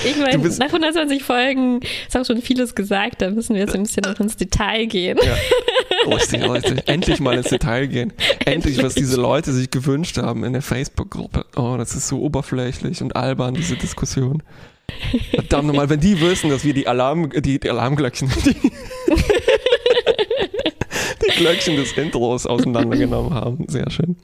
Ich 0.05 0.17
meine, 0.17 0.37
nach 0.37 0.67
120 0.67 1.23
Folgen 1.23 1.79
ist 2.07 2.15
auch 2.17 2.25
schon 2.25 2.41
vieles 2.41 2.75
gesagt, 2.75 3.21
da 3.21 3.29
müssen 3.29 3.55
wir 3.55 3.61
jetzt 3.61 3.75
ein 3.75 3.83
bisschen 3.83 4.03
noch 4.03 4.19
ins 4.19 4.37
Detail 4.37 4.85
gehen. 4.85 5.17
Ja, 6.05 6.15
richtig, 6.15 6.49
richtig. 6.49 6.87
Endlich 6.87 7.19
mal 7.19 7.37
ins 7.37 7.49
Detail 7.49 7.87
gehen. 7.87 8.13
Endlich, 8.45 8.77
was 8.77 8.95
Endlich. 8.95 9.05
diese 9.05 9.21
Leute 9.21 9.51
sich 9.51 9.71
gewünscht 9.71 10.17
haben 10.17 10.43
in 10.43 10.53
der 10.53 10.61
Facebook-Gruppe. 10.61 11.45
Oh, 11.55 11.75
das 11.77 11.95
ist 11.95 12.07
so 12.07 12.21
oberflächlich 12.21 13.01
und 13.01 13.15
albern, 13.15 13.53
diese 13.53 13.75
Diskussion. 13.75 14.43
Verdammt 15.33 15.67
nochmal, 15.67 15.89
wenn 15.89 15.99
die 15.99 16.19
wüssten, 16.19 16.49
dass 16.49 16.63
wir 16.63 16.73
die 16.73 16.87
Alarm, 16.87 17.29
die, 17.29 17.59
die 17.59 17.69
Alarmglöckchen, 17.69 18.29
die, 18.45 18.55
die 21.25 21.37
Glöckchen 21.37 21.75
des 21.77 21.93
Intros 21.93 22.45
auseinandergenommen 22.45 23.33
haben. 23.33 23.65
Sehr 23.67 23.89
schön. 23.89 24.17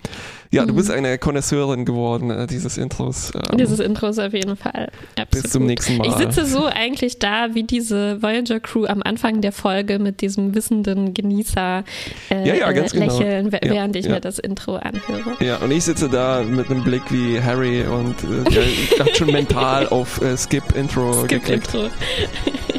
Ja, 0.51 0.65
du 0.65 0.73
bist 0.73 0.89
eine 0.91 1.17
Konnoisseurin 1.17 1.83
geworden 1.85 2.29
äh, 2.29 2.47
dieses 2.47 2.77
Intros. 2.77 3.31
Ähm, 3.35 3.57
Dieses 3.57 3.79
Intro 3.79 4.07
ist 4.07 4.19
auf 4.19 4.33
jeden 4.33 4.55
Fall. 4.55 4.89
Absolut. 5.15 5.43
bis 5.43 5.51
zum 5.51 5.65
nächsten 5.65 5.97
Mal. 5.97 6.07
Ich 6.07 6.13
sitze 6.13 6.45
so 6.45 6.65
eigentlich 6.65 7.19
da 7.19 7.53
wie 7.53 7.63
diese 7.63 8.21
Voyager 8.21 8.59
Crew 8.59 8.85
am 8.85 9.01
Anfang 9.03 9.41
der 9.41 9.51
Folge 9.51 9.99
mit 9.99 10.21
diesem 10.21 10.55
wissenden 10.55 11.13
Genießer 11.13 11.83
äh, 12.29 12.47
Ja, 12.47 12.53
ja, 12.55 12.69
äh, 12.71 12.73
genau. 12.73 13.05
lächeln, 13.05 13.49
Ja, 13.51 13.59
während 13.61 13.95
ich 13.95 14.05
ja. 14.05 14.11
mir 14.13 14.21
das 14.21 14.39
Intro 14.39 14.75
anhöre. 14.77 15.35
Ja, 15.41 15.57
und 15.57 15.71
ich 15.71 15.83
sitze 15.83 16.07
da 16.09 16.41
mit 16.43 16.69
einem 16.69 16.83
Blick 16.83 17.03
wie 17.11 17.41
Harry 17.41 17.81
und 17.83 18.15
äh, 18.23 18.49
der 18.49 19.05
hat 19.05 19.17
schon 19.17 19.27
mental 19.31 19.87
auf 19.87 20.21
äh, 20.21 20.37
Skip-Intro 20.37 21.11
Es 21.23 21.27
gibt 21.27 21.45
geklickt. 21.45 21.73
Intro. 21.73 21.89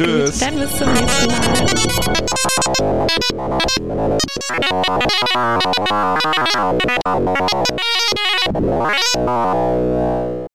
Tschüss. 0.00 0.32
Gut, 0.32 0.40
dann 0.40 0.58
bis 0.58 0.78
zum 0.78 0.92
nächsten 0.94 1.26
Mal. 9.26 10.46